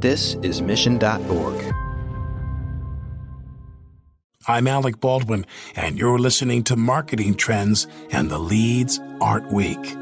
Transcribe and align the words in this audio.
This 0.00 0.34
is 0.42 0.62
Mission.org. 0.62 1.74
I'm 4.46 4.68
Alec 4.68 5.00
Baldwin, 5.00 5.44
and 5.74 5.98
you're 5.98 6.20
listening 6.20 6.62
to 6.64 6.76
Marketing 6.76 7.34
Trends 7.34 7.88
and 8.12 8.30
the 8.30 8.38
Leads 8.38 9.00
Aren't 9.20 9.50
Weak. 9.52 9.96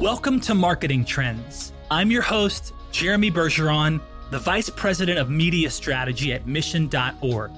Welcome 0.00 0.40
to 0.40 0.54
Marketing 0.54 1.04
Trends. 1.04 1.74
I'm 1.90 2.10
your 2.10 2.22
host, 2.22 2.72
Jeremy 2.90 3.30
Bergeron, 3.30 4.00
the 4.30 4.38
Vice 4.38 4.70
President 4.70 5.18
of 5.18 5.28
Media 5.28 5.68
Strategy 5.68 6.32
at 6.32 6.46
Mission.org. 6.46 7.50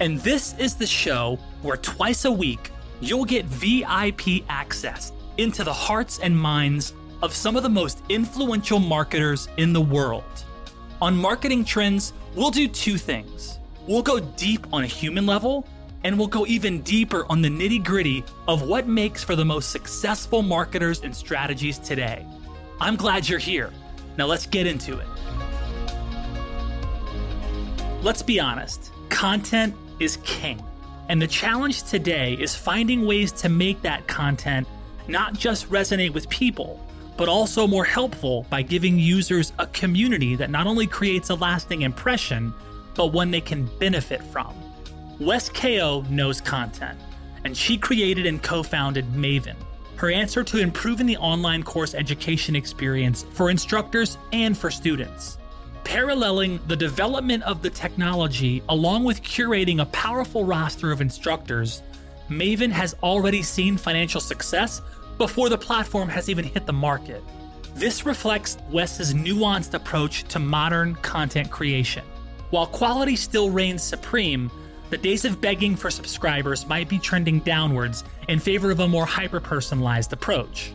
And 0.00 0.18
this 0.22 0.58
is 0.58 0.74
the 0.74 0.88
show 0.88 1.38
where 1.62 1.76
twice 1.76 2.24
a 2.24 2.32
week 2.32 2.72
you'll 3.00 3.24
get 3.24 3.44
VIP 3.44 4.44
access 4.48 5.12
into 5.38 5.64
the 5.64 5.72
hearts 5.72 6.18
and 6.18 6.38
minds 6.38 6.94
of 7.22 7.34
some 7.34 7.56
of 7.56 7.62
the 7.62 7.68
most 7.68 8.02
influential 8.08 8.78
marketers 8.78 9.48
in 9.56 9.72
the 9.72 9.80
world. 9.80 10.24
On 11.00 11.16
Marketing 11.16 11.64
Trends, 11.64 12.12
we'll 12.34 12.50
do 12.50 12.68
two 12.68 12.98
things. 12.98 13.58
We'll 13.86 14.02
go 14.02 14.20
deep 14.20 14.66
on 14.72 14.84
a 14.84 14.86
human 14.86 15.26
level, 15.26 15.66
and 16.04 16.18
we'll 16.18 16.28
go 16.28 16.46
even 16.46 16.82
deeper 16.82 17.24
on 17.30 17.40
the 17.40 17.48
nitty 17.48 17.84
gritty 17.84 18.24
of 18.46 18.62
what 18.62 18.86
makes 18.86 19.24
for 19.24 19.34
the 19.34 19.44
most 19.44 19.70
successful 19.70 20.42
marketers 20.42 21.02
and 21.02 21.14
strategies 21.14 21.78
today. 21.78 22.26
I'm 22.80 22.96
glad 22.96 23.28
you're 23.28 23.38
here. 23.38 23.72
Now 24.16 24.26
let's 24.26 24.46
get 24.46 24.66
into 24.66 24.98
it. 24.98 25.06
Let's 28.02 28.22
be 28.22 28.38
honest 28.38 28.92
content 29.08 29.74
is 29.98 30.18
king. 30.18 30.62
And 31.08 31.20
the 31.20 31.26
challenge 31.26 31.84
today 31.84 32.34
is 32.34 32.54
finding 32.54 33.06
ways 33.06 33.32
to 33.32 33.48
make 33.48 33.80
that 33.82 34.06
content 34.06 34.68
not 35.08 35.34
just 35.34 35.68
resonate 35.70 36.12
with 36.12 36.28
people, 36.28 36.80
but 37.16 37.28
also 37.28 37.66
more 37.66 37.84
helpful 37.84 38.46
by 38.48 38.62
giving 38.62 38.98
users 38.98 39.52
a 39.58 39.66
community 39.66 40.36
that 40.36 40.50
not 40.50 40.66
only 40.66 40.86
creates 40.86 41.30
a 41.30 41.34
lasting 41.34 41.82
impression, 41.82 42.54
but 42.94 43.12
one 43.12 43.30
they 43.30 43.40
can 43.40 43.66
benefit 43.78 44.22
from. 44.24 44.54
Wes 45.18 45.48
Kao 45.48 46.04
knows 46.10 46.40
content, 46.40 46.98
and 47.44 47.56
she 47.56 47.76
created 47.76 48.26
and 48.26 48.42
co 48.42 48.62
founded 48.62 49.04
Maven, 49.12 49.56
her 49.96 50.10
answer 50.10 50.44
to 50.44 50.58
improving 50.58 51.06
the 51.06 51.16
online 51.16 51.64
course 51.64 51.94
education 51.94 52.54
experience 52.54 53.24
for 53.32 53.50
instructors 53.50 54.16
and 54.32 54.56
for 54.56 54.70
students. 54.70 55.38
Paralleling 55.82 56.60
the 56.68 56.76
development 56.76 57.42
of 57.44 57.62
the 57.62 57.70
technology 57.70 58.62
along 58.68 59.04
with 59.04 59.22
curating 59.22 59.80
a 59.80 59.86
powerful 59.86 60.44
roster 60.44 60.92
of 60.92 61.00
instructors, 61.00 61.82
Maven 62.28 62.70
has 62.70 62.94
already 63.02 63.42
seen 63.42 63.76
financial 63.76 64.20
success 64.20 64.82
before 65.18 65.48
the 65.48 65.58
platform 65.58 66.08
has 66.08 66.28
even 66.28 66.44
hit 66.44 66.64
the 66.64 66.72
market. 66.72 67.22
This 67.74 68.06
reflects 68.06 68.56
Wes's 68.70 69.12
nuanced 69.12 69.74
approach 69.74 70.24
to 70.28 70.38
modern 70.38 70.94
content 70.96 71.50
creation. 71.50 72.04
While 72.50 72.66
quality 72.66 73.14
still 73.14 73.50
reigns 73.50 73.82
supreme, 73.82 74.50
the 74.90 74.96
days 74.96 75.24
of 75.24 75.40
begging 75.40 75.76
for 75.76 75.90
subscribers 75.90 76.66
might 76.66 76.88
be 76.88 76.98
trending 76.98 77.40
downwards 77.40 78.04
in 78.28 78.38
favor 78.38 78.70
of 78.70 78.80
a 78.80 78.88
more 78.88 79.04
hyper 79.04 79.38
personalized 79.38 80.12
approach. 80.12 80.72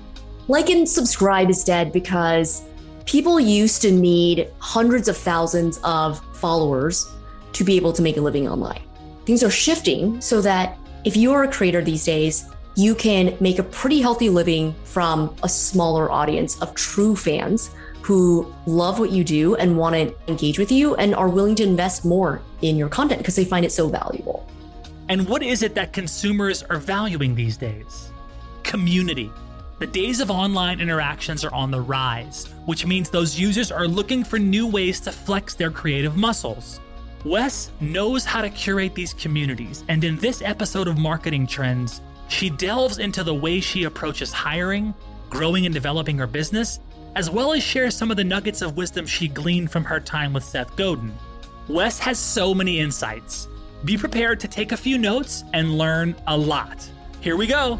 Like 0.47 0.69
and 0.69 0.88
subscribe 0.88 1.49
is 1.49 1.64
dead 1.64 1.91
because 1.91 2.64
people 3.05 3.39
used 3.39 3.81
to 3.81 3.91
need 3.91 4.52
hundreds 4.59 5.08
of 5.08 5.17
thousands 5.17 5.80
of 5.83 6.19
followers 6.36 7.09
to 7.53 7.64
be 7.64 7.75
able 7.75 7.94
to 7.94 8.02
make 8.02 8.17
a 8.17 8.21
living 8.21 8.47
online. 8.47 8.81
Things 9.25 9.44
are 9.44 9.52
shifting 9.52 10.21
so 10.21 10.41
that 10.41 10.77
if 11.05 11.17
you 11.17 11.33
are 11.33 11.44
a 11.44 11.52
creator 11.52 11.81
these 11.81 12.05
days, 12.05 12.45
you 12.76 12.96
can 12.96 13.38
make 13.40 13.60
a 13.60 13.64
pretty 13.64 14.02
healthy 14.02 14.30
living 14.30 14.74
from 14.84 15.36
a 15.44 15.50
smaller 15.50 16.12
audience 16.12 16.60
of 16.62 16.74
true 16.76 17.16
fans 17.16 17.70
who 18.02 18.54
love 18.66 19.00
what 19.00 19.12
you 19.12 19.24
do 19.24 19.56
and 19.56 19.78
want 19.78 19.96
to 19.96 20.14
engage 20.28 20.60
with 20.60 20.72
you 20.72 20.96
and 20.96 21.16
are 21.16 21.30
willing 21.30 21.56
to 21.56 21.64
invest 21.64 22.04
more 22.04 22.42
in 22.62 22.76
your 22.76 22.89
content 22.89 23.20
because 23.20 23.36
they 23.36 23.45
find 23.45 23.66
it 23.66 23.72
so 23.72 23.88
valuable. 23.88 24.48
And 25.08 25.28
what 25.28 25.44
is 25.44 25.64
it 25.64 25.76
that 25.76 25.94
consumers 25.94 26.64
are 26.64 26.78
valuing 26.78 27.36
these 27.36 27.58
days? 27.58 28.12
Community. 28.64 29.32
The 29.80 29.88
days 29.88 30.20
of 30.20 30.32
online 30.32 30.80
interactions 30.80 31.44
are 31.44 31.54
on 31.54 31.72
the 31.72 31.82
rise, 31.82 32.45
which 32.66 32.86
means 32.86 33.10
those 33.10 33.39
users 33.39 33.72
are 33.72 33.88
looking 33.88 34.23
for 34.23 34.39
new 34.39 34.67
ways 34.67 35.00
to 35.02 35.12
flex 35.12 35.56
their 35.56 35.72
creative 35.72 36.16
muscles. 36.16 36.80
Wes 37.26 37.72
knows 37.80 38.26
how 38.26 38.42
to 38.42 38.50
curate 38.50 38.95
these 38.95 39.14
communities, 39.14 39.83
and 39.88 40.04
in 40.04 40.17
this 40.17 40.42
episode 40.42 40.88
of 40.88 40.98
Marketing 40.98 41.48
Trends, 41.48 42.02
she 42.33 42.49
delves 42.49 42.98
into 42.98 43.23
the 43.23 43.33
way 43.33 43.60
she 43.60 43.83
approaches 43.83 44.33
hiring, 44.33 44.94
growing 45.30 45.66
and 45.66 45.73
developing 45.73 46.17
her 46.17 46.27
business, 46.27 46.80
as 47.16 47.30
well 47.30 47.54
as 47.54 47.64
shares 47.64 47.95
some 47.95 48.10
of 48.10 48.17
the 48.17 48.23
nuggets 48.23 48.61
of 48.61 48.76
wisdom 48.76 49.05
she 49.05 49.27
gleaned 49.27 49.71
from 49.71 49.83
her 49.83 49.99
time 49.99 50.33
with 50.33 50.44
Seth 50.44 50.76
Godin. 50.76 51.14
Wes 51.67 51.99
has 51.99 52.17
so 52.17 52.54
many 52.54 52.80
insights. 52.80 53.48
Be 53.86 53.98
prepared 53.98 54.39
to 54.39 54.48
take 54.48 54.71
a 54.71 54.77
few 54.77 54.98
notes 54.98 55.44
and 55.54 55.77
learn 55.77 56.16
a 56.27 56.36
lot. 56.36 56.89
Here 57.21 57.38
we 57.38 57.45
go. 57.45 57.80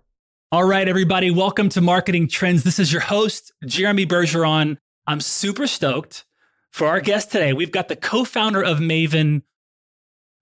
All 0.53 0.65
right, 0.65 0.89
everybody, 0.89 1.31
welcome 1.31 1.69
to 1.69 1.79
Marketing 1.79 2.27
Trends. 2.27 2.63
This 2.63 2.77
is 2.77 2.91
your 2.91 2.99
host, 3.01 3.53
Jeremy 3.65 4.05
Bergeron. 4.05 4.75
I'm 5.07 5.21
super 5.21 5.65
stoked 5.65 6.25
for 6.71 6.87
our 6.87 6.99
guest 6.99 7.31
today. 7.31 7.53
We've 7.53 7.71
got 7.71 7.87
the 7.87 7.95
co 7.95 8.25
founder 8.25 8.61
of 8.61 8.79
Maven, 8.79 9.43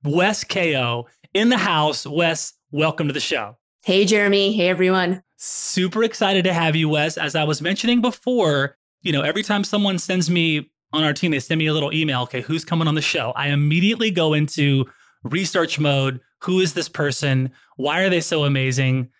Wes 0.04 0.44
Kao, 0.44 1.06
in 1.36 1.50
the 1.50 1.60
house. 1.60 2.08
Wes, 2.08 2.54
welcome 2.72 3.06
to 3.06 3.14
the 3.14 3.20
show. 3.20 3.58
Hey, 3.84 4.04
Jeremy. 4.04 4.52
Hey, 4.52 4.70
everyone. 4.70 5.22
Super 5.38 6.04
excited 6.04 6.44
to 6.46 6.54
have 6.54 6.76
you, 6.76 6.90
Wes. 6.90 7.16
As 7.16 7.36
I 7.36 7.44
was 7.44 7.62
mentioning 7.62 8.02
before, 8.02 8.78
you 9.04 9.12
know, 9.12 9.22
every 9.22 9.44
time 9.44 9.64
someone 9.64 10.00
sends 10.00 10.28
me 10.28 10.72
on 10.92 11.04
our 11.04 11.14
team, 11.14 11.30
they 11.30 11.40
send 11.40 11.60
me 11.60 11.68
a 11.68 11.74
little 11.74 11.94
email, 11.94 12.24
okay, 12.24 12.42
who's 12.42 12.66
coming 12.66 12.88
on 12.88 12.96
the 12.96 13.02
show? 13.04 13.32
I 13.36 13.50
immediately 13.50 14.10
go 14.10 14.34
into 14.34 14.86
research 15.24 15.78
mode. 15.78 16.20
Who 16.40 16.62
is 16.62 16.74
this 16.74 16.90
person? 16.90 17.52
Why 17.76 18.02
are 18.02 18.10
they 18.10 18.22
so 18.22 18.44
amazing? 18.44 19.12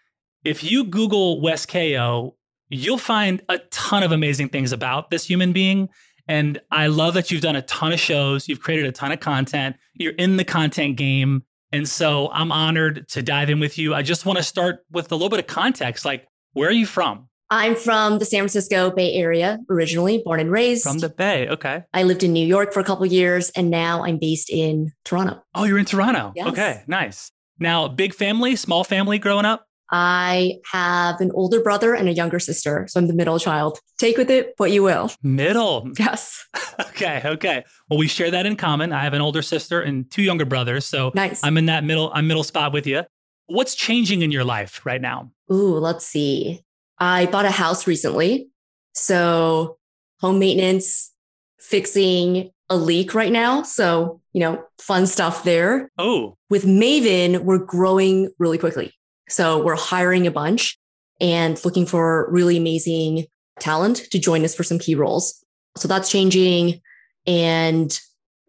If 0.44 0.64
you 0.64 0.84
Google 0.84 1.42
Wes 1.42 1.66
Kao, 1.66 2.36
you'll 2.70 2.98
find 2.98 3.42
a 3.50 3.58
ton 3.72 4.04
of 4.04 4.12
amazing 4.12 4.50
things 4.50 4.72
about 4.72 5.10
this 5.10 5.26
human 5.26 5.54
being. 5.54 5.90
And 6.28 6.62
I 6.72 6.88
love 6.88 7.16
that 7.16 7.32
you've 7.32 7.42
done 7.42 7.56
a 7.56 7.64
ton 7.64 7.92
of 7.92 8.00
shows, 8.00 8.48
you've 8.48 8.62
created 8.62 8.86
a 8.86 8.92
ton 8.92 9.12
of 9.12 9.20
content, 9.20 9.76
you're 9.96 10.14
in 10.14 10.38
the 10.38 10.46
content 10.46 10.96
game. 10.96 11.44
And 11.72 11.88
so 11.88 12.30
I'm 12.32 12.52
honored 12.52 13.08
to 13.10 13.22
dive 13.22 13.50
in 13.50 13.60
with 13.60 13.78
you. 13.78 13.94
I 13.94 14.02
just 14.02 14.26
want 14.26 14.38
to 14.38 14.44
start 14.44 14.86
with 14.92 15.12
a 15.12 15.16
little 15.16 15.30
bit 15.30 15.40
of 15.40 15.48
context. 15.48 16.06
Like, 16.06 16.28
where 16.54 16.70
are 16.70 16.74
you 16.74 16.86
from? 16.86 17.28
I'm 17.52 17.76
from 17.76 18.20
the 18.20 18.26
San 18.26 18.42
Francisco 18.42 18.92
Bay 18.92 19.14
Area, 19.14 19.58
originally 19.72 20.22
born 20.24 20.40
and 20.40 20.52
raised. 20.52 20.84
From 20.84 21.00
the 21.00 21.10
Bay, 21.10 21.48
okay. 21.50 21.84
I 21.94 22.04
lived 22.04 22.24
in 22.24 22.32
New 22.32 22.46
York 22.46 22.74
for 22.74 22.80
a 22.80 22.84
couple 22.84 23.06
years, 23.08 23.50
and 23.52 23.72
now 23.72 24.04
I'm 24.04 24.20
based 24.20 24.52
in 24.52 24.92
Toronto. 25.04 25.42
Oh, 25.56 25.64
you're 25.64 25.80
in 25.80 25.86
Toronto. 25.86 26.32
Yes. 26.36 26.48
Okay, 26.48 26.84
nice. 26.86 27.32
Now, 27.58 27.88
big 27.88 28.14
family, 28.14 28.56
small 28.56 28.84
family 28.84 29.18
growing 29.18 29.46
up? 29.46 29.66
I 29.92 30.58
have 30.72 31.20
an 31.20 31.32
older 31.34 31.62
brother 31.62 31.94
and 31.94 32.08
a 32.08 32.14
younger 32.14 32.40
sister. 32.40 32.88
So 32.90 33.00
I'm 33.00 33.08
the 33.08 33.14
middle 33.14 33.40
child. 33.40 33.80
Take 33.98 34.18
with 34.18 34.30
it 34.30 34.54
what 34.58 34.72
you 34.72 34.84
will. 34.84 35.12
Middle. 35.24 35.92
Yes. 35.98 36.46
okay. 36.80 37.22
Okay. 37.26 37.64
Well, 37.90 37.98
we 37.98 38.08
share 38.08 38.32
that 38.32 38.46
in 38.46 38.56
common. 38.56 38.94
I 38.94 39.04
have 39.04 39.14
an 39.14 39.22
older 39.22 39.42
sister 39.42 39.82
and 39.82 40.10
two 40.12 40.22
younger 40.22 40.46
brothers. 40.46 40.86
So 40.86 41.12
nice. 41.16 41.44
I'm 41.44 41.58
in 41.58 41.66
that 41.66 41.84
middle, 41.84 42.12
I'm 42.14 42.28
middle 42.28 42.44
spot 42.44 42.72
with 42.74 42.86
you. 42.86 43.04
What's 43.48 43.74
changing 43.74 44.22
in 44.22 44.32
your 44.32 44.44
life 44.44 44.86
right 44.86 45.02
now? 45.02 45.32
Ooh, 45.52 45.80
let's 45.80 46.06
see. 46.06 46.64
I 47.00 47.26
bought 47.26 47.46
a 47.46 47.52
house 47.52 47.88
recently. 47.88 48.50
So 48.94 49.78
home 50.20 50.38
maintenance, 50.38 51.12
fixing 51.58 52.52
a 52.70 52.78
leak 52.78 53.16
right 53.16 53.32
now. 53.32 53.64
So, 53.64 54.22
you 54.34 54.42
know, 54.42 54.64
fun 54.78 55.08
stuff 55.08 55.44
there. 55.44 55.90
Oh. 55.98 56.38
With 56.50 56.66
Maven, 56.66 57.40
we're 57.44 57.58
growing 57.58 58.30
really 58.38 58.58
quickly. 58.58 58.94
So 59.30 59.64
we're 59.64 59.76
hiring 59.76 60.28
a 60.28 60.32
bunch 60.32 60.78
and 61.22 61.64
looking 61.64 61.86
for 61.86 62.30
really 62.32 62.58
amazing 62.58 63.26
talent 63.60 63.98
to 64.12 64.20
join 64.20 64.44
us 64.44 64.56
for 64.56 64.64
some 64.64 64.80
key 64.80 64.96
roles. 64.96 65.44
So 65.78 65.88
that's 65.88 66.10
changing. 66.10 66.82
And 67.28 67.98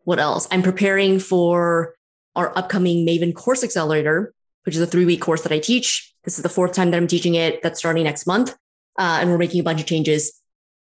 what 0.05 0.19
else? 0.19 0.49
I'm 0.51 0.63
preparing 0.63 1.19
for 1.19 1.95
our 2.35 2.57
upcoming 2.57 3.07
Maven 3.07 3.35
course 3.35 3.63
accelerator, 3.63 4.33
which 4.65 4.75
is 4.75 4.81
a 4.81 4.87
three 4.87 5.05
week 5.05 5.21
course 5.21 5.43
that 5.43 5.53
I 5.53 5.59
teach. 5.59 6.15
This 6.25 6.39
is 6.39 6.43
the 6.43 6.49
fourth 6.49 6.73
time 6.73 6.91
that 6.91 6.97
I'm 6.97 7.07
teaching 7.07 7.35
it. 7.35 7.63
That's 7.63 7.79
starting 7.79 8.05
next 8.05 8.27
month. 8.27 8.57
Uh, 8.99 9.19
and 9.21 9.31
we're 9.31 9.39
making 9.39 9.61
a 9.61 9.65
bunch 9.65 9.81
of 9.81 9.87
changes 9.87 10.41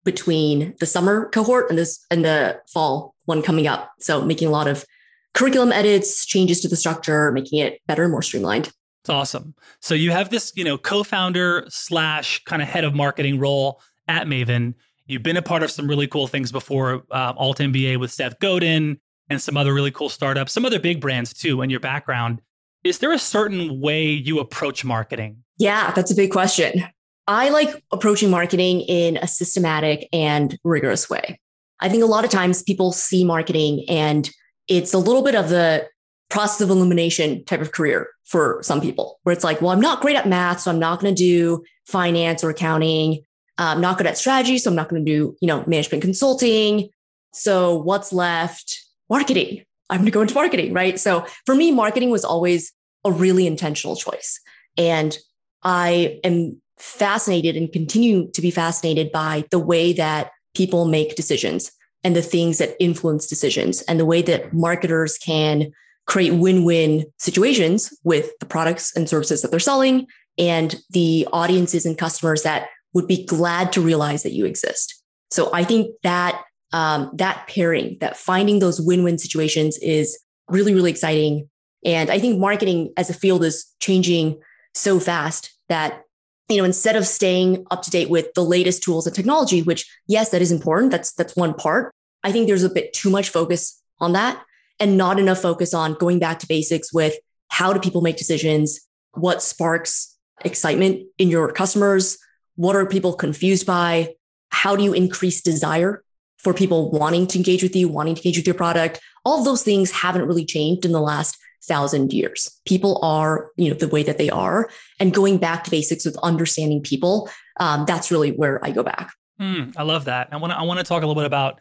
between 0.05 0.75
the 0.79 0.85
summer 0.85 1.29
cohort 1.29 1.69
and 1.69 1.77
this 1.77 2.05
and 2.09 2.23
the 2.23 2.59
fall 2.71 3.15
one 3.25 3.41
coming 3.41 3.67
up. 3.67 3.91
So 3.99 4.21
making 4.21 4.47
a 4.47 4.51
lot 4.51 4.67
of 4.67 4.85
curriculum 5.33 5.71
edits, 5.71 6.25
changes 6.25 6.61
to 6.61 6.67
the 6.67 6.75
structure, 6.75 7.31
making 7.31 7.59
it 7.59 7.79
better 7.87 8.03
and 8.03 8.11
more 8.11 8.21
streamlined. 8.21 8.71
It's 9.01 9.09
awesome. 9.09 9.55
So 9.79 9.93
you 9.93 10.11
have 10.11 10.29
this, 10.29 10.51
you 10.55 10.63
know, 10.63 10.77
co-founder 10.77 11.65
slash 11.69 12.43
kind 12.43 12.61
of 12.61 12.67
head 12.67 12.83
of 12.83 12.93
marketing 12.93 13.39
role 13.39 13.81
at 14.07 14.27
Maven. 14.27 14.73
You've 15.05 15.23
been 15.23 15.37
a 15.37 15.41
part 15.41 15.63
of 15.63 15.71
some 15.71 15.87
really 15.87 16.07
cool 16.07 16.27
things 16.27 16.51
before, 16.51 17.03
uh, 17.11 17.33
Alt 17.37 17.59
MBA 17.59 17.97
with 17.97 18.11
Seth 18.11 18.39
Godin 18.39 18.99
and 19.29 19.41
some 19.41 19.57
other 19.57 19.73
really 19.73 19.91
cool 19.91 20.09
startups, 20.09 20.51
some 20.51 20.65
other 20.65 20.79
big 20.79 20.99
brands 20.99 21.33
too 21.33 21.61
in 21.61 21.69
your 21.69 21.79
background. 21.79 22.41
Is 22.83 22.99
there 22.99 23.11
a 23.11 23.19
certain 23.19 23.79
way 23.79 24.05
you 24.05 24.39
approach 24.39 24.83
marketing? 24.83 25.43
Yeah, 25.57 25.91
that's 25.91 26.11
a 26.11 26.15
big 26.15 26.31
question. 26.31 26.83
I 27.27 27.49
like 27.49 27.83
approaching 27.91 28.29
marketing 28.29 28.81
in 28.81 29.17
a 29.17 29.27
systematic 29.27 30.07
and 30.11 30.57
rigorous 30.63 31.09
way. 31.09 31.39
I 31.79 31.87
think 31.89 32.03
a 32.03 32.07
lot 32.07 32.25
of 32.25 32.31
times 32.31 32.63
people 32.63 32.91
see 32.91 33.23
marketing 33.23 33.85
and 33.87 34.29
it's 34.67 34.93
a 34.93 34.97
little 34.97 35.21
bit 35.21 35.35
of 35.35 35.49
the 35.49 35.87
process 36.29 36.61
of 36.61 36.69
elimination 36.69 37.43
type 37.45 37.61
of 37.61 37.71
career 37.71 38.09
for 38.25 38.59
some 38.61 38.81
people, 38.81 39.19
where 39.23 39.33
it's 39.33 39.43
like, 39.43 39.61
well, 39.61 39.71
I'm 39.71 39.81
not 39.81 40.01
great 40.01 40.15
at 40.15 40.27
math, 40.27 40.61
so 40.61 40.71
I'm 40.71 40.79
not 40.79 40.99
going 40.99 41.13
to 41.13 41.19
do 41.19 41.63
finance 41.87 42.43
or 42.43 42.49
accounting. 42.49 43.23
Uh, 43.57 43.73
I'm 43.73 43.81
not 43.81 43.97
good 43.97 44.07
at 44.07 44.17
strategy, 44.17 44.57
so 44.57 44.69
I'm 44.69 44.75
not 44.75 44.89
going 44.89 45.03
to 45.03 45.11
do, 45.11 45.35
you 45.41 45.47
know, 45.47 45.63
management 45.65 46.03
consulting. 46.03 46.89
So 47.33 47.77
what's 47.77 48.13
left? 48.13 48.79
Marketing. 49.09 49.63
I'm 49.89 49.97
going 49.97 50.05
to 50.05 50.11
go 50.11 50.21
into 50.21 50.35
marketing, 50.35 50.73
right? 50.73 50.99
So 50.99 51.25
for 51.45 51.55
me, 51.55 51.71
marketing 51.71 52.11
was 52.11 52.23
always 52.23 52.71
a 53.03 53.11
really 53.11 53.47
intentional 53.47 53.95
choice. 53.95 54.39
And 54.77 55.17
I 55.63 56.19
am 56.23 56.61
fascinated 56.77 57.57
and 57.57 57.71
continue 57.71 58.31
to 58.31 58.41
be 58.41 58.51
fascinated 58.51 59.11
by 59.11 59.45
the 59.51 59.59
way 59.59 59.93
that 59.93 60.31
people 60.55 60.85
make 60.85 61.15
decisions 61.15 61.71
and 62.03 62.15
the 62.15 62.21
things 62.21 62.59
that 62.59 62.75
influence 62.79 63.27
decisions 63.27 63.81
and 63.83 63.99
the 63.99 64.05
way 64.05 64.21
that 64.21 64.53
marketers 64.53 65.17
can 65.17 65.71
create 66.09 66.33
win-win 66.33 67.05
situations 67.19 67.95
with 68.03 68.31
the 68.39 68.45
products 68.45 68.95
and 68.95 69.07
services 69.07 69.43
that 69.43 69.51
they're 69.51 69.59
selling 69.59 70.07
and 70.39 70.75
the 70.89 71.27
audiences 71.31 71.85
and 71.85 71.99
customers 71.99 72.41
that 72.41 72.67
would 72.93 73.07
be 73.07 73.23
glad 73.25 73.71
to 73.71 73.79
realize 73.79 74.23
that 74.23 74.31
you 74.31 74.45
exist. 74.45 75.03
So 75.29 75.51
I 75.53 75.63
think 75.63 75.95
that 76.01 76.41
um, 76.73 77.11
that 77.13 77.47
pairing, 77.47 77.97
that 78.01 78.17
finding 78.17 78.57
those 78.57 78.81
win-win 78.81 79.19
situations 79.19 79.77
is 79.77 80.19
really, 80.49 80.73
really 80.73 80.89
exciting. 80.89 81.47
And 81.85 82.09
I 82.09 82.17
think 82.19 82.39
marketing 82.39 82.91
as 82.97 83.11
a 83.11 83.13
field 83.13 83.43
is 83.43 83.71
changing 83.79 84.39
so 84.73 84.99
fast 84.99 85.51
that 85.69 86.03
you 86.47 86.57
know 86.57 86.63
instead 86.63 86.95
of 86.95 87.05
staying 87.05 87.65
up 87.69 87.83
to 87.83 87.91
date 87.91 88.09
with 88.09 88.33
the 88.33 88.43
latest 88.43 88.81
tools 88.83 89.05
and 89.05 89.15
technology 89.15 89.61
which 89.63 89.89
yes 90.07 90.29
that 90.29 90.41
is 90.41 90.51
important 90.51 90.91
that's 90.91 91.11
that's 91.13 91.35
one 91.35 91.55
part 91.55 91.91
i 92.23 92.31
think 92.31 92.47
there's 92.47 92.63
a 92.63 92.69
bit 92.69 92.93
too 92.93 93.09
much 93.09 93.29
focus 93.29 93.81
on 93.99 94.13
that 94.13 94.43
and 94.79 94.97
not 94.97 95.19
enough 95.19 95.39
focus 95.39 95.73
on 95.73 95.93
going 95.95 96.19
back 96.19 96.39
to 96.39 96.47
basics 96.47 96.93
with 96.93 97.15
how 97.49 97.73
do 97.73 97.79
people 97.79 98.01
make 98.01 98.17
decisions? 98.17 98.79
What 99.13 99.41
sparks 99.41 100.15
excitement 100.45 101.05
in 101.17 101.29
your 101.29 101.51
customers? 101.51 102.17
What 102.55 102.75
are 102.75 102.85
people 102.85 103.13
confused 103.13 103.65
by? 103.65 104.15
How 104.51 104.75
do 104.75 104.83
you 104.83 104.93
increase 104.93 105.41
desire 105.41 106.03
for 106.37 106.53
people 106.53 106.91
wanting 106.91 107.27
to 107.27 107.37
engage 107.37 107.63
with 107.63 107.75
you, 107.75 107.89
wanting 107.89 108.15
to 108.15 108.19
engage 108.19 108.37
with 108.37 108.47
your 108.47 108.55
product? 108.55 108.99
All 109.25 109.43
those 109.43 109.63
things 109.63 109.91
haven't 109.91 110.25
really 110.25 110.45
changed 110.45 110.85
in 110.85 110.91
the 110.91 111.01
last 111.01 111.37
thousand 111.63 112.13
years. 112.13 112.59
People 112.65 112.99
are, 113.03 113.51
you 113.57 113.69
know, 113.69 113.75
the 113.75 113.87
way 113.87 114.03
that 114.03 114.17
they 114.17 114.29
are, 114.29 114.69
and 114.99 115.13
going 115.13 115.37
back 115.37 115.63
to 115.65 115.71
basics 115.71 116.05
with 116.05 116.17
understanding 116.23 116.81
people. 116.81 117.29
Um, 117.59 117.85
that's 117.85 118.11
really 118.11 118.31
where 118.31 118.63
I 118.63 118.71
go 118.71 118.83
back. 118.83 119.11
Mm, 119.41 119.73
I 119.77 119.83
love 119.83 120.05
that. 120.05 120.29
I 120.31 120.37
want 120.37 120.51
to. 120.51 120.57
I 120.57 120.63
want 120.63 120.79
to 120.79 120.85
talk 120.85 121.03
a 121.03 121.05
little 121.05 121.21
bit 121.21 121.25
about 121.25 121.59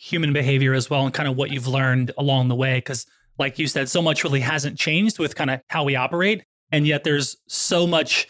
human 0.00 0.32
behavior 0.32 0.72
as 0.72 0.88
well 0.88 1.04
and 1.04 1.12
kind 1.12 1.28
of 1.28 1.36
what 1.36 1.50
you've 1.50 1.66
learned 1.66 2.10
along 2.16 2.48
the 2.48 2.54
way 2.54 2.78
because 2.78 3.04
like 3.38 3.58
you 3.58 3.66
said 3.66 3.86
so 3.86 4.00
much 4.00 4.24
really 4.24 4.40
hasn't 4.40 4.78
changed 4.78 5.18
with 5.18 5.34
kind 5.34 5.50
of 5.50 5.60
how 5.68 5.84
we 5.84 5.94
operate 5.94 6.42
and 6.72 6.86
yet 6.86 7.04
there's 7.04 7.36
so 7.48 7.86
much 7.86 8.26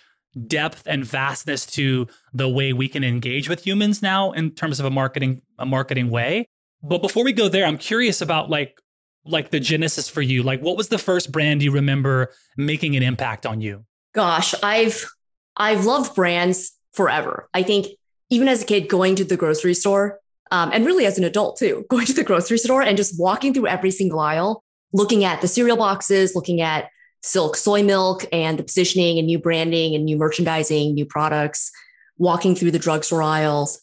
depth 0.48 0.82
and 0.86 1.04
vastness 1.04 1.64
to 1.64 2.08
the 2.32 2.48
way 2.48 2.72
we 2.72 2.88
can 2.88 3.04
engage 3.04 3.48
with 3.48 3.64
humans 3.64 4.02
now 4.02 4.32
in 4.32 4.50
terms 4.50 4.80
of 4.80 4.86
a 4.86 4.90
marketing 4.90 5.42
a 5.60 5.66
marketing 5.66 6.10
way. 6.10 6.48
But 6.82 7.02
before 7.02 7.22
we 7.22 7.32
go 7.32 7.48
there 7.48 7.64
i'm 7.64 7.78
curious 7.78 8.20
about 8.20 8.50
like 8.50 8.76
like 9.24 9.50
the 9.50 9.60
genesis 9.60 10.08
for 10.08 10.22
you. 10.22 10.42
Like 10.42 10.60
what 10.62 10.76
was 10.76 10.88
the 10.88 10.98
first 10.98 11.30
brand 11.30 11.62
you 11.62 11.70
remember 11.70 12.32
making 12.56 12.96
an 12.96 13.04
impact 13.04 13.46
on 13.46 13.60
you? 13.60 13.84
Gosh 14.12 14.56
i've 14.60 15.08
i've 15.56 15.84
loved 15.84 16.16
brands 16.16 16.72
forever. 16.94 17.48
I 17.54 17.62
think 17.62 17.86
even 18.28 18.48
as 18.48 18.62
a 18.62 18.66
kid 18.66 18.88
going 18.88 19.14
to 19.16 19.24
the 19.24 19.36
grocery 19.36 19.74
store 19.74 20.18
um, 20.50 20.70
and 20.72 20.84
really 20.84 21.06
as 21.06 21.18
an 21.18 21.24
adult 21.24 21.58
too, 21.58 21.84
going 21.90 22.06
to 22.06 22.12
the 22.12 22.24
grocery 22.24 22.58
store 22.58 22.82
and 22.82 22.96
just 22.96 23.18
walking 23.18 23.54
through 23.54 23.66
every 23.66 23.90
single 23.90 24.20
aisle, 24.20 24.62
looking 24.92 25.24
at 25.24 25.40
the 25.40 25.48
cereal 25.48 25.76
boxes, 25.76 26.34
looking 26.34 26.60
at 26.60 26.88
Silk 27.22 27.56
soy 27.56 27.82
milk 27.82 28.24
and 28.32 28.58
the 28.58 28.62
positioning 28.62 29.18
and 29.18 29.26
new 29.26 29.38
branding 29.38 29.94
and 29.94 30.06
new 30.06 30.16
merchandising, 30.16 30.94
new 30.94 31.04
products, 31.04 31.70
walking 32.16 32.54
through 32.54 32.70
the 32.70 32.78
drugstore 32.78 33.22
aisles 33.22 33.80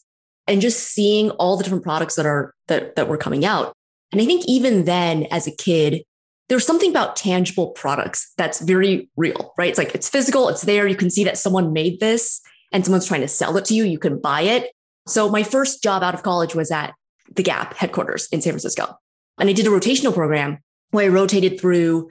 and 0.47 0.61
just 0.61 0.79
seeing 0.79 1.29
all 1.31 1.57
the 1.57 1.63
different 1.63 1.83
products 1.83 2.15
that 2.15 2.25
are 2.25 2.53
that, 2.67 2.95
that 2.95 3.07
were 3.07 3.17
coming 3.17 3.45
out. 3.45 3.73
And 4.11 4.21
I 4.21 4.25
think 4.25 4.45
even 4.47 4.85
then 4.85 5.27
as 5.29 5.45
a 5.45 5.55
kid, 5.55 6.03
there's 6.49 6.65
something 6.65 6.89
about 6.89 7.15
tangible 7.15 7.71
products 7.71 8.33
that's 8.37 8.61
very 8.61 9.09
real, 9.17 9.53
right? 9.57 9.69
It's 9.69 9.77
like 9.77 9.93
it's 9.93 10.09
physical, 10.09 10.49
it's 10.49 10.61
there. 10.61 10.87
You 10.87 10.95
can 10.95 11.09
see 11.09 11.25
that 11.25 11.37
someone 11.37 11.73
made 11.73 11.99
this 11.99 12.41
and 12.71 12.85
someone's 12.85 13.07
trying 13.07 13.21
to 13.21 13.27
sell 13.27 13.57
it 13.57 13.65
to 13.65 13.73
you. 13.73 13.83
You 13.83 13.99
can 13.99 14.19
buy 14.19 14.41
it. 14.41 14.71
So 15.07 15.29
my 15.29 15.43
first 15.43 15.81
job 15.81 16.03
out 16.03 16.13
of 16.13 16.23
college 16.23 16.53
was 16.53 16.71
at 16.71 16.93
the 17.35 17.43
Gap 17.43 17.73
headquarters 17.75 18.27
in 18.31 18.41
San 18.41 18.51
Francisco. 18.51 18.97
And 19.39 19.49
I 19.49 19.53
did 19.53 19.67
a 19.67 19.69
rotational 19.69 20.13
program 20.13 20.59
where 20.91 21.05
I 21.05 21.09
rotated 21.09 21.59
through 21.59 22.09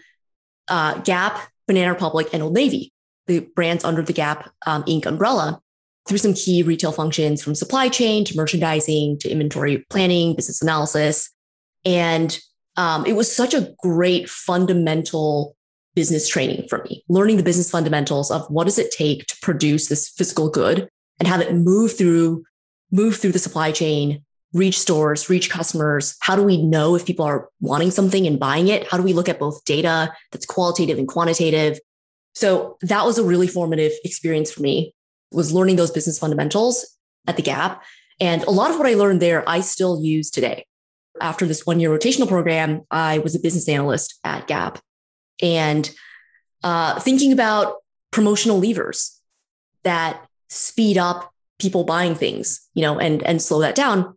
uh, 0.69 0.99
Gap, 1.01 1.41
Banana 1.67 1.93
Republic, 1.93 2.29
and 2.33 2.43
Old 2.43 2.55
Navy, 2.55 2.93
the 3.27 3.41
brands 3.41 3.85
under 3.85 4.03
the 4.03 4.13
Gap 4.13 4.51
um, 4.67 4.83
Inc. 4.85 5.07
umbrella, 5.07 5.61
through 6.07 6.19
some 6.19 6.35
key 6.35 6.63
retail 6.63 6.93
functions 6.93 7.43
from 7.43 7.55
supply 7.55 7.89
chain 7.89 8.25
to 8.25 8.37
merchandising 8.37 9.19
to 9.19 9.29
inventory 9.29 9.85
planning, 9.91 10.37
business 10.37 10.63
analysis. 10.63 11.31
And 11.85 12.39
um, 12.77 13.07
it 13.07 13.15
was 13.15 13.35
such 13.35 13.55
a 13.55 13.75
great 13.83 14.29
fundamental 14.29 15.57
business 15.95 16.29
training 16.29 16.69
for 16.69 16.85
me, 16.85 17.03
learning 17.09 17.39
the 17.39 17.43
business 17.43 17.71
fundamentals 17.71 18.31
of 18.31 18.47
what 18.51 18.65
does 18.65 18.79
it 18.79 18.93
take 18.93 19.27
to 19.27 19.37
produce 19.43 19.89
this 19.89 20.09
physical 20.11 20.51
good 20.51 20.89
and 21.19 21.27
have 21.27 21.41
it 21.41 21.55
move 21.55 21.97
through 21.97 22.45
move 22.91 23.17
through 23.17 23.33
the 23.33 23.39
supply 23.39 23.73
chain, 23.73 24.25
reach 24.53 24.79
stores, 24.79 25.29
reach 25.29 25.51
customers? 25.51 26.17
How 26.21 26.37
do 26.37 26.43
we 26.43 26.63
know 26.63 26.95
if 26.95 27.07
people 27.07 27.25
are 27.25 27.49
wanting 27.61 27.91
something 27.91 28.27
and 28.27 28.39
buying 28.39 28.69
it? 28.69 28.87
How 28.89 28.97
do 28.97 29.03
we 29.03 29.13
look 29.13 29.29
at 29.29 29.39
both 29.39 29.65
data 29.65 30.13
that's 30.33 30.47
qualitative 30.47 30.99
and 30.99 31.09
quantitative? 31.09 31.79
So 32.35 32.77
that 32.83 33.05
was 33.05 33.19
a 33.19 33.25
really 33.25 33.49
formative 33.49 33.93
experience 34.05 34.51
for 34.51 34.63
me 34.63 34.95
was 35.33 35.53
learning 35.53 35.77
those 35.77 35.91
business 35.91 36.19
fundamentals 36.19 36.97
at 37.27 37.37
the 37.37 37.43
Gap. 37.43 37.83
And 38.21 38.43
a 38.45 38.51
lot 38.51 38.71
of 38.71 38.79
what 38.79 38.87
I 38.87 38.95
learned 38.95 39.21
there, 39.21 39.47
I 39.49 39.61
still 39.61 40.01
use 40.01 40.31
today. 40.31 40.67
After 41.21 41.47
this 41.47 41.67
one 41.67 41.81
year 41.81 41.91
rotational 41.91 42.29
program, 42.29 42.83
I 42.91 43.19
was 43.19 43.35
a 43.35 43.41
business 43.41 43.69
analyst 43.69 44.19
at 44.25 44.47
Gap 44.47 44.81
and 45.43 45.91
uh, 46.63 46.99
thinking 47.01 47.33
about 47.33 47.77
promotional 48.11 48.59
levers 48.59 49.21
that 49.83 50.27
speed 50.49 50.99
up 50.99 51.33
people 51.59 51.85
buying 51.85 52.15
things, 52.15 52.61
you 52.75 52.83
know, 52.83 52.99
and 52.99 53.23
and 53.23 53.41
slow 53.41 53.61
that 53.61 53.75
down, 53.75 54.17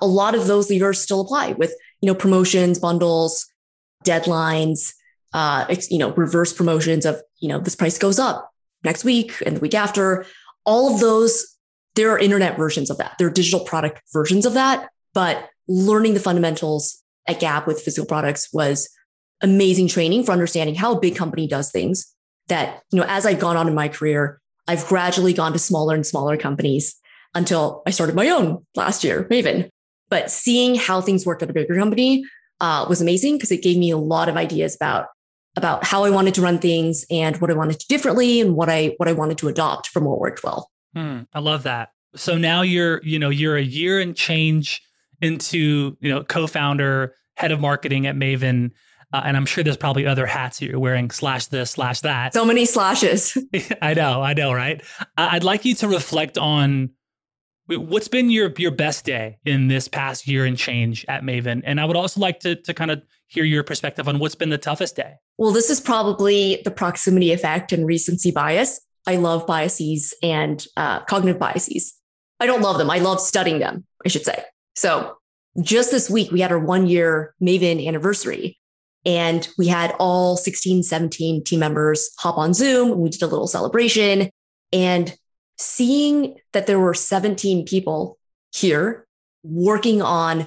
a 0.00 0.06
lot 0.06 0.34
of 0.34 0.46
those 0.46 0.70
levers 0.70 1.00
still 1.00 1.20
apply 1.20 1.52
with, 1.52 1.74
you 2.00 2.06
know, 2.06 2.14
promotions, 2.14 2.78
bundles, 2.78 3.46
deadlines, 4.04 4.92
uh, 5.32 5.66
you 5.90 5.98
know, 5.98 6.12
reverse 6.12 6.52
promotions 6.52 7.06
of, 7.06 7.20
you 7.40 7.48
know, 7.48 7.58
this 7.58 7.76
price 7.76 7.98
goes 7.98 8.18
up, 8.18 8.50
next 8.84 9.04
week 9.04 9.32
and 9.44 9.56
the 9.56 9.60
week 9.60 9.74
after. 9.74 10.26
All 10.64 10.94
of 10.94 11.00
those, 11.00 11.56
there 11.94 12.10
are 12.10 12.18
internet 12.18 12.56
versions 12.56 12.90
of 12.90 12.98
that. 12.98 13.16
There 13.18 13.26
are 13.26 13.32
digital 13.32 13.60
product 13.60 14.02
versions 14.12 14.46
of 14.46 14.54
that. 14.54 14.88
But 15.12 15.48
learning 15.68 16.14
the 16.14 16.20
fundamentals 16.20 17.02
at 17.26 17.40
Gap 17.40 17.66
with 17.66 17.80
physical 17.80 18.06
products 18.06 18.52
was 18.52 18.88
amazing 19.42 19.88
training 19.88 20.24
for 20.24 20.32
understanding 20.32 20.74
how 20.74 20.94
a 20.94 21.00
big 21.00 21.16
company 21.16 21.46
does 21.46 21.70
things. 21.70 22.14
That, 22.48 22.82
you 22.90 22.98
know, 23.00 23.06
as 23.08 23.24
I've 23.24 23.40
gone 23.40 23.56
on 23.56 23.68
in 23.68 23.74
my 23.74 23.88
career, 23.88 24.40
I've 24.66 24.86
gradually 24.86 25.32
gone 25.32 25.52
to 25.52 25.58
smaller 25.58 25.94
and 25.94 26.06
smaller 26.06 26.36
companies 26.36 26.94
until 27.34 27.82
I 27.86 27.90
started 27.90 28.14
my 28.14 28.28
own 28.28 28.64
last 28.74 29.04
year, 29.04 29.24
Maven. 29.30 29.68
But 30.08 30.30
seeing 30.30 30.74
how 30.74 31.00
things 31.00 31.26
worked 31.26 31.42
at 31.42 31.50
a 31.50 31.52
bigger 31.52 31.74
company 31.74 32.24
uh, 32.60 32.86
was 32.88 33.00
amazing 33.00 33.36
because 33.36 33.50
it 33.50 33.62
gave 33.62 33.78
me 33.78 33.90
a 33.90 33.96
lot 33.96 34.28
of 34.28 34.36
ideas 34.36 34.74
about 34.74 35.06
about 35.56 35.84
how 35.84 36.04
I 36.04 36.10
wanted 36.10 36.34
to 36.34 36.42
run 36.42 36.58
things 36.58 37.06
and 37.10 37.36
what 37.40 37.50
I 37.50 37.54
wanted 37.54 37.78
to 37.78 37.86
do 37.86 37.94
differently 37.94 38.40
and 38.40 38.56
what 38.56 38.68
I 38.68 38.94
what 38.96 39.08
I 39.08 39.12
wanted 39.12 39.38
to 39.38 39.48
adopt 39.48 39.88
from 39.88 40.04
what 40.04 40.18
worked 40.18 40.42
well. 40.42 40.70
Hmm, 40.94 41.22
I 41.32 41.40
love 41.40 41.64
that. 41.64 41.90
So 42.16 42.36
now 42.36 42.62
you're 42.62 43.02
you 43.02 43.18
know 43.18 43.30
you're 43.30 43.56
a 43.56 43.62
year 43.62 44.00
and 44.00 44.16
change 44.16 44.82
into 45.20 45.96
you 46.00 46.10
know 46.10 46.24
co-founder, 46.24 47.14
head 47.36 47.52
of 47.52 47.60
marketing 47.60 48.06
at 48.06 48.16
Maven. 48.16 48.70
Uh, 49.14 49.22
and 49.24 49.36
I'm 49.36 49.46
sure 49.46 49.62
there's 49.62 49.76
probably 49.76 50.08
other 50.08 50.26
hats 50.26 50.58
that 50.58 50.66
you're 50.66 50.80
wearing, 50.80 51.08
slash 51.12 51.46
this, 51.46 51.70
slash 51.70 52.00
that. 52.00 52.34
So 52.34 52.44
many 52.44 52.66
slashes. 52.66 53.38
I 53.82 53.94
know, 53.94 54.22
I 54.22 54.34
know, 54.34 54.52
right? 54.52 54.82
I'd 55.16 55.44
like 55.44 55.64
you 55.64 55.76
to 55.76 55.86
reflect 55.86 56.36
on 56.36 56.90
what's 57.68 58.08
been 58.08 58.28
your 58.28 58.52
your 58.58 58.72
best 58.72 59.04
day 59.04 59.38
in 59.44 59.68
this 59.68 59.86
past 59.86 60.26
year 60.26 60.44
and 60.44 60.58
change 60.58 61.04
at 61.06 61.22
Maven, 61.22 61.62
and 61.64 61.80
I 61.80 61.84
would 61.84 61.96
also 61.96 62.18
like 62.18 62.40
to 62.40 62.56
to 62.56 62.74
kind 62.74 62.90
of 62.90 63.02
hear 63.28 63.44
your 63.44 63.62
perspective 63.62 64.08
on 64.08 64.18
what's 64.18 64.34
been 64.34 64.50
the 64.50 64.58
toughest 64.58 64.96
day. 64.96 65.14
Well, 65.38 65.52
this 65.52 65.70
is 65.70 65.80
probably 65.80 66.60
the 66.64 66.72
proximity 66.72 67.30
effect 67.30 67.70
and 67.72 67.86
recency 67.86 68.32
bias. 68.32 68.80
I 69.06 69.14
love 69.14 69.46
biases 69.46 70.12
and 70.24 70.66
uh, 70.76 71.04
cognitive 71.04 71.38
biases. 71.38 71.94
I 72.40 72.46
don't 72.46 72.62
love 72.62 72.78
them. 72.78 72.90
I 72.90 72.98
love 72.98 73.20
studying 73.20 73.60
them. 73.60 73.84
I 74.04 74.08
should 74.08 74.24
say. 74.24 74.42
So 74.74 75.18
just 75.62 75.92
this 75.92 76.10
week, 76.10 76.32
we 76.32 76.40
had 76.40 76.50
our 76.50 76.58
one 76.58 76.88
year 76.88 77.36
Maven 77.40 77.86
anniversary. 77.86 78.58
And 79.04 79.46
we 79.58 79.66
had 79.66 79.94
all 79.98 80.36
16, 80.36 80.82
17 80.82 81.44
team 81.44 81.60
members 81.60 82.10
hop 82.18 82.38
on 82.38 82.54
Zoom. 82.54 82.98
We 82.98 83.10
did 83.10 83.22
a 83.22 83.26
little 83.26 83.46
celebration. 83.46 84.30
And 84.72 85.16
seeing 85.58 86.36
that 86.52 86.66
there 86.66 86.80
were 86.80 86.94
17 86.94 87.66
people 87.66 88.18
here 88.52 89.06
working 89.42 90.00
on 90.00 90.46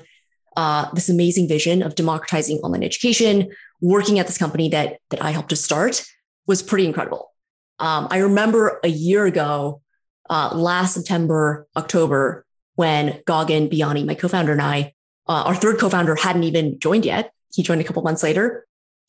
uh, 0.55 0.89
this 0.93 1.07
amazing 1.07 1.47
vision 1.47 1.83
of 1.83 1.95
democratizing 1.95 2.57
online 2.57 2.83
education, 2.83 3.49
working 3.79 4.17
at 4.17 4.25
this 4.25 4.37
company 4.37 4.69
that, 4.69 4.97
that 5.11 5.21
I 5.21 5.31
helped 5.31 5.49
to 5.49 5.55
start 5.55 6.03
was 6.47 6.63
pretty 6.63 6.85
incredible. 6.85 7.31
Um, 7.79 8.07
I 8.09 8.17
remember 8.17 8.79
a 8.83 8.87
year 8.87 9.25
ago, 9.25 9.81
uh, 10.29 10.49
last 10.55 10.95
September, 10.95 11.67
October, 11.77 12.45
when 12.75 13.21
Gagan 13.27 13.71
Biyani, 13.71 14.05
my 14.05 14.15
co-founder 14.15 14.51
and 14.51 14.61
I, 14.61 14.93
uh, 15.27 15.43
our 15.45 15.55
third 15.55 15.79
co-founder 15.79 16.15
hadn't 16.15 16.43
even 16.43 16.79
joined 16.79 17.05
yet. 17.05 17.31
He 17.57 17.63
joined 17.63 17.81
a 17.81 17.83
couple 17.83 18.03
months 18.03 18.21
later. 18.21 18.65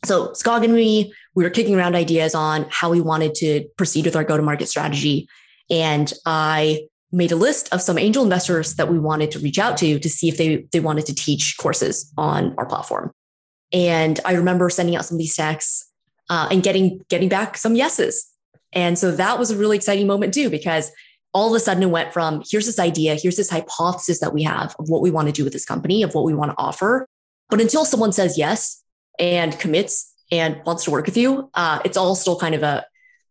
So 0.07 0.28
Gagan 0.28 0.64
and 0.64 0.75
me, 0.75 1.12
we 1.35 1.45
were 1.45 1.50
kicking 1.50 1.76
around 1.76 1.95
ideas 1.95 2.35
on 2.35 2.67
how 2.71 2.88
we 2.90 3.00
wanted 3.00 3.35
to 3.37 3.69
proceed 3.76 4.07
with 4.07 4.17
our 4.17 4.25
go-to-market 4.25 4.69
strategy. 4.69 5.28
And 5.71 6.11
I 6.25 6.88
made 7.12 7.31
a 7.31 7.37
list 7.37 7.69
of 7.73 7.83
some 7.83 7.99
angel 7.99 8.23
investors 8.23 8.76
that 8.76 8.90
we 8.90 8.99
wanted 8.99 9.31
to 9.33 9.38
reach 9.38 9.59
out 9.59 9.76
to 9.78 9.99
to 9.99 10.09
see 10.09 10.28
if 10.28 10.38
they, 10.38 10.67
they 10.73 10.81
wanted 10.81 11.05
to 11.07 11.14
teach 11.14 11.57
courses 11.59 12.11
on 12.17 12.55
our 12.57 12.64
platform. 12.64 13.12
And 13.71 14.19
I 14.25 14.33
remember 14.33 14.71
sending 14.71 14.97
out 14.97 15.05
some 15.05 15.17
of 15.17 15.19
these 15.19 15.37
texts 15.37 15.90
uh, 16.31 16.49
and 16.50 16.62
getting 16.62 17.00
getting 17.11 17.28
back 17.28 17.59
some 17.59 17.75
yeses. 17.75 18.26
And 18.73 18.99
so 18.99 19.11
that 19.12 19.38
was 19.38 19.50
a 19.50 19.57
really 19.57 19.76
exciting 19.76 20.07
moment 20.07 20.33
too, 20.33 20.49
because 20.49 20.90
all 21.35 21.49
of 21.49 21.57
a 21.57 21.61
sudden 21.61 21.83
it 21.83 21.90
went 21.90 22.12
from 22.12 22.43
here's 22.50 22.67
this 22.67 22.78
idea, 22.78 23.14
here's 23.14 23.37
this 23.37 23.50
hypothesis 23.50 24.21
that 24.21 24.33
we 24.33 24.43
have 24.43 24.75
of 24.78 24.88
what 24.88 25.02
we 25.02 25.11
want 25.11 25.28
to 25.28 25.33
do 25.33 25.45
with 25.45 25.52
this 25.52 25.67
company, 25.67 26.02
of 26.02 26.14
what 26.14 26.25
we 26.25 26.35
want 26.35 26.50
to 26.50 26.59
offer. 26.59 27.07
But 27.50 27.61
until 27.61 27.85
someone 27.85 28.12
says 28.12 28.37
yes 28.38 28.83
and 29.19 29.59
commits 29.59 30.14
and 30.31 30.61
wants 30.67 30.85
to 30.85 30.90
work 30.90 31.07
with 31.07 31.17
you, 31.17 31.50
uh, 31.55 31.81
it's 31.85 31.97
all 31.97 32.14
still 32.14 32.38
kind 32.38 32.55
of 32.55 32.62
a 32.62 32.85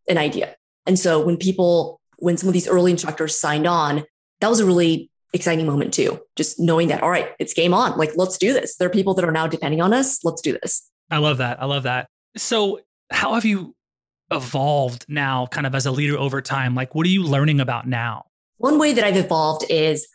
an 0.07 0.17
idea. 0.17 0.55
And 0.85 0.97
so 0.97 1.23
when 1.23 1.37
people, 1.37 1.99
when 2.17 2.37
some 2.37 2.47
of 2.47 2.53
these 2.53 2.67
early 2.67 2.91
instructors 2.91 3.37
signed 3.39 3.67
on, 3.67 4.05
that 4.39 4.49
was 4.49 4.59
a 4.59 4.65
really 4.65 5.11
exciting 5.33 5.65
moment 5.65 5.93
too. 5.93 6.19
Just 6.35 6.59
knowing 6.59 6.87
that, 6.87 7.03
all 7.03 7.09
right, 7.09 7.31
it's 7.39 7.53
game 7.53 7.73
on. 7.73 7.97
Like, 7.97 8.11
let's 8.15 8.37
do 8.37 8.53
this. 8.53 8.77
There 8.77 8.87
are 8.87 8.91
people 8.91 9.13
that 9.15 9.25
are 9.25 9.31
now 9.31 9.47
depending 9.47 9.81
on 9.81 9.93
us. 9.93 10.23
Let's 10.23 10.41
do 10.41 10.57
this. 10.61 10.89
I 11.11 11.17
love 11.17 11.37
that. 11.37 11.61
I 11.61 11.65
love 11.65 11.83
that. 11.83 12.07
So, 12.35 12.79
how 13.09 13.33
have 13.35 13.45
you 13.45 13.75
evolved 14.31 15.05
now, 15.07 15.47
kind 15.47 15.65
of 15.65 15.73
as 15.75 15.85
a 15.85 15.91
leader 15.91 16.17
over 16.17 16.41
time? 16.41 16.75
Like, 16.75 16.93
what 16.95 17.05
are 17.05 17.09
you 17.09 17.23
learning 17.23 17.59
about 17.59 17.87
now? 17.87 18.25
One 18.57 18.79
way 18.79 18.93
that 18.93 19.03
I've 19.03 19.17
evolved 19.17 19.65
is 19.69 20.07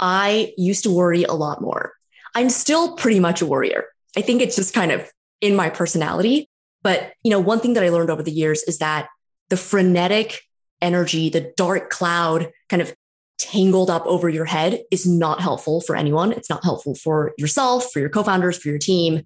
I 0.00 0.52
used 0.56 0.84
to 0.84 0.90
worry 0.90 1.24
a 1.24 1.32
lot 1.32 1.60
more. 1.60 1.92
I'm 2.34 2.50
still 2.50 2.96
pretty 2.96 3.20
much 3.20 3.42
a 3.42 3.46
worrier. 3.46 3.86
I 4.16 4.22
think 4.22 4.42
it's 4.42 4.56
just 4.56 4.74
kind 4.74 4.92
of 4.92 5.10
in 5.40 5.54
my 5.56 5.70
personality. 5.70 6.48
But, 6.82 7.12
you 7.22 7.30
know, 7.30 7.40
one 7.40 7.60
thing 7.60 7.74
that 7.74 7.84
I 7.84 7.88
learned 7.88 8.10
over 8.10 8.22
the 8.22 8.32
years 8.32 8.62
is 8.62 8.78
that 8.78 9.08
the 9.48 9.56
frenetic 9.56 10.40
energy, 10.80 11.28
the 11.28 11.52
dark 11.56 11.90
cloud 11.90 12.50
kind 12.68 12.82
of 12.82 12.94
tangled 13.38 13.90
up 13.90 14.04
over 14.06 14.28
your 14.28 14.44
head 14.44 14.80
is 14.90 15.06
not 15.06 15.40
helpful 15.40 15.80
for 15.80 15.96
anyone. 15.96 16.32
It's 16.32 16.50
not 16.50 16.64
helpful 16.64 16.94
for 16.94 17.32
yourself, 17.38 17.90
for 17.92 18.00
your 18.00 18.08
co 18.08 18.22
founders, 18.22 18.58
for 18.58 18.68
your 18.68 18.78
team. 18.78 19.22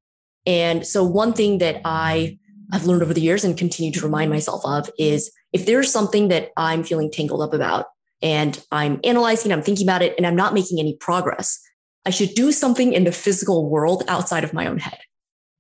And 0.47 0.87
so, 0.87 1.05
one 1.05 1.33
thing 1.33 1.59
that 1.59 1.81
I 1.85 2.39
have 2.73 2.87
learned 2.87 3.03
over 3.03 3.15
the 3.15 3.21
years 3.21 3.45
and 3.45 3.57
continue 3.57 3.93
to 3.93 4.01
remind 4.03 4.31
myself 4.31 4.63
of 4.65 4.91
is 4.99 5.31
if 5.53 5.67
there's 5.67 5.93
something 5.93 6.29
that 6.29 6.51
I'm 6.57 6.85
feeling 6.85 7.11
tangled 7.11 7.43
up 7.43 7.53
about 7.53 7.87
and 8.23 8.63
I'm 8.71 9.01
analyzing, 9.05 9.53
I'm 9.53 9.63
thinking 9.63 9.87
about 9.87 10.03
it, 10.03 10.15
and 10.17 10.27
I'm 10.27 10.37
not 10.37 10.55
making 10.55 10.79
any 10.79 10.97
progress, 10.97 11.61
I 12.05 12.11
should 12.11 12.35
do 12.35 12.53
something 12.53 12.93
in 12.93 13.05
the 13.05 13.13
physical 13.13 13.69
world 13.69 14.05
outside 14.09 14.45
of 14.45 14.53
my 14.53 14.67
own 14.67 14.79
head. 14.79 14.99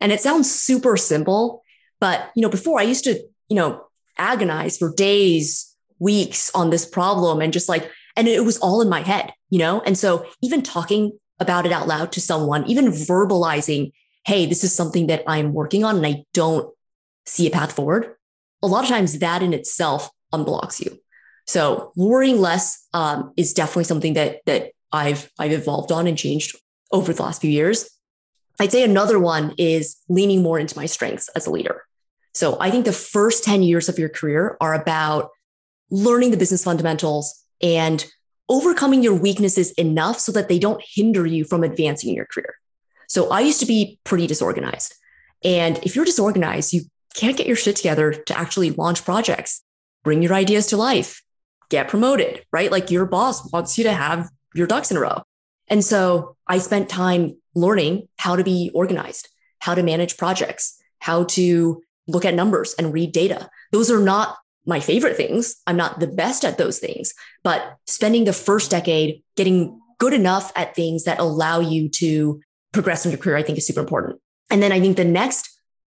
And 0.01 0.11
it 0.11 0.21
sounds 0.21 0.53
super 0.53 0.97
simple, 0.97 1.63
but 2.01 2.31
you 2.35 2.43
know, 2.43 2.49
before 2.49 2.81
I 2.81 2.83
used 2.85 3.05
to, 3.05 3.23
you 3.49 3.57
know, 3.57 3.85
agonize 4.19 4.79
for 4.79 4.93
days, 4.93 5.73
weeks 5.99 6.51
on 6.55 6.71
this 6.71 6.85
problem 6.85 7.41
and 7.41 7.53
just 7.53 7.69
like, 7.69 7.91
and 8.17 8.27
it 8.27 8.45
was 8.45 8.59
all 8.59 8.83
in 8.83 8.89
my 8.89 9.01
head, 9.01 9.33
you 9.51 9.59
know? 9.59 9.81
And 9.83 9.97
so 9.97 10.27
even 10.43 10.63
talking 10.63 11.19
about 11.39 11.65
it 11.65 11.73
out 11.73 11.87
loud 11.87 12.13
to 12.13 12.21
someone, 12.21 12.65
even 12.67 12.87
verbalizing, 12.87 13.93
hey, 14.25 14.47
this 14.47 14.65
is 14.65 14.75
something 14.75 15.07
that 15.07 15.23
I'm 15.27 15.53
working 15.53 15.85
on 15.85 15.97
and 15.97 16.07
I 16.07 16.25
don't 16.35 16.73
see 17.25 17.47
a 17.47 17.51
path 17.51 17.73
forward, 17.73 18.15
a 18.63 18.67
lot 18.67 18.83
of 18.83 18.91
times 18.91 19.19
that 19.21 19.43
in 19.43 19.53
itself 19.55 20.11
unblocks 20.33 20.81
you. 20.81 20.99
So 21.47 21.93
worrying 21.97 22.41
less 22.41 22.87
um, 22.93 23.33
is 23.37 23.53
definitely 23.53 23.85
something 23.85 24.15
that 24.15 24.41
that 24.47 24.73
I've 24.93 25.31
I've 25.39 25.53
evolved 25.53 25.93
on 25.93 26.07
and 26.07 26.19
changed 26.19 26.57
over 26.91 27.13
the 27.13 27.23
last 27.23 27.41
few 27.41 27.51
years. 27.51 27.89
I'd 28.61 28.73
say 28.73 28.85
another 28.85 29.19
one 29.19 29.55
is 29.59 29.97
leaning 30.09 30.43
more 30.43 30.59
into 30.59 30.77
my 30.77 30.87
strengths 30.87 31.29
as 31.31 31.47
a 31.47 31.51
leader. 31.51 31.83
So 32.35 32.57
I 32.61 32.71
think 32.71 32.85
the 32.85 32.93
first 32.93 33.45
10 33.45 33.63
years 33.63 33.89
of 33.89 33.99
your 33.99 34.09
career 34.09 34.57
are 34.61 34.75
about 34.75 35.31
learning 35.91 36.31
the 36.31 36.37
business 36.37 36.65
fundamentals 36.65 37.45
and 37.63 38.05
overcoming 38.49 39.03
your 39.03 39.15
weaknesses 39.15 39.73
enough 39.73 40.19
so 40.19 40.33
that 40.33 40.49
they 40.49 40.59
don't 40.59 40.83
hinder 40.87 41.27
you 41.27 41.45
from 41.45 41.63
advancing 41.63 42.11
in 42.11 42.17
your 42.17 42.27
career. 42.27 42.55
So 43.09 43.31
I 43.31 43.41
used 43.41 43.61
to 43.61 43.67
be 43.67 43.99
pretty 44.05 44.27
disorganized. 44.27 44.95
And 45.45 45.79
if 45.79 45.97
you're 45.97 46.05
disorganized, 46.05 46.73
you 46.73 46.83
can't 47.15 47.37
get 47.37 47.47
your 47.47 47.57
shit 47.57 47.77
together 47.77 48.13
to 48.13 48.39
actually 48.39 48.71
launch 48.71 49.05
projects, 49.05 49.63
bring 50.03 50.23
your 50.23 50.33
ideas 50.33 50.67
to 50.69 50.77
life, 50.77 51.23
get 51.69 51.89
promoted, 51.89 52.45
right? 52.53 52.71
Like 52.71 52.91
your 52.91 53.07
boss 53.07 53.51
wants 53.53 53.77
you 53.77 53.85
to 53.85 53.93
have 53.93 54.31
your 54.54 54.66
ducks 54.66 54.90
in 54.90 54.97
a 54.97 55.00
row. 55.00 55.23
And 55.68 55.85
so 55.85 56.37
I 56.47 56.59
spent 56.59 56.88
time 56.88 57.37
learning 57.54 58.09
how 58.16 58.37
to 58.37 58.44
be 58.44 58.71
organized, 58.75 59.28
how 59.59 59.75
to 59.75 59.82
manage 59.82 60.16
projects, 60.16 60.80
how 60.99 61.25
to 61.25 61.82
look 62.06 62.25
at 62.25 62.35
numbers 62.35 62.75
and 62.75 62.92
read 62.92 63.12
data. 63.12 63.49
Those 63.71 63.90
are 63.90 64.00
not 64.00 64.37
my 64.66 64.80
favorite 64.80 65.16
things. 65.16 65.56
I'm 65.66 65.76
not 65.76 66.00
the 66.00 66.06
best 66.06 66.44
at 66.44 66.59
those 66.59 66.78
things, 66.78 67.14
but 67.42 67.76
spending 67.87 68.25
the 68.25 68.32
first 68.32 68.71
decade 68.71 69.23
getting 69.37 69.80
good 69.99 70.12
enough 70.12 70.52
at 70.56 70.75
things 70.75 71.04
that 71.04 71.18
allow 71.18 71.61
you 71.61 71.88
to 71.88 72.40
progress 72.73 73.04
in 73.04 73.12
your 73.12 73.18
career, 73.18 73.37
I 73.37 73.42
think 73.42 73.59
is 73.59 73.66
super 73.66 73.80
important. 73.80 74.21
And 74.50 74.62
then 74.62 74.73
I 74.73 74.80
think 74.80 74.97
the 74.97 75.04
next 75.04 75.49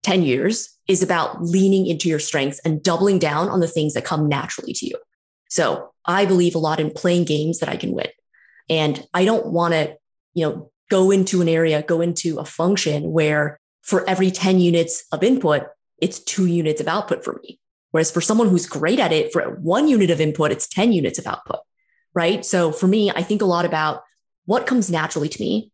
10 0.04 0.24
years 0.24 0.70
is 0.88 1.04
about 1.04 1.42
leaning 1.42 1.88
into 1.88 2.08
your 2.08 2.20
strengths 2.20 2.60
and 2.60 2.82
doubling 2.82 3.20
down 3.20 3.50
on 3.50 3.60
the 3.60 3.68
things 3.68 3.94
that 3.94 4.06
come 4.06 4.28
naturally 4.28 4.74
to 4.74 4.86
you. 4.86 4.96
So 5.50 5.92
I 6.06 6.26
believe 6.26 6.56
a 6.56 6.60
lot 6.60 6.80
in 6.80 6.92
playing 6.92 7.26
games 7.26 7.60
that 7.60 7.70
I 7.70 7.78
can 7.78 7.92
win. 7.92 8.08
And 8.70 9.06
I 9.14 9.26
don't 9.26 9.48
want 9.48 9.74
to, 9.74 9.96
you 10.34 10.46
know, 10.46 10.72
go 10.90 11.12
into 11.12 11.42
an 11.42 11.50
area, 11.50 11.82
go 11.82 12.02
into 12.02 12.40
a 12.40 12.46
function 12.46 13.12
where 13.12 13.60
for 13.82 14.08
every 14.10 14.32
10 14.32 14.60
units 14.60 15.06
of 15.12 15.24
input, 15.24 15.64
it's 16.00 16.20
two 16.20 16.46
units 16.46 16.82
of 16.82 16.88
output 16.88 17.24
for 17.24 17.40
me. 17.44 17.60
Whereas 17.92 18.12
for 18.12 18.22
someone 18.22 18.50
who's 18.50 18.68
great 18.68 19.00
at 19.00 19.14
it, 19.14 19.32
for 19.32 19.56
one 19.56 19.88
unit 19.88 20.10
of 20.10 20.22
input, 20.22 20.52
it's 20.52 20.68
10 20.68 20.92
units 20.92 21.20
of 21.20 21.28
output. 21.28 21.60
Right. 22.14 22.46
So 22.46 22.72
for 22.72 22.88
me, 22.88 23.12
I 23.12 23.22
think 23.22 23.42
a 23.42 23.46
lot 23.46 23.66
about 23.66 24.02
what 24.46 24.68
comes 24.68 24.90
naturally 24.90 25.30
to 25.30 25.42
me. 25.42 25.72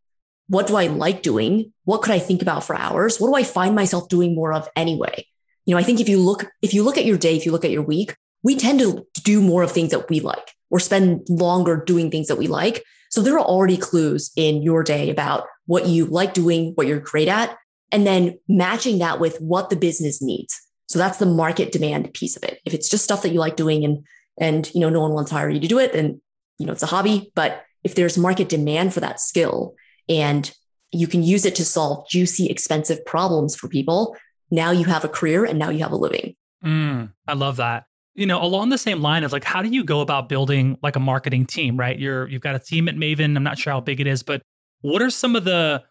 What 0.47 0.67
do 0.67 0.75
I 0.75 0.88
like 0.88 1.23
doing? 1.23 1.71
What 1.85 2.01
could 2.01 2.12
I 2.12 2.19
think 2.19 2.41
about 2.41 2.63
for 2.63 2.75
hours? 2.75 3.17
What 3.17 3.29
do 3.29 3.35
I 3.35 3.43
find 3.43 3.75
myself 3.75 4.09
doing 4.09 4.35
more 4.35 4.53
of 4.53 4.67
anyway? 4.75 5.25
You 5.65 5.73
know, 5.73 5.79
I 5.79 5.83
think 5.83 6.01
if 6.01 6.09
you 6.09 6.19
look, 6.19 6.45
if 6.62 6.73
you 6.73 6.83
look 6.83 6.97
at 6.97 7.05
your 7.05 7.17
day, 7.17 7.38
if 7.38 7.45
you 7.45 7.51
look 7.53 7.63
at 7.63 7.71
your 7.71 7.83
week, 7.83 8.15
we 8.43 8.57
tend 8.57 8.79
to 8.81 9.07
do 9.23 9.41
more 9.41 9.63
of 9.63 9.71
things 9.71 9.91
that 9.91 10.09
we 10.09 10.19
like 10.19 10.51
or 10.74 10.80
spend 10.80 11.22
longer 11.30 11.84
doing 11.86 12.10
things 12.10 12.27
that 12.27 12.39
we 12.39 12.48
like. 12.48 12.84
So 13.12 13.22
there 13.22 13.36
are 13.36 13.46
already 13.46 13.77
clues 13.77 14.32
in 14.36 14.63
your 14.63 14.84
day 14.84 15.12
about 15.12 15.46
what 15.68 15.86
you 15.86 16.06
like 16.06 16.34
doing, 16.34 16.72
what 16.74 16.88
you're 16.88 17.00
great 17.00 17.27
at, 17.27 17.56
and 17.92 18.08
then 18.08 18.39
matching 18.50 18.98
that 18.98 19.20
with 19.20 19.38
what 19.38 19.70
the 19.70 19.75
business 19.75 20.20
needs. 20.20 20.60
So 20.88 20.98
that's 20.98 21.20
the 21.20 21.27
market 21.27 21.72
demand 21.72 22.12
piece 22.15 22.36
of 22.36 22.42
it. 22.44 22.60
If 22.65 22.74
it's 22.74 22.89
just 22.89 23.03
stuff 23.03 23.22
that 23.22 23.32
you 23.32 23.39
like 23.39 23.56
doing 23.56 23.86
and 23.86 24.03
and 24.39 24.74
you 24.74 24.82
know 24.82 24.89
no 24.89 25.01
one 25.01 25.13
wants 25.13 25.30
to 25.30 25.36
hire 25.36 25.50
you 25.50 25.60
to 25.60 25.68
do 25.68 25.77
it, 25.77 25.94
then 25.94 26.20
you 26.58 26.65
know 26.65 26.74
it's 26.74 26.82
a 26.82 26.88
hobby. 26.88 27.32
But 27.36 27.63
if 27.84 27.94
there's 27.94 28.18
market 28.18 28.50
demand 28.50 28.96
for 28.96 29.00
that 29.01 29.20
skill 29.20 29.75
and 30.10 30.51
you 30.92 31.06
can 31.06 31.22
use 31.22 31.46
it 31.46 31.56
to 31.58 31.65
solve 31.65 32.10
juicy, 32.10 32.48
expensive 32.48 33.06
problems 33.06 33.56
for 33.56 33.68
people, 33.68 34.18
now 34.50 34.72
you 34.72 34.86
have 34.86 35.06
a 35.06 35.10
career 35.10 35.46
and 35.46 35.60
now 35.60 35.70
you 35.70 35.84
have 35.84 35.92
a 35.92 35.98
living. 35.98 36.36
Mm, 36.65 37.12
I 37.27 37.34
love 37.34 37.58
that. 37.58 37.84
You 38.15 38.25
know, 38.27 38.41
along 38.41 38.70
the 38.70 38.77
same 38.77 39.01
line 39.01 39.24
of 39.24 39.32
like, 39.32 39.43
how 39.43 39.62
do 39.62 39.70
you 39.70 39.84
go 39.84 40.01
about 40.01 40.29
building 40.29 40.77
like 40.84 40.96
a 40.96 41.00
marketing 41.00 41.46
team, 41.46 41.77
right? 41.77 41.98
You're 41.98 42.27
you've 42.27 42.41
got 42.41 42.55
a 42.55 42.60
team 42.60 42.88
at 42.88 42.96
Maven. 42.96 43.36
I'm 43.36 43.43
not 43.43 43.58
sure 43.58 43.74
how 43.74 43.79
big 43.79 44.00
it 44.00 44.08
is, 44.08 44.22
but 44.22 44.41
what 44.82 45.01
are 45.01 45.10
some 45.10 45.36
of 45.36 45.46
the 45.46 45.84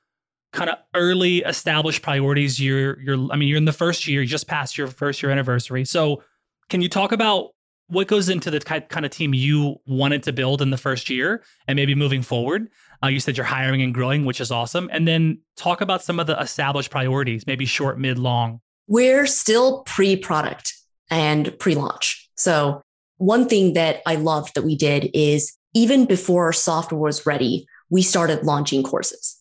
kind 0.53 0.71
of 0.71 0.79
early 0.95 1.39
established 1.39 2.03
priorities 2.03 2.61
you're 2.61 3.01
you're 3.01 3.33
I 3.33 3.37
mean, 3.37 3.49
you're 3.49 3.59
in 3.59 3.65
the 3.65 3.73
first 3.73 4.07
year, 4.07 4.21
you 4.21 4.29
just 4.29 4.47
passed 4.47 4.79
your 4.79 4.87
first 4.87 5.23
year 5.23 5.33
anniversary. 5.33 5.85
So 5.85 6.23
can 6.69 6.81
you 6.81 6.89
talk 6.89 7.13
about 7.13 7.51
what 7.89 8.07
goes 8.07 8.29
into 8.29 8.51
the 8.51 8.61
kind 8.61 9.05
of 9.05 9.11
team 9.11 9.35
you 9.35 9.77
wanted 9.87 10.23
to 10.23 10.33
build 10.33 10.63
in 10.63 10.71
the 10.71 10.79
first 10.79 11.11
year 11.11 11.43
and 11.67 11.77
maybe 11.77 11.95
moving 11.95 12.23
forward? 12.23 12.69
Uh, 13.03 13.09
you 13.09 13.21
said 13.21 13.37
you're 13.37 13.45
hiring 13.45 13.83
and 13.83 13.93
growing, 13.93 14.25
which 14.25 14.41
is 14.41 14.51
awesome. 14.51 14.89
And 14.93 15.07
then 15.07 15.41
talk 15.57 15.81
about 15.81 16.03
some 16.03 16.21
of 16.21 16.27
the 16.27 16.39
established 16.41 16.91
priorities, 16.91 17.47
maybe 17.47 17.67
short, 17.67 17.99
mid, 17.99 18.19
long. 18.19 18.61
We're 18.87 19.27
still 19.27 19.83
pre 19.83 20.17
product 20.17 20.72
and 21.13 21.57
pre 21.61 21.77
launch. 21.77 22.29
So, 22.35 22.83
one 23.19 23.49
thing 23.49 23.75
that 23.75 24.03
I 24.05 24.17
loved 24.17 24.55
that 24.55 24.65
we 24.65 24.75
did 24.75 25.11
is 25.15 25.57
even 25.75 26.07
before 26.07 26.47
our 26.47 26.53
software 26.53 27.01
was 27.01 27.25
ready, 27.25 27.67
we 27.89 28.03
started 28.03 28.43
launching 28.43 28.83
courses. 28.83 29.39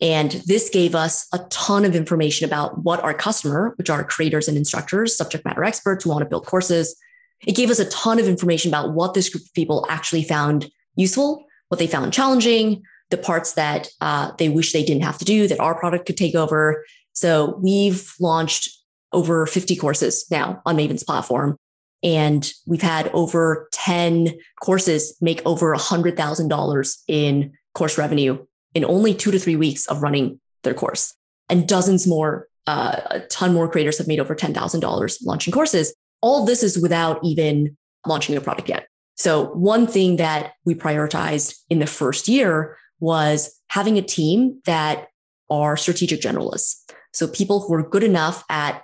And 0.00 0.32
this 0.46 0.70
gave 0.70 0.94
us 0.94 1.28
a 1.32 1.38
ton 1.50 1.84
of 1.84 1.94
information 1.94 2.46
about 2.46 2.82
what 2.82 3.04
our 3.04 3.12
customer, 3.12 3.74
which 3.76 3.90
are 3.90 4.02
creators 4.02 4.48
and 4.48 4.56
instructors, 4.56 5.16
subject 5.16 5.44
matter 5.44 5.62
experts 5.62 6.04
who 6.04 6.10
want 6.10 6.22
to 6.22 6.28
build 6.28 6.46
courses, 6.46 6.96
it 7.46 7.54
gave 7.54 7.70
us 7.70 7.78
a 7.78 7.88
ton 7.90 8.18
of 8.18 8.26
information 8.26 8.70
about 8.70 8.94
what 8.94 9.12
this 9.14 9.28
group 9.28 9.44
of 9.44 9.52
people 9.52 9.86
actually 9.90 10.24
found 10.24 10.70
useful, 10.96 11.44
what 11.68 11.78
they 11.78 11.86
found 11.86 12.12
challenging, 12.12 12.82
the 13.10 13.18
parts 13.18 13.52
that 13.52 13.88
uh, 14.00 14.32
they 14.38 14.48
wish 14.48 14.72
they 14.72 14.84
didn't 14.84 15.04
have 15.04 15.18
to 15.18 15.24
do 15.24 15.46
that 15.48 15.60
our 15.60 15.78
product 15.78 16.06
could 16.06 16.16
take 16.16 16.34
over. 16.34 16.84
So 17.12 17.58
we've 17.62 18.14
launched 18.18 18.79
over 19.12 19.46
50 19.46 19.76
courses 19.76 20.26
now 20.30 20.62
on 20.64 20.76
Maven's 20.76 21.04
platform. 21.04 21.56
And 22.02 22.50
we've 22.66 22.82
had 22.82 23.08
over 23.08 23.68
10 23.72 24.34
courses 24.62 25.16
make 25.20 25.42
over 25.44 25.74
$100,000 25.74 26.96
in 27.08 27.52
course 27.74 27.98
revenue 27.98 28.44
in 28.74 28.84
only 28.84 29.14
two 29.14 29.30
to 29.30 29.38
three 29.38 29.56
weeks 29.56 29.86
of 29.86 30.02
running 30.02 30.40
their 30.62 30.74
course. 30.74 31.14
And 31.48 31.68
dozens 31.68 32.06
more, 32.06 32.48
uh, 32.66 33.00
a 33.10 33.20
ton 33.20 33.52
more 33.52 33.68
creators 33.68 33.98
have 33.98 34.06
made 34.06 34.20
over 34.20 34.34
$10,000 34.34 35.18
launching 35.24 35.52
courses. 35.52 35.94
All 36.22 36.44
this 36.46 36.62
is 36.62 36.78
without 36.78 37.18
even 37.24 37.76
launching 38.06 38.36
a 38.36 38.40
product 38.40 38.68
yet. 38.68 38.86
So 39.16 39.46
one 39.48 39.86
thing 39.86 40.16
that 40.16 40.52
we 40.64 40.74
prioritized 40.74 41.56
in 41.68 41.78
the 41.78 41.86
first 41.86 42.28
year 42.28 42.78
was 43.00 43.60
having 43.68 43.98
a 43.98 44.02
team 44.02 44.60
that 44.64 45.08
are 45.50 45.76
strategic 45.76 46.20
generalists. 46.20 46.76
So 47.12 47.26
people 47.26 47.60
who 47.60 47.74
are 47.74 47.82
good 47.82 48.04
enough 48.04 48.44
at 48.48 48.82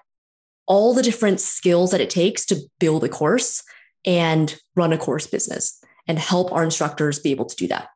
all 0.66 0.94
the 0.94 1.02
different 1.02 1.40
skills 1.40 1.90
that 1.90 2.00
it 2.00 2.10
takes 2.10 2.44
to 2.46 2.56
build 2.78 3.04
a 3.04 3.08
course 3.08 3.62
and 4.04 4.56
run 4.74 4.92
a 4.92 4.98
course 4.98 5.26
business 5.26 5.82
and 6.06 6.18
help 6.18 6.52
our 6.52 6.64
instructors 6.64 7.18
be 7.18 7.30
able 7.30 7.44
to 7.44 7.56
do 7.56 7.66
that. 7.68 7.88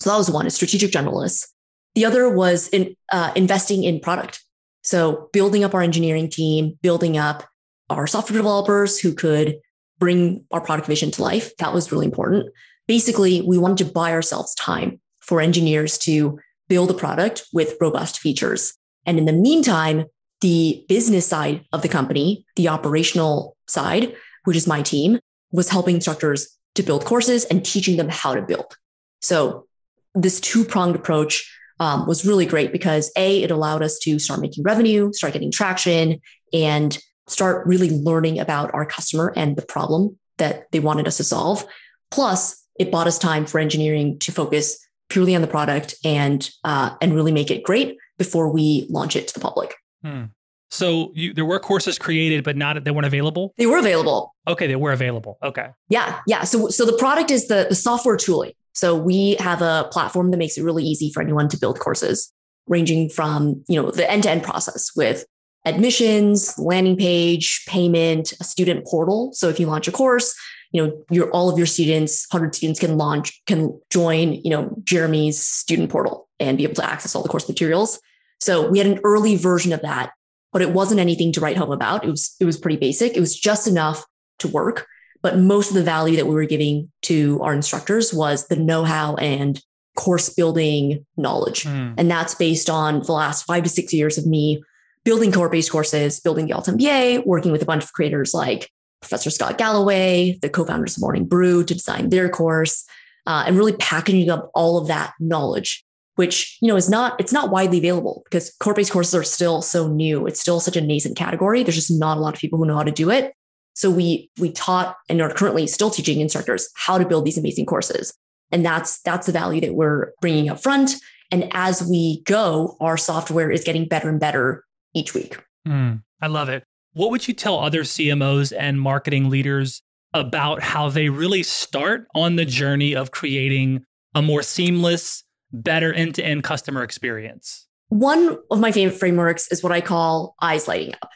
So 0.00 0.10
that 0.10 0.16
was 0.16 0.30
one, 0.30 0.46
a 0.46 0.50
strategic 0.50 0.90
generalist. 0.90 1.46
The 1.94 2.04
other 2.04 2.28
was 2.28 2.68
in 2.68 2.94
uh, 3.10 3.32
investing 3.34 3.84
in 3.84 4.00
product. 4.00 4.42
So 4.82 5.28
building 5.32 5.64
up 5.64 5.74
our 5.74 5.82
engineering 5.82 6.28
team, 6.28 6.78
building 6.82 7.16
up 7.16 7.48
our 7.90 8.06
software 8.06 8.36
developers 8.36 8.98
who 8.98 9.14
could 9.14 9.56
bring 9.98 10.44
our 10.52 10.60
product 10.60 10.86
vision 10.86 11.10
to 11.12 11.22
life. 11.22 11.56
That 11.56 11.72
was 11.72 11.90
really 11.90 12.04
important. 12.04 12.52
Basically, 12.86 13.40
we 13.42 13.58
wanted 13.58 13.78
to 13.78 13.92
buy 13.92 14.12
ourselves 14.12 14.54
time 14.54 15.00
for 15.20 15.40
engineers 15.40 15.98
to 15.98 16.38
build 16.68 16.90
a 16.90 16.94
product 16.94 17.44
with 17.52 17.76
robust 17.80 18.18
features. 18.18 18.74
And 19.06 19.18
in 19.18 19.24
the 19.24 19.32
meantime, 19.32 20.04
the 20.40 20.84
business 20.88 21.26
side 21.26 21.64
of 21.72 21.82
the 21.82 21.88
company, 21.88 22.44
the 22.56 22.68
operational 22.68 23.56
side, 23.66 24.14
which 24.44 24.56
is 24.56 24.66
my 24.66 24.82
team, 24.82 25.18
was 25.52 25.68
helping 25.68 25.96
instructors 25.96 26.56
to 26.74 26.82
build 26.82 27.04
courses 27.04 27.44
and 27.46 27.64
teaching 27.64 27.96
them 27.96 28.08
how 28.08 28.34
to 28.34 28.42
build. 28.42 28.76
So 29.22 29.66
this 30.14 30.40
two 30.40 30.64
pronged 30.64 30.96
approach 30.96 31.50
um, 31.80 32.06
was 32.06 32.24
really 32.24 32.46
great 32.46 32.72
because 32.72 33.10
A, 33.16 33.42
it 33.42 33.50
allowed 33.50 33.82
us 33.82 33.98
to 34.00 34.18
start 34.18 34.40
making 34.40 34.64
revenue, 34.64 35.12
start 35.12 35.32
getting 35.32 35.50
traction, 35.50 36.20
and 36.52 36.98
start 37.26 37.66
really 37.66 37.90
learning 37.90 38.38
about 38.38 38.72
our 38.72 38.86
customer 38.86 39.32
and 39.36 39.56
the 39.56 39.62
problem 39.62 40.18
that 40.38 40.70
they 40.72 40.80
wanted 40.80 41.06
us 41.06 41.16
to 41.16 41.24
solve. 41.24 41.64
Plus, 42.10 42.62
it 42.78 42.90
bought 42.90 43.06
us 43.06 43.18
time 43.18 43.46
for 43.46 43.58
engineering 43.58 44.18
to 44.20 44.32
focus 44.32 44.78
purely 45.08 45.34
on 45.34 45.42
the 45.42 45.48
product 45.48 45.94
and 46.04 46.50
uh, 46.64 46.94
and 47.00 47.14
really 47.14 47.32
make 47.32 47.50
it 47.50 47.62
great 47.62 47.96
before 48.18 48.50
we 48.50 48.86
launch 48.90 49.16
it 49.16 49.28
to 49.28 49.34
the 49.34 49.40
public. 49.40 49.74
Hmm. 50.06 50.24
So 50.70 51.12
you, 51.14 51.32
there 51.32 51.44
were 51.44 51.58
courses 51.58 51.98
created, 51.98 52.44
but 52.44 52.56
not 52.56 52.82
they 52.84 52.90
weren't 52.90 53.06
available. 53.06 53.54
They 53.56 53.66
were 53.66 53.78
available. 53.78 54.34
Okay, 54.46 54.66
they 54.66 54.76
were 54.76 54.92
available. 54.92 55.38
Okay. 55.42 55.68
Yeah, 55.88 56.20
yeah. 56.26 56.44
So 56.44 56.68
so 56.68 56.84
the 56.84 56.96
product 56.96 57.30
is 57.30 57.48
the 57.48 57.66
the 57.68 57.74
software 57.74 58.16
tooling. 58.16 58.52
So 58.72 58.94
we 58.94 59.36
have 59.36 59.62
a 59.62 59.88
platform 59.90 60.30
that 60.32 60.36
makes 60.36 60.58
it 60.58 60.62
really 60.62 60.84
easy 60.84 61.10
for 61.12 61.22
anyone 61.22 61.48
to 61.48 61.56
build 61.56 61.78
courses, 61.78 62.32
ranging 62.66 63.08
from 63.08 63.64
you 63.68 63.80
know 63.80 63.90
the 63.90 64.10
end 64.10 64.24
to 64.24 64.30
end 64.30 64.42
process 64.42 64.90
with 64.94 65.24
admissions, 65.64 66.56
landing 66.58 66.96
page, 66.96 67.64
payment, 67.66 68.32
a 68.40 68.44
student 68.44 68.86
portal. 68.86 69.30
So 69.32 69.48
if 69.48 69.58
you 69.58 69.66
launch 69.66 69.88
a 69.88 69.92
course, 69.92 70.34
you 70.72 70.84
know 70.84 71.04
your 71.10 71.30
all 71.30 71.48
of 71.48 71.56
your 71.56 71.66
students 71.66 72.26
100 72.30 72.54
students 72.54 72.80
can 72.80 72.98
launch 72.98 73.40
can 73.46 73.80
join 73.88 74.34
you 74.34 74.50
know 74.50 74.74
jeremy's 74.84 75.40
student 75.40 75.90
portal 75.90 76.28
and 76.38 76.58
be 76.58 76.64
able 76.64 76.74
to 76.74 76.84
access 76.84 77.14
all 77.14 77.22
the 77.22 77.28
course 77.28 77.48
materials 77.48 78.00
so 78.40 78.68
we 78.68 78.78
had 78.78 78.86
an 78.86 79.00
early 79.04 79.36
version 79.36 79.72
of 79.72 79.82
that 79.82 80.12
but 80.52 80.62
it 80.62 80.72
wasn't 80.72 81.00
anything 81.00 81.32
to 81.32 81.40
write 81.40 81.58
home 81.58 81.72
about. 81.72 82.02
It 82.02 82.08
was 82.08 82.34
it 82.40 82.46
was 82.46 82.56
pretty 82.56 82.78
basic. 82.78 83.14
It 83.14 83.20
was 83.20 83.38
just 83.38 83.66
enough 83.66 84.04
to 84.38 84.48
work 84.48 84.86
but 85.22 85.38
most 85.38 85.70
of 85.70 85.74
the 85.74 85.82
value 85.82 86.16
that 86.16 86.26
we 86.26 86.34
were 86.34 86.44
giving 86.44 86.90
to 87.02 87.40
our 87.42 87.52
instructors 87.52 88.14
was 88.14 88.46
the 88.46 88.56
know-how 88.56 89.16
and 89.16 89.60
course 89.96 90.28
building 90.28 91.04
knowledge. 91.16 91.64
Mm. 91.64 91.94
and 91.96 92.10
that's 92.10 92.34
based 92.34 92.68
on 92.68 93.02
the 93.02 93.12
last 93.12 93.44
five 93.44 93.64
to 93.64 93.68
six 93.68 93.92
years 93.92 94.18
of 94.18 94.26
me 94.26 94.62
building 95.04 95.32
cohort-based 95.32 95.72
courses 95.72 96.20
building 96.20 96.46
the 96.46 96.52
alt 96.52 96.66
mba 96.66 97.24
working 97.24 97.50
with 97.50 97.62
a 97.62 97.64
bunch 97.64 97.82
of 97.82 97.92
creators 97.92 98.34
like 98.34 98.70
Professor 99.00 99.30
Scott 99.30 99.58
Galloway, 99.58 100.38
the 100.42 100.48
co-founders 100.48 100.96
of 100.96 101.00
Morning 101.00 101.26
Brew, 101.26 101.64
to 101.64 101.74
design 101.74 102.08
their 102.08 102.28
course, 102.28 102.84
uh, 103.26 103.44
and 103.46 103.56
really 103.56 103.74
packaging 103.74 104.30
up 104.30 104.50
all 104.54 104.78
of 104.78 104.88
that 104.88 105.12
knowledge, 105.20 105.84
which 106.16 106.58
you 106.60 106.68
know 106.68 106.76
is 106.76 106.90
not 106.90 107.18
it's 107.20 107.32
not 107.32 107.50
widely 107.50 107.78
available 107.78 108.22
because 108.24 108.54
cohort-based 108.60 108.92
courses 108.92 109.14
are 109.14 109.24
still 109.24 109.62
so 109.62 109.88
new. 109.88 110.26
It's 110.26 110.40
still 110.40 110.60
such 110.60 110.76
a 110.76 110.80
nascent 110.80 111.16
category. 111.16 111.62
There's 111.62 111.76
just 111.76 111.90
not 111.90 112.18
a 112.18 112.20
lot 112.20 112.34
of 112.34 112.40
people 112.40 112.58
who 112.58 112.66
know 112.66 112.76
how 112.76 112.82
to 112.82 112.90
do 112.90 113.10
it. 113.10 113.32
So 113.74 113.90
we 113.90 114.30
we 114.38 114.50
taught 114.50 114.96
and 115.08 115.20
are 115.20 115.32
currently 115.32 115.66
still 115.66 115.90
teaching 115.90 116.20
instructors 116.20 116.68
how 116.74 116.98
to 116.98 117.06
build 117.06 117.24
these 117.24 117.38
amazing 117.38 117.66
courses, 117.66 118.12
and 118.50 118.64
that's 118.64 119.00
that's 119.02 119.26
the 119.26 119.32
value 119.32 119.60
that 119.60 119.74
we're 119.74 120.12
bringing 120.20 120.48
up 120.48 120.60
front. 120.60 120.94
And 121.30 121.48
as 121.52 121.82
we 121.82 122.22
go, 122.24 122.76
our 122.80 122.96
software 122.96 123.50
is 123.50 123.64
getting 123.64 123.86
better 123.86 124.08
and 124.08 124.20
better 124.20 124.64
each 124.94 125.12
week. 125.12 125.42
Mm, 125.66 126.02
I 126.22 126.28
love 126.28 126.48
it. 126.48 126.64
What 126.92 127.10
would 127.10 127.28
you 127.28 127.34
tell 127.34 127.58
other 127.58 127.82
CMOs 127.82 128.54
and 128.56 128.80
marketing 128.80 129.28
leaders 129.28 129.82
about 130.14 130.62
how 130.62 130.88
they 130.88 131.10
really 131.10 131.42
start 131.42 132.06
on 132.14 132.36
the 132.36 132.46
journey 132.46 132.94
of 132.94 133.10
creating 133.10 133.84
a 134.14 134.22
more 134.22 134.42
seamless, 134.42 135.22
better 135.52 135.92
end 135.92 136.14
to 136.16 136.24
end 136.24 136.44
customer 136.44 136.82
experience? 136.82 137.66
One 137.88 138.38
of 138.50 138.60
my 138.60 138.72
favorite 138.72 138.98
frameworks 138.98 139.50
is 139.52 139.62
what 139.62 139.72
I 139.72 139.80
call 139.80 140.34
eyes 140.40 140.66
lighting 140.66 140.94
up. 140.94 141.10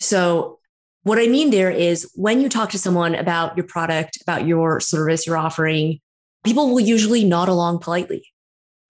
So, 0.00 0.58
what 1.02 1.18
I 1.18 1.26
mean 1.26 1.50
there 1.50 1.70
is 1.70 2.10
when 2.14 2.40
you 2.40 2.48
talk 2.48 2.70
to 2.70 2.78
someone 2.78 3.14
about 3.14 3.56
your 3.56 3.66
product, 3.66 4.18
about 4.22 4.46
your 4.46 4.80
service 4.80 5.26
you're 5.26 5.36
offering, 5.36 6.00
people 6.44 6.70
will 6.70 6.80
usually 6.80 7.24
nod 7.24 7.48
along 7.48 7.78
politely 7.78 8.26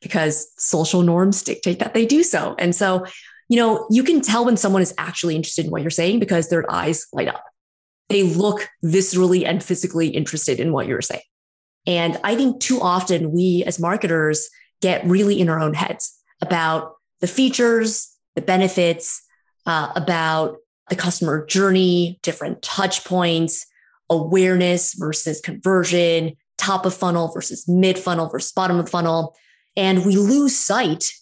because 0.01 0.51
social 0.57 1.03
norms 1.03 1.43
dictate 1.43 1.79
that 1.81 1.95
they 1.95 2.07
do 2.07 2.23
so. 2.23 2.55
And 2.59 2.75
so 2.75 3.05
you 3.49 3.57
know, 3.57 3.87
you 3.91 4.03
can 4.05 4.21
tell 4.21 4.45
when 4.45 4.57
someone 4.57 4.83
is 4.83 4.95
actually 4.99 5.35
interested 5.35 5.64
in 5.64 5.71
what 5.71 5.81
you're 5.81 5.91
saying 5.91 6.19
because 6.19 6.49
their 6.49 6.71
eyes 6.71 7.07
light 7.12 7.29
up. 7.29 7.43
They 8.09 8.23
look 8.23 8.69
viscerally 8.85 9.47
and 9.47 9.62
physically 9.62 10.09
interested 10.09 10.61
in 10.61 10.73
what 10.73 10.87
you're 10.87 11.03
saying. 11.03 11.23
And 11.87 12.19
I 12.23 12.37
think 12.37 12.61
too 12.61 12.81
often 12.81 13.33
we 13.33 13.64
as 13.67 13.79
marketers 13.79 14.49
get 14.81 15.05
really 15.05 15.41
in 15.41 15.49
our 15.49 15.61
own 15.61 15.75
heads 15.75 16.17
about 16.41 16.95
the 17.21 17.27
features, 17.27 18.14
the 18.35 18.43
benefits, 18.43 19.23
uh, 19.67 19.93
about 19.97 20.57
the 20.88 20.97
customer 20.97 21.45
journey, 21.47 22.19
different 22.23 22.62
touch 22.62 23.05
points, 23.05 23.67
awareness 24.09 24.95
versus 24.95 25.41
conversion, 25.41 26.37
top 26.57 26.87
of 26.87 26.95
funnel 26.95 27.31
versus 27.33 27.69
mid 27.69 27.99
funnel 27.99 28.29
versus 28.29 28.53
bottom 28.53 28.79
of 28.79 28.88
funnel. 28.88 29.37
And 29.77 30.05
we 30.05 30.17
lose 30.17 30.57
sight 30.57 31.12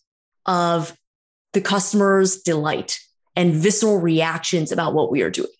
of 0.47 0.97
the 1.53 1.61
customer's 1.61 2.43
delight 2.43 2.99
and 3.35 3.55
visceral 3.55 4.01
reactions 4.01 4.73
about 4.73 4.95
what 4.95 5.11
we 5.11 5.23
are 5.23 5.31
doing. 5.31 5.51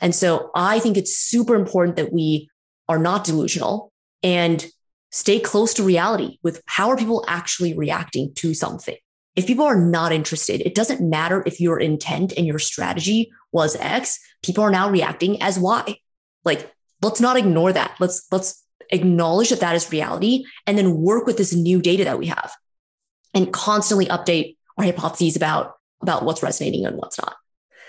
And 0.00 0.14
so 0.14 0.50
I 0.54 0.78
think 0.78 0.96
it's 0.96 1.16
super 1.16 1.54
important 1.54 1.96
that 1.96 2.12
we 2.12 2.48
are 2.88 2.98
not 2.98 3.24
delusional 3.24 3.92
and 4.22 4.64
stay 5.10 5.40
close 5.40 5.74
to 5.74 5.82
reality 5.82 6.38
with 6.42 6.62
how 6.66 6.90
are 6.90 6.96
people 6.96 7.24
actually 7.28 7.74
reacting 7.74 8.32
to 8.34 8.54
something. 8.54 8.96
If 9.36 9.46
people 9.46 9.64
are 9.64 9.80
not 9.80 10.12
interested, 10.12 10.60
it 10.62 10.74
doesn't 10.74 11.00
matter 11.00 11.42
if 11.46 11.60
your 11.60 11.78
intent 11.78 12.32
and 12.36 12.46
your 12.46 12.58
strategy 12.58 13.30
was 13.52 13.76
X, 13.76 14.18
people 14.42 14.64
are 14.64 14.70
now 14.70 14.90
reacting 14.90 15.40
as 15.40 15.58
Y. 15.58 15.96
Like, 16.44 16.72
let's 17.02 17.20
not 17.20 17.36
ignore 17.36 17.72
that. 17.72 17.94
Let's, 18.00 18.26
let's 18.32 18.64
acknowledge 18.90 19.50
that 19.50 19.60
that 19.60 19.76
is 19.76 19.92
reality 19.92 20.44
and 20.66 20.76
then 20.76 20.96
work 20.96 21.26
with 21.26 21.36
this 21.36 21.54
new 21.54 21.80
data 21.80 22.04
that 22.04 22.18
we 22.18 22.26
have 22.26 22.52
and 23.34 23.52
constantly 23.52 24.06
update 24.06 24.56
our 24.76 24.84
hypotheses 24.84 25.36
about, 25.36 25.74
about 26.02 26.24
what's 26.24 26.42
resonating 26.42 26.84
and 26.84 26.96
what's 26.96 27.18
not. 27.18 27.36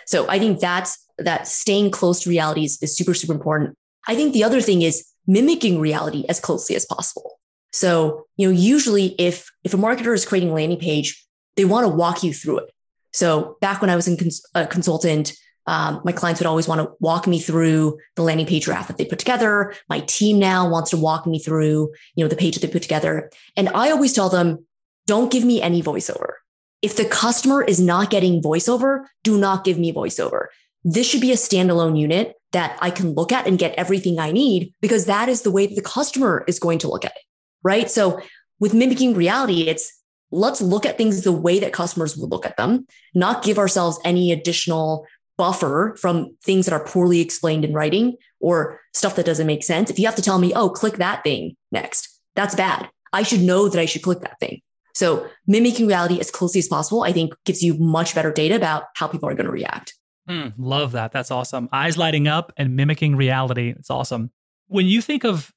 So 0.05 0.29
I 0.29 0.39
think 0.39 0.60
that's 0.60 1.03
that 1.17 1.47
staying 1.47 1.91
close 1.91 2.21
to 2.21 2.29
reality 2.29 2.63
is, 2.63 2.82
is 2.82 2.95
super, 2.95 3.13
super 3.13 3.34
important. 3.34 3.77
I 4.08 4.15
think 4.15 4.34
the 4.34 4.43
other 4.43 4.62
thing 4.62 4.82
is 4.82 5.08
mimicking 5.29 5.79
reality 5.79 6.25
as 6.27 6.39
closely 6.39 6.75
as 6.75 6.85
possible. 6.85 7.39
So, 7.71 8.25
you 8.35 8.47
know, 8.47 8.53
usually 8.53 9.15
if 9.19 9.49
if 9.63 9.73
a 9.73 9.77
marketer 9.77 10.13
is 10.13 10.25
creating 10.25 10.49
a 10.49 10.53
landing 10.53 10.79
page, 10.79 11.25
they 11.55 11.65
want 11.65 11.85
to 11.85 11.95
walk 11.95 12.23
you 12.23 12.33
through 12.33 12.59
it. 12.59 12.71
So 13.13 13.57
back 13.61 13.79
when 13.79 13.89
I 13.89 13.95
was 13.95 14.07
in 14.07 14.17
cons- 14.17 14.45
a 14.55 14.65
consultant, 14.65 15.33
um, 15.67 16.01
my 16.03 16.11
clients 16.11 16.41
would 16.41 16.47
always 16.47 16.67
want 16.67 16.81
to 16.81 16.91
walk 16.99 17.27
me 17.27 17.39
through 17.39 17.99
the 18.15 18.23
landing 18.23 18.47
page 18.47 18.65
draft 18.65 18.87
that 18.87 18.97
they 18.97 19.05
put 19.05 19.19
together. 19.19 19.75
My 19.87 19.99
team 20.01 20.39
now 20.39 20.67
wants 20.67 20.89
to 20.91 20.97
walk 20.97 21.27
me 21.27 21.37
through, 21.37 21.91
you 22.15 22.25
know, 22.25 22.27
the 22.27 22.35
page 22.35 22.55
that 22.55 22.65
they 22.65 22.73
put 22.73 22.81
together. 22.81 23.29
And 23.55 23.69
I 23.69 23.91
always 23.91 24.13
tell 24.13 24.29
them, 24.29 24.65
don't 25.05 25.31
give 25.31 25.43
me 25.43 25.61
any 25.61 25.83
voiceover. 25.83 26.33
If 26.81 26.95
the 26.95 27.05
customer 27.05 27.61
is 27.63 27.79
not 27.79 28.09
getting 28.09 28.41
voiceover, 28.41 29.05
do 29.23 29.37
not 29.37 29.63
give 29.63 29.77
me 29.77 29.93
voiceover. 29.93 30.47
This 30.83 31.07
should 31.07 31.21
be 31.21 31.31
a 31.31 31.35
standalone 31.35 31.97
unit 31.97 32.35
that 32.51 32.77
I 32.81 32.89
can 32.89 33.13
look 33.13 33.31
at 33.31 33.47
and 33.47 33.59
get 33.59 33.75
everything 33.75 34.19
I 34.19 34.31
need 34.31 34.73
because 34.81 35.05
that 35.05 35.29
is 35.29 35.41
the 35.41 35.51
way 35.51 35.67
that 35.67 35.75
the 35.75 35.81
customer 35.81 36.43
is 36.47 36.59
going 36.59 36.79
to 36.79 36.89
look 36.89 37.05
at 37.05 37.11
it. 37.11 37.21
Right. 37.63 37.89
So 37.91 38.21
with 38.59 38.73
mimicking 38.73 39.13
reality, 39.13 39.67
it's 39.67 39.91
let's 40.31 40.61
look 40.61 40.85
at 40.85 40.97
things 40.97 41.23
the 41.23 41.31
way 41.31 41.59
that 41.59 41.73
customers 41.73 42.15
would 42.15 42.31
look 42.31 42.45
at 42.45 42.57
them, 42.57 42.85
not 43.13 43.43
give 43.43 43.57
ourselves 43.57 43.99
any 44.03 44.31
additional 44.31 45.05
buffer 45.37 45.95
from 45.99 46.35
things 46.43 46.65
that 46.65 46.73
are 46.73 46.83
poorly 46.83 47.21
explained 47.21 47.65
in 47.65 47.73
writing 47.73 48.15
or 48.39 48.79
stuff 48.93 49.15
that 49.15 49.25
doesn't 49.25 49.47
make 49.47 49.63
sense. 49.63 49.89
If 49.89 49.99
you 49.99 50.05
have 50.05 50.15
to 50.15 50.21
tell 50.21 50.39
me, 50.39 50.53
oh, 50.53 50.69
click 50.69 50.97
that 50.97 51.23
thing 51.23 51.55
next, 51.71 52.19
that's 52.35 52.55
bad. 52.55 52.89
I 53.13 53.23
should 53.23 53.41
know 53.41 53.69
that 53.69 53.79
I 53.79 53.85
should 53.85 54.03
click 54.03 54.21
that 54.21 54.39
thing. 54.39 54.61
So 54.93 55.27
mimicking 55.47 55.87
reality 55.87 56.19
as 56.19 56.29
closely 56.29 56.59
as 56.59 56.67
possible, 56.67 57.03
I 57.03 57.13
think 57.13 57.33
gives 57.45 57.63
you 57.63 57.75
much 57.75 58.13
better 58.15 58.31
data 58.31 58.55
about 58.55 58.83
how 58.95 59.07
people 59.07 59.29
are 59.29 59.33
going 59.33 59.45
to 59.45 59.51
react. 59.51 59.93
Mm, 60.29 60.53
love 60.57 60.91
that. 60.91 61.11
That's 61.11 61.31
awesome. 61.31 61.69
Eyes 61.73 61.97
lighting 61.97 62.27
up 62.27 62.53
and 62.55 62.75
mimicking 62.75 63.15
reality. 63.15 63.73
It's 63.77 63.89
awesome. 63.89 64.31
When 64.67 64.85
you 64.85 65.01
think 65.01 65.25
of 65.25 65.51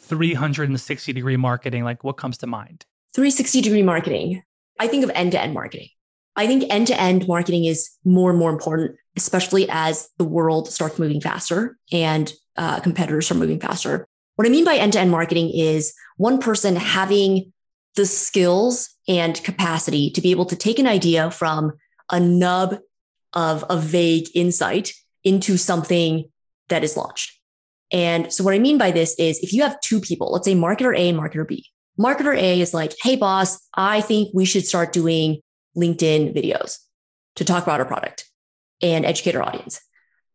360 0.00 1.12
degree 1.12 1.38
marketing, 1.38 1.84
like 1.84 2.04
what 2.04 2.18
comes 2.18 2.36
to 2.38 2.46
mind? 2.46 2.84
360 3.14 3.62
degree 3.62 3.82
marketing. 3.82 4.42
I 4.78 4.88
think 4.88 5.04
of 5.04 5.10
end 5.14 5.32
to 5.32 5.40
end 5.40 5.54
marketing. 5.54 5.88
I 6.36 6.46
think 6.46 6.64
end 6.68 6.88
to 6.88 7.00
end 7.00 7.26
marketing 7.26 7.64
is 7.64 7.90
more 8.04 8.30
and 8.30 8.38
more 8.38 8.50
important, 8.50 8.96
especially 9.16 9.68
as 9.70 10.10
the 10.18 10.24
world 10.24 10.68
starts 10.68 10.98
moving 10.98 11.20
faster 11.20 11.78
and 11.92 12.32
uh, 12.56 12.80
competitors 12.80 13.30
are 13.30 13.36
moving 13.36 13.60
faster. 13.60 14.06
What 14.36 14.46
I 14.46 14.50
mean 14.50 14.64
by 14.64 14.74
end 14.74 14.94
to 14.94 15.00
end 15.00 15.12
marketing 15.12 15.50
is 15.54 15.94
one 16.16 16.40
person 16.40 16.76
having 16.76 17.52
the 17.94 18.04
skills 18.04 18.90
and 19.06 19.42
capacity 19.44 20.10
to 20.10 20.20
be 20.20 20.32
able 20.32 20.46
to 20.46 20.56
take 20.56 20.80
an 20.80 20.88
idea 20.88 21.30
from 21.30 21.72
a 22.10 22.18
nub 22.18 22.78
of 23.34 23.64
a 23.68 23.76
vague 23.76 24.28
insight 24.34 24.92
into 25.22 25.56
something 25.56 26.30
that 26.68 26.84
is 26.84 26.96
launched. 26.96 27.38
And 27.90 28.32
so 28.32 28.42
what 28.42 28.54
I 28.54 28.58
mean 28.58 28.78
by 28.78 28.90
this 28.90 29.14
is 29.18 29.38
if 29.40 29.52
you 29.52 29.62
have 29.62 29.80
two 29.80 30.00
people, 30.00 30.32
let's 30.32 30.46
say 30.46 30.54
marketer 30.54 30.96
A 30.96 31.08
and 31.08 31.18
marketer 31.18 31.46
B, 31.46 31.66
marketer 31.98 32.36
A 32.36 32.60
is 32.60 32.74
like, 32.74 32.94
Hey 33.02 33.16
boss, 33.16 33.58
I 33.74 34.00
think 34.00 34.30
we 34.34 34.44
should 34.44 34.66
start 34.66 34.92
doing 34.92 35.40
LinkedIn 35.76 36.34
videos 36.34 36.78
to 37.36 37.44
talk 37.44 37.62
about 37.62 37.80
our 37.80 37.86
product 37.86 38.28
and 38.82 39.04
educate 39.04 39.34
our 39.34 39.42
audience. 39.42 39.80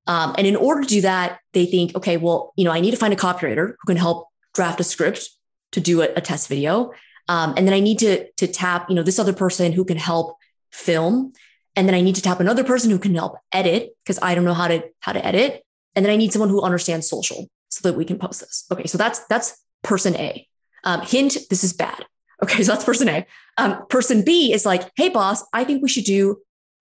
Um, 0.08 0.34
and 0.38 0.48
in 0.48 0.56
order 0.56 0.82
to 0.82 0.88
do 0.88 1.02
that, 1.02 1.40
they 1.54 1.66
think, 1.66 1.96
okay, 1.96 2.18
well, 2.18 2.54
you 2.56 2.66
know, 2.66 2.72
I 2.72 2.80
need 2.80 2.92
to 2.92 2.98
find 2.98 3.14
a 3.14 3.18
copywriter 3.18 3.76
who 3.80 3.86
can 3.88 3.98
help 3.98 4.28
draft 4.54 4.80
a 4.80 4.84
script 4.84 5.30
to 5.74 5.80
do 5.80 6.02
a, 6.02 6.08
a 6.16 6.22
test 6.22 6.48
video. 6.48 6.92
Um, 7.28 7.54
and 7.56 7.68
then 7.68 7.76
I 7.76 7.80
need 7.80 8.00
to, 8.00 8.30
to 8.38 8.48
tap, 8.48 8.90
you 8.90 8.96
know, 8.96 9.04
this 9.04 9.20
other 9.20 9.34
person 9.34 9.72
who 9.72 9.86
can 9.86 9.98
help 9.98 10.36
film. 10.72 11.34
And 11.80 11.88
then 11.88 11.96
I 11.96 12.02
need 12.02 12.16
to 12.16 12.22
tap 12.22 12.42
another 12.42 12.66
person 12.66 12.92
who 12.92 13.00
can 13.00 13.16
help 13.16 13.38
edit 13.54 13.96
because 14.04 14.20
I 14.22 14.36
don't 14.36 14.44
know 14.44 14.54
how 14.54 14.68
to, 14.68 14.84
how 15.00 15.14
to 15.14 15.26
edit. 15.26 15.64
And 15.96 16.04
then 16.04 16.12
I 16.12 16.18
need 16.18 16.34
someone 16.34 16.50
who 16.50 16.62
understands 16.62 17.10
social 17.10 17.48
so 17.70 17.88
that 17.88 17.98
we 17.98 18.04
can 18.04 18.20
post 18.20 18.42
this. 18.42 18.66
Okay. 18.70 18.86
So 18.86 18.98
that's, 18.98 19.20
that's 19.28 19.58
person 19.82 20.14
A. 20.18 20.46
Um, 20.84 21.04
hint, 21.04 21.38
this 21.50 21.64
is 21.64 21.72
bad. 21.72 22.06
Okay. 22.42 22.64
So 22.64 22.72
that's 22.72 22.86
person 22.86 23.10
A. 23.10 23.26
Um, 23.58 23.86
person 23.90 24.24
B 24.24 24.54
is 24.54 24.66
like, 24.66 24.90
Hey 24.96 25.10
boss, 25.10 25.44
I 25.52 25.66
think 25.66 25.84
we 25.84 25.90
should 25.90 26.06
do 26.06 26.38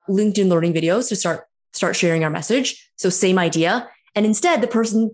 LinkedIn 0.08 0.46
learning 0.46 0.72
videos 0.72 1.08
to 1.08 1.16
start, 1.16 1.46
start 1.72 1.96
sharing 1.96 2.22
our 2.22 2.30
message. 2.30 2.88
So 2.94 3.08
same 3.08 3.40
idea. 3.40 3.88
And 4.14 4.24
instead 4.24 4.60
the 4.60 4.68
person 4.68 5.10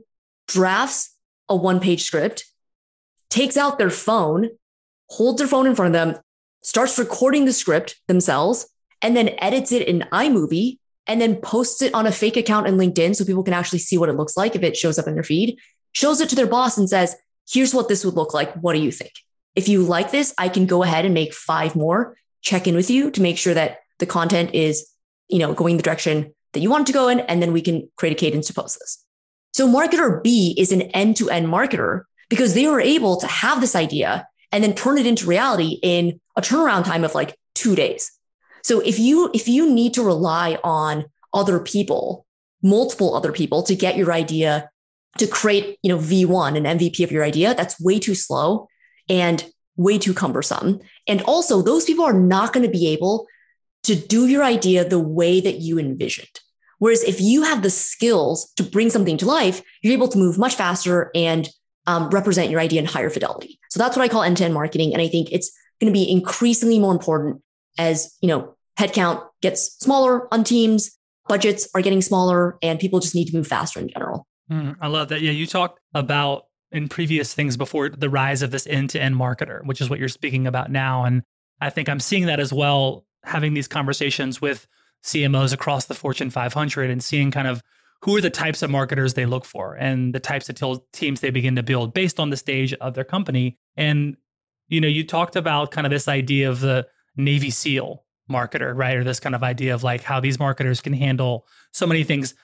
drafts 0.46 1.16
a 1.48 1.56
one 1.56 1.80
page 1.80 2.02
script, 2.02 2.44
takes 3.30 3.56
out 3.56 3.78
their 3.78 3.88
phone 3.88 4.50
holds 5.10 5.38
their 5.38 5.48
phone 5.48 5.66
in 5.66 5.74
front 5.74 5.94
of 5.94 6.00
them, 6.00 6.22
starts 6.62 6.98
recording 6.98 7.44
the 7.44 7.52
script 7.52 7.96
themselves, 8.06 8.66
and 9.04 9.14
then 9.14 9.36
edits 9.38 9.70
it 9.70 9.86
in 9.86 10.00
iMovie 10.12 10.78
and 11.06 11.20
then 11.20 11.36
posts 11.36 11.82
it 11.82 11.92
on 11.92 12.06
a 12.06 12.12
fake 12.12 12.38
account 12.38 12.66
in 12.66 12.76
LinkedIn 12.78 13.14
so 13.14 13.26
people 13.26 13.44
can 13.44 13.52
actually 13.52 13.78
see 13.78 13.98
what 13.98 14.08
it 14.08 14.16
looks 14.16 14.34
like 14.34 14.56
if 14.56 14.62
it 14.62 14.78
shows 14.78 14.98
up 14.98 15.06
in 15.06 15.12
their 15.12 15.22
feed, 15.22 15.58
shows 15.92 16.22
it 16.22 16.30
to 16.30 16.34
their 16.34 16.46
boss 16.46 16.78
and 16.78 16.88
says, 16.88 17.14
here's 17.46 17.74
what 17.74 17.88
this 17.88 18.02
would 18.02 18.14
look 18.14 18.32
like. 18.32 18.54
What 18.54 18.72
do 18.72 18.80
you 18.80 18.90
think? 18.90 19.12
If 19.54 19.68
you 19.68 19.82
like 19.82 20.10
this, 20.10 20.32
I 20.38 20.48
can 20.48 20.64
go 20.64 20.82
ahead 20.82 21.04
and 21.04 21.12
make 21.12 21.34
five 21.34 21.76
more, 21.76 22.16
check 22.40 22.66
in 22.66 22.74
with 22.74 22.88
you 22.88 23.10
to 23.10 23.20
make 23.20 23.36
sure 23.36 23.52
that 23.52 23.80
the 23.98 24.06
content 24.06 24.54
is, 24.54 24.90
you 25.28 25.38
know, 25.38 25.52
going 25.52 25.76
the 25.76 25.82
direction 25.82 26.34
that 26.54 26.60
you 26.60 26.70
want 26.70 26.86
to 26.86 26.94
go 26.94 27.08
in. 27.08 27.20
And 27.20 27.42
then 27.42 27.52
we 27.52 27.60
can 27.60 27.90
create 27.96 28.12
a 28.12 28.18
cadence 28.18 28.46
to 28.46 28.54
post 28.54 28.78
this. 28.80 29.04
So 29.52 29.68
marketer 29.68 30.22
B 30.22 30.54
is 30.58 30.72
an 30.72 30.82
end 30.82 31.16
to 31.18 31.28
end 31.28 31.46
marketer 31.46 32.04
because 32.30 32.54
they 32.54 32.66
were 32.66 32.80
able 32.80 33.18
to 33.18 33.26
have 33.26 33.60
this 33.60 33.76
idea 33.76 34.26
and 34.50 34.64
then 34.64 34.74
turn 34.74 34.96
it 34.96 35.06
into 35.06 35.26
reality 35.26 35.78
in 35.82 36.20
a 36.36 36.40
turnaround 36.40 36.86
time 36.86 37.04
of 37.04 37.14
like 37.14 37.36
two 37.54 37.76
days. 37.76 38.10
So 38.64 38.80
if 38.80 38.98
you, 38.98 39.30
if 39.34 39.46
you 39.46 39.70
need 39.70 39.94
to 39.94 40.02
rely 40.02 40.58
on 40.64 41.04
other 41.32 41.60
people, 41.60 42.26
multiple 42.62 43.14
other 43.14 43.30
people 43.30 43.62
to 43.64 43.76
get 43.76 43.96
your 43.96 44.10
idea 44.10 44.70
to 45.18 45.26
create, 45.26 45.78
you 45.82 45.90
know, 45.90 45.98
V1 45.98 46.56
an 46.56 46.78
MVP 46.78 47.04
of 47.04 47.12
your 47.12 47.24
idea, 47.24 47.54
that's 47.54 47.80
way 47.80 47.98
too 47.98 48.14
slow 48.14 48.68
and 49.08 49.44
way 49.76 49.98
too 49.98 50.14
cumbersome. 50.14 50.80
And 51.06 51.20
also 51.22 51.60
those 51.60 51.84
people 51.84 52.06
are 52.06 52.18
not 52.18 52.52
going 52.52 52.64
to 52.64 52.72
be 52.72 52.88
able 52.88 53.26
to 53.84 53.94
do 53.94 54.26
your 54.26 54.42
idea 54.42 54.88
the 54.88 54.98
way 54.98 55.40
that 55.40 55.60
you 55.60 55.78
envisioned. 55.78 56.40
Whereas 56.78 57.04
if 57.04 57.20
you 57.20 57.42
have 57.42 57.62
the 57.62 57.70
skills 57.70 58.50
to 58.56 58.62
bring 58.62 58.88
something 58.88 59.18
to 59.18 59.26
life, 59.26 59.62
you're 59.82 59.92
able 59.92 60.08
to 60.08 60.18
move 60.18 60.38
much 60.38 60.54
faster 60.54 61.10
and 61.14 61.48
um, 61.86 62.08
represent 62.08 62.50
your 62.50 62.60
idea 62.60 62.80
in 62.80 62.86
higher 62.86 63.10
fidelity. 63.10 63.60
So 63.68 63.78
that's 63.78 63.94
what 63.94 64.02
I 64.02 64.08
call 64.08 64.22
end 64.22 64.38
to 64.38 64.44
end 64.44 64.54
marketing. 64.54 64.94
And 64.94 65.02
I 65.02 65.08
think 65.08 65.30
it's 65.30 65.52
going 65.80 65.92
to 65.92 65.98
be 65.98 66.10
increasingly 66.10 66.78
more 66.78 66.92
important 66.92 67.42
as, 67.78 68.16
you 68.20 68.28
know, 68.28 68.54
headcount 68.78 69.26
gets 69.42 69.76
smaller 69.78 70.32
on 70.32 70.44
teams, 70.44 70.98
budgets 71.28 71.68
are 71.74 71.80
getting 71.80 72.02
smaller, 72.02 72.58
and 72.62 72.78
people 72.78 73.00
just 73.00 73.14
need 73.14 73.26
to 73.26 73.36
move 73.36 73.46
faster 73.46 73.80
in 73.80 73.88
general. 73.88 74.26
Mm, 74.50 74.76
I 74.80 74.88
love 74.88 75.08
that. 75.08 75.20
Yeah, 75.20 75.32
you 75.32 75.46
talked 75.46 75.80
about 75.94 76.44
in 76.70 76.88
previous 76.88 77.32
things 77.32 77.56
before 77.56 77.88
the 77.88 78.10
rise 78.10 78.42
of 78.42 78.50
this 78.50 78.66
end 78.66 78.90
to 78.90 79.00
end 79.00 79.14
marketer, 79.14 79.64
which 79.64 79.80
is 79.80 79.88
what 79.88 79.98
you're 79.98 80.08
speaking 80.08 80.46
about 80.46 80.70
now. 80.70 81.04
And 81.04 81.22
I 81.60 81.70
think 81.70 81.88
I'm 81.88 82.00
seeing 82.00 82.26
that 82.26 82.40
as 82.40 82.52
well, 82.52 83.06
having 83.22 83.54
these 83.54 83.68
conversations 83.68 84.40
with 84.40 84.66
CMOs 85.04 85.52
across 85.52 85.86
the 85.86 85.94
Fortune 85.94 86.30
500 86.30 86.90
and 86.90 87.02
seeing 87.02 87.30
kind 87.30 87.46
of 87.46 87.62
who 88.02 88.16
are 88.16 88.20
the 88.20 88.28
types 88.28 88.62
of 88.62 88.70
marketers 88.70 89.14
they 89.14 89.24
look 89.24 89.44
for 89.44 89.74
and 89.74 90.14
the 90.14 90.20
types 90.20 90.48
of 90.50 90.80
teams 90.92 91.20
they 91.20 91.30
begin 91.30 91.56
to 91.56 91.62
build 91.62 91.94
based 91.94 92.20
on 92.20 92.30
the 92.30 92.36
stage 92.36 92.74
of 92.74 92.94
their 92.94 93.04
company. 93.04 93.56
And, 93.76 94.16
you 94.68 94.80
know, 94.80 94.88
you 94.88 95.06
talked 95.06 95.36
about 95.36 95.70
kind 95.70 95.86
of 95.86 95.90
this 95.90 96.08
idea 96.08 96.50
of 96.50 96.60
the 96.60 96.86
Navy 97.16 97.50
SEAL 97.50 98.04
marketer, 98.30 98.76
right? 98.76 98.96
Or 98.96 99.04
this 99.04 99.20
kind 99.20 99.34
of 99.34 99.42
idea 99.42 99.74
of 99.74 99.82
like 99.82 100.02
how 100.02 100.20
these 100.20 100.38
marketers 100.38 100.80
can 100.80 100.92
handle 100.92 101.46
so 101.72 101.86
many 101.86 102.04
things. 102.04 102.34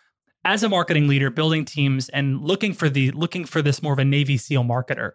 As 0.44 0.62
a 0.62 0.68
marketing 0.68 1.06
leader, 1.06 1.30
building 1.30 1.64
teams 1.64 2.08
and 2.10 2.40
looking 2.40 2.72
for 2.72 2.88
the 2.88 3.10
looking 3.10 3.44
for 3.44 3.60
this 3.60 3.82
more 3.82 3.92
of 3.92 3.98
a 3.98 4.04
Navy 4.04 4.36
SEAL 4.36 4.64
marketer, 4.64 5.12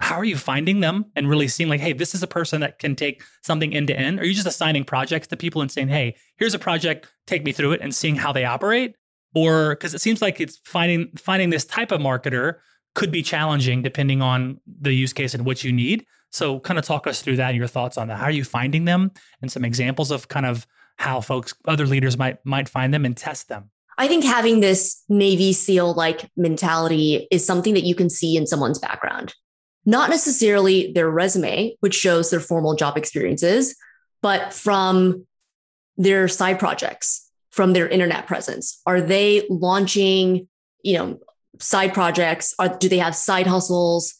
how 0.00 0.16
are 0.16 0.24
you 0.24 0.36
finding 0.36 0.80
them 0.80 1.06
and 1.16 1.28
really 1.28 1.48
seeing 1.48 1.68
like, 1.68 1.80
hey, 1.80 1.92
this 1.92 2.14
is 2.14 2.22
a 2.22 2.26
person 2.26 2.60
that 2.60 2.78
can 2.78 2.94
take 2.94 3.22
something 3.42 3.74
end 3.74 3.88
to 3.88 3.98
end? 3.98 4.20
Are 4.20 4.24
you 4.24 4.34
just 4.34 4.46
assigning 4.46 4.84
projects 4.84 5.26
to 5.28 5.36
people 5.36 5.62
and 5.62 5.70
saying, 5.70 5.88
hey, 5.88 6.16
here's 6.36 6.54
a 6.54 6.58
project, 6.58 7.08
take 7.26 7.44
me 7.44 7.52
through 7.52 7.72
it 7.72 7.80
and 7.80 7.94
seeing 7.94 8.16
how 8.16 8.32
they 8.32 8.44
operate? 8.44 8.94
or 9.34 9.70
because 9.70 9.94
it 9.94 10.00
seems 10.00 10.20
like 10.20 10.40
it's 10.40 10.58
finding 10.64 11.10
finding 11.16 11.50
this 11.50 11.64
type 11.64 11.92
of 11.92 12.00
marketer 12.00 12.54
could 12.94 13.12
be 13.12 13.22
challenging 13.22 13.82
depending 13.82 14.20
on 14.20 14.60
the 14.66 14.92
use 14.92 15.12
case 15.12 15.34
and 15.34 15.46
what 15.46 15.62
you 15.62 15.72
need. 15.72 16.04
So, 16.30 16.60
kind 16.60 16.78
of 16.78 16.84
talk 16.84 17.06
us 17.06 17.22
through 17.22 17.36
that 17.36 17.48
and 17.48 17.58
your 17.58 17.66
thoughts 17.66 17.98
on 17.98 18.08
that. 18.08 18.18
How 18.18 18.24
are 18.24 18.30
you 18.30 18.44
finding 18.44 18.84
them, 18.84 19.10
and 19.42 19.50
some 19.50 19.64
examples 19.64 20.10
of 20.10 20.28
kind 20.28 20.46
of 20.46 20.66
how 21.00 21.20
folks, 21.20 21.54
other 21.66 21.86
leaders 21.86 22.18
might 22.18 22.44
might 22.44 22.68
find 22.68 22.92
them 22.92 23.04
and 23.04 23.16
test 23.16 23.48
them. 23.48 23.70
I 23.96 24.06
think 24.06 24.24
having 24.24 24.60
this 24.60 25.02
Navy 25.08 25.52
SEAL 25.52 25.94
like 25.94 26.30
mentality 26.36 27.26
is 27.30 27.44
something 27.44 27.74
that 27.74 27.84
you 27.84 27.94
can 27.94 28.08
see 28.10 28.36
in 28.36 28.46
someone's 28.46 28.78
background. 28.78 29.34
Not 29.86 30.10
necessarily 30.10 30.92
their 30.92 31.10
resume, 31.10 31.76
which 31.80 31.94
shows 31.94 32.30
their 32.30 32.40
formal 32.40 32.74
job 32.76 32.96
experiences, 32.96 33.76
but 34.22 34.52
from 34.52 35.26
their 35.96 36.28
side 36.28 36.58
projects, 36.58 37.30
from 37.50 37.72
their 37.72 37.88
internet 37.88 38.26
presence. 38.26 38.80
Are 38.86 39.00
they 39.00 39.46
launching, 39.48 40.48
you 40.82 40.98
know, 40.98 41.20
side 41.58 41.94
projects? 41.94 42.54
Are, 42.58 42.68
do 42.68 42.88
they 42.88 42.98
have 42.98 43.14
side 43.14 43.46
hustles? 43.46 44.14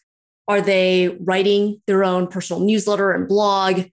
Are 0.48 0.61
they 0.61 1.16
writing 1.20 1.81
their 1.87 2.05
own 2.05 2.26
personal 2.26 2.61
newsletter 2.61 3.12
and 3.12 3.29
blog? 3.29 3.87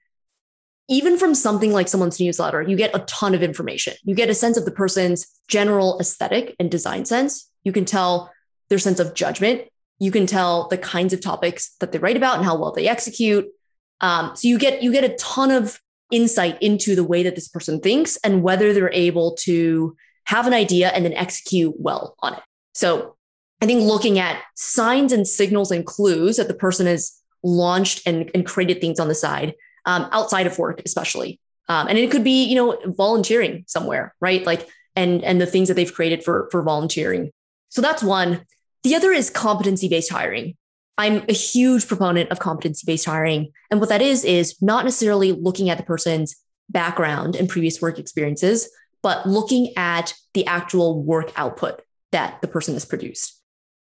Even 0.89 1.17
from 1.17 1.35
something 1.35 1.73
like 1.73 1.87
someone's 1.87 2.19
newsletter, 2.19 2.61
you 2.61 2.77
get 2.77 2.95
a 2.95 2.99
ton 2.99 3.35
of 3.35 3.43
information. 3.43 3.93
You 4.03 4.15
get 4.15 4.29
a 4.29 4.33
sense 4.33 4.57
of 4.57 4.65
the 4.65 4.71
person's 4.71 5.27
general 5.47 5.99
aesthetic 5.99 6.55
and 6.59 6.71
design 6.71 7.05
sense. 7.05 7.49
You 7.63 7.73
can 7.73 7.85
tell 7.85 8.31
their 8.69 8.79
sense 8.79 8.99
of 8.99 9.13
judgment. 9.13 9.63
You 9.99 10.11
can 10.11 10.25
tell 10.25 10.67
the 10.69 10.77
kinds 10.77 11.13
of 11.13 11.21
topics 11.21 11.75
that 11.79 11.91
they 11.91 11.99
write 11.99 12.17
about 12.17 12.37
and 12.37 12.45
how 12.45 12.57
well 12.57 12.71
they 12.71 12.87
execute. 12.87 13.47
Um, 13.99 14.35
so 14.35 14.47
you 14.47 14.57
get 14.57 14.81
you 14.81 14.91
get 14.91 15.03
a 15.03 15.15
ton 15.15 15.51
of 15.51 15.81
insight 16.11 16.61
into 16.61 16.95
the 16.95 17.03
way 17.03 17.23
that 17.23 17.35
this 17.35 17.49
person 17.49 17.81
thinks 17.81 18.17
and 18.23 18.41
whether 18.41 18.71
they're 18.71 18.93
able 18.93 19.35
to 19.35 19.97
have 20.25 20.47
an 20.47 20.53
idea 20.53 20.89
and 20.89 21.03
then 21.03 21.13
execute 21.13 21.73
well 21.77 22.15
on 22.21 22.35
it. 22.35 22.43
So 22.73 23.16
I 23.61 23.65
think 23.65 23.81
looking 23.81 24.19
at 24.19 24.41
signs 24.55 25.11
and 25.11 25.27
signals 25.27 25.71
and 25.71 25.85
clues 25.85 26.37
that 26.37 26.47
the 26.47 26.53
person 26.53 26.85
has 26.85 27.19
launched 27.43 28.01
and, 28.05 28.29
and 28.33 28.45
created 28.45 28.79
things 28.81 28.99
on 28.99 29.07
the 29.07 29.15
side 29.15 29.55
um, 29.85 30.07
outside 30.11 30.47
of 30.47 30.59
work, 30.59 30.81
especially. 30.85 31.39
Um, 31.69 31.87
and 31.87 31.97
it 31.97 32.11
could 32.11 32.23
be, 32.23 32.45
you 32.45 32.55
know, 32.55 32.77
volunteering 32.85 33.63
somewhere, 33.67 34.15
right? 34.21 34.45
Like, 34.45 34.67
and 34.95 35.23
and 35.23 35.39
the 35.39 35.45
things 35.45 35.67
that 35.67 35.75
they've 35.75 35.93
created 35.93 36.23
for 36.23 36.47
for 36.51 36.61
volunteering. 36.63 37.31
So 37.69 37.81
that's 37.81 38.03
one. 38.03 38.41
The 38.83 38.95
other 38.95 39.11
is 39.11 39.29
competency 39.29 39.89
based 39.89 40.11
hiring. 40.11 40.55
I'm 40.97 41.23
a 41.29 41.33
huge 41.33 41.87
proponent 41.87 42.31
of 42.31 42.39
competency 42.39 42.85
based 42.85 43.05
hiring. 43.05 43.51
And 43.69 43.79
what 43.79 43.89
that 43.89 44.01
is, 44.01 44.23
is 44.23 44.55
not 44.61 44.85
necessarily 44.85 45.31
looking 45.31 45.69
at 45.69 45.77
the 45.77 45.83
person's 45.83 46.35
background 46.69 47.35
and 47.35 47.47
previous 47.47 47.81
work 47.81 47.99
experiences, 47.99 48.69
but 49.03 49.27
looking 49.27 49.73
at 49.77 50.13
the 50.33 50.45
actual 50.47 51.03
work 51.03 51.31
output 51.35 51.81
that 52.11 52.41
the 52.41 52.47
person 52.47 52.73
has 52.73 52.85
produced. 52.85 53.36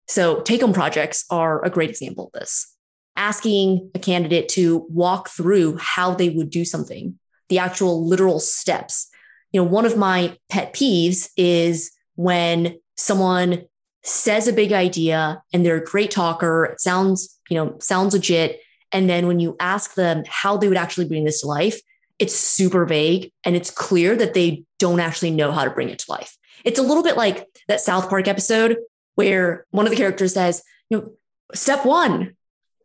So, 0.09 0.40
take 0.40 0.61
home 0.61 0.73
projects 0.73 1.25
are 1.31 1.64
a 1.64 1.71
great 1.71 1.90
example 1.90 2.27
of 2.27 2.40
this. 2.40 2.73
Asking 3.16 3.90
a 3.95 3.99
candidate 3.99 4.49
to 4.51 4.87
walk 4.88 5.31
through 5.31 5.79
how 5.79 6.14
they 6.14 6.31
would 6.31 6.51
do 6.51 6.64
something, 6.64 7.19
the 7.49 7.59
actual 7.59 8.07
literal 8.07 8.40
steps. 8.40 9.09
You 9.53 9.61
know, 9.61 9.69
one 9.69 9.87
of 9.87 9.97
my 9.97 10.37
pet 10.49 10.75
peeves 10.75 11.31
is 11.37 11.92
when 12.14 12.79
someone 12.97 13.64
says 14.03 14.47
a 14.47 14.53
big 14.53 14.73
idea 14.73 15.42
and 15.53 15.64
they're 15.64 15.77
a 15.77 15.85
great 15.85 16.11
talker, 16.11 16.64
it 16.64 16.81
sounds, 16.81 17.38
you 17.51 17.57
know, 17.57 17.77
sounds 17.81 18.14
legit. 18.14 18.61
And 18.92 19.11
then 19.11 19.27
when 19.27 19.40
you 19.40 19.57
ask 19.59 19.95
them 19.95 20.23
how 20.29 20.57
they 20.57 20.69
would 20.69 20.77
actually 20.77 21.07
bring 21.07 21.25
this 21.25 21.40
to 21.40 21.49
life, 21.49 21.81
it's 22.19 22.35
super 22.35 22.87
vague 22.87 23.33
and 23.45 23.57
it's 23.57 23.71
clear 23.71 24.16
that 24.16 24.35
they 24.35 24.64
don't 24.79 25.01
actually 25.01 25.33
know 25.33 25.53
how 25.53 25.64
to 25.64 25.71
bring 25.71 25.90
it 25.90 25.99
to 26.01 26.11
life. 26.11 26.37
It's 26.64 26.79
a 26.79 26.83
little 26.83 27.03
bit 27.03 27.16
like 27.16 27.47
that 27.69 27.81
South 27.81 28.09
Park 28.09 28.29
episode 28.29 28.77
where 29.17 29.67
one 29.71 29.85
of 29.87 29.91
the 29.91 29.97
characters 29.97 30.35
says, 30.35 30.63
you 30.89 30.99
know, 30.99 31.13
step 31.53 31.85
one, 31.85 32.37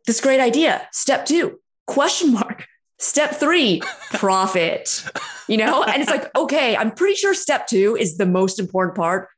this 0.06 0.20
great 0.20 0.40
idea. 0.40 0.86
Step 0.92 1.24
two, 1.24 1.60
question 1.86 2.32
mark. 2.32 2.66
Step 2.98 3.36
three, 3.36 3.80
profit. 4.12 5.04
You 5.48 5.56
know, 5.58 5.84
and 5.84 6.02
it's 6.02 6.10
like, 6.10 6.34
okay, 6.36 6.76
I'm 6.76 6.90
pretty 6.90 7.14
sure 7.14 7.34
step 7.34 7.66
two 7.66 7.96
is 7.96 8.16
the 8.16 8.26
most 8.26 8.58
important 8.58 8.96
part 8.96 9.28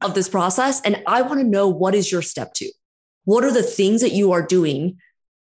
of 0.00 0.14
this 0.14 0.28
process. 0.28 0.80
And 0.82 1.02
I 1.06 1.22
want 1.22 1.40
to 1.40 1.46
know 1.46 1.68
what 1.68 1.94
is 1.94 2.10
your 2.10 2.22
step 2.22 2.54
two? 2.54 2.70
What 3.24 3.44
are 3.44 3.52
the 3.52 3.62
things 3.62 4.00
that 4.00 4.12
you 4.12 4.32
are 4.32 4.44
doing 4.44 4.98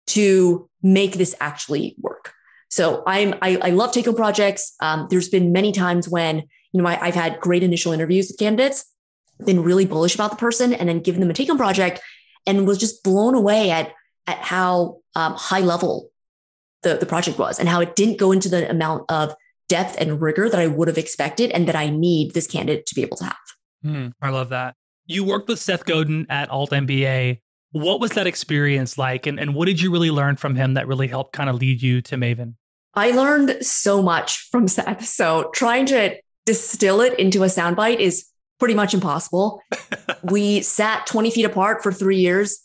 to 0.07 0.69
make 0.83 1.13
this 1.13 1.35
actually 1.39 1.95
work? 1.99 2.33
So 2.69 3.03
I'm 3.05 3.35
I, 3.41 3.57
I 3.61 3.69
love 3.69 3.91
take 3.91 4.05
home 4.05 4.15
projects. 4.15 4.73
Um, 4.79 5.07
there's 5.09 5.29
been 5.29 5.51
many 5.51 5.71
times 5.71 6.07
when 6.09 6.43
you 6.71 6.81
know 6.81 6.87
I, 6.87 7.07
I've 7.07 7.15
had 7.15 7.39
great 7.39 7.63
initial 7.63 7.91
interviews 7.91 8.29
with 8.29 8.39
candidates, 8.39 8.85
been 9.45 9.63
really 9.63 9.85
bullish 9.85 10.15
about 10.15 10.31
the 10.31 10.37
person, 10.37 10.73
and 10.73 10.89
then 10.89 10.99
given 10.99 11.21
them 11.21 11.29
a 11.29 11.33
take 11.33 11.47
home 11.47 11.57
project, 11.57 11.99
and 12.45 12.67
was 12.67 12.77
just 12.77 13.03
blown 13.03 13.35
away 13.35 13.71
at 13.71 13.91
at 14.27 14.37
how 14.37 14.99
um, 15.15 15.33
high 15.33 15.61
level 15.61 16.09
the 16.83 16.97
the 16.97 17.05
project 17.05 17.37
was, 17.37 17.59
and 17.59 17.69
how 17.69 17.81
it 17.81 17.95
didn't 17.95 18.17
go 18.17 18.31
into 18.31 18.49
the 18.49 18.69
amount 18.69 19.05
of 19.09 19.33
depth 19.69 19.95
and 19.99 20.21
rigor 20.21 20.49
that 20.49 20.59
I 20.59 20.67
would 20.67 20.87
have 20.87 20.97
expected, 20.97 21.51
and 21.51 21.67
that 21.67 21.75
I 21.75 21.89
need 21.89 22.33
this 22.33 22.47
candidate 22.47 22.85
to 22.87 22.95
be 22.95 23.01
able 23.01 23.17
to 23.17 23.25
have. 23.25 23.37
Mm, 23.85 24.13
I 24.21 24.29
love 24.29 24.49
that. 24.49 24.75
You 25.05 25.23
worked 25.23 25.49
with 25.49 25.59
Seth 25.59 25.85
Godin 25.85 26.27
at 26.29 26.49
Alt 26.49 26.71
MBA. 26.71 27.39
What 27.71 27.99
was 27.99 28.11
that 28.11 28.27
experience 28.27 28.97
like? 28.97 29.27
And, 29.27 29.39
and 29.39 29.55
what 29.55 29.65
did 29.65 29.81
you 29.81 29.91
really 29.91 30.11
learn 30.11 30.35
from 30.35 30.55
him 30.55 30.75
that 30.75 30.87
really 30.87 31.07
helped 31.07 31.33
kind 31.33 31.49
of 31.49 31.55
lead 31.55 31.81
you 31.81 32.01
to 32.03 32.15
Maven? 32.15 32.55
I 32.93 33.11
learned 33.11 33.65
so 33.65 34.01
much 34.01 34.49
from 34.51 34.67
Seth. 34.67 35.05
So 35.05 35.49
trying 35.53 35.85
to 35.87 36.17
distill 36.45 37.01
it 37.01 37.17
into 37.19 37.43
a 37.43 37.47
soundbite 37.47 37.99
is 37.99 38.25
pretty 38.61 38.75
much 38.75 38.93
impossible. 38.93 39.59
we 40.25 40.61
sat 40.61 41.07
20 41.07 41.31
feet 41.31 41.45
apart 41.45 41.81
for 41.81 41.91
three 41.91 42.17
years 42.17 42.59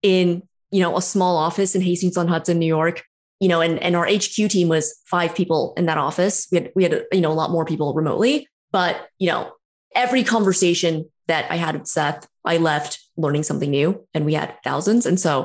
in, 0.00 0.44
you 0.70 0.80
know, 0.80 0.96
a 0.96 1.02
small 1.02 1.36
office 1.36 1.74
in 1.74 1.82
Hastings 1.82 2.16
on 2.16 2.28
Hudson, 2.28 2.60
New 2.60 2.66
York. 2.66 3.02
You 3.40 3.48
know, 3.48 3.60
and, 3.60 3.82
and 3.82 3.96
our 3.96 4.06
HQ 4.06 4.48
team 4.48 4.68
was 4.68 4.96
five 5.06 5.34
people 5.34 5.74
in 5.76 5.86
that 5.86 5.98
office. 5.98 6.46
We 6.52 6.58
had 6.58 6.72
we 6.76 6.82
had 6.84 7.04
you 7.10 7.20
know 7.20 7.32
a 7.32 7.34
lot 7.34 7.50
more 7.50 7.64
people 7.64 7.94
remotely, 7.94 8.46
but 8.70 9.08
you 9.18 9.28
know, 9.28 9.50
every 9.96 10.22
conversation 10.22 11.10
that 11.26 11.50
I 11.50 11.56
had 11.56 11.74
with 11.74 11.88
Seth, 11.88 12.28
I 12.44 12.58
left 12.58 13.00
learning 13.16 13.44
something 13.44 13.70
new, 13.70 14.06
and 14.12 14.26
we 14.26 14.34
had 14.34 14.54
thousands. 14.62 15.06
And 15.06 15.18
so 15.18 15.44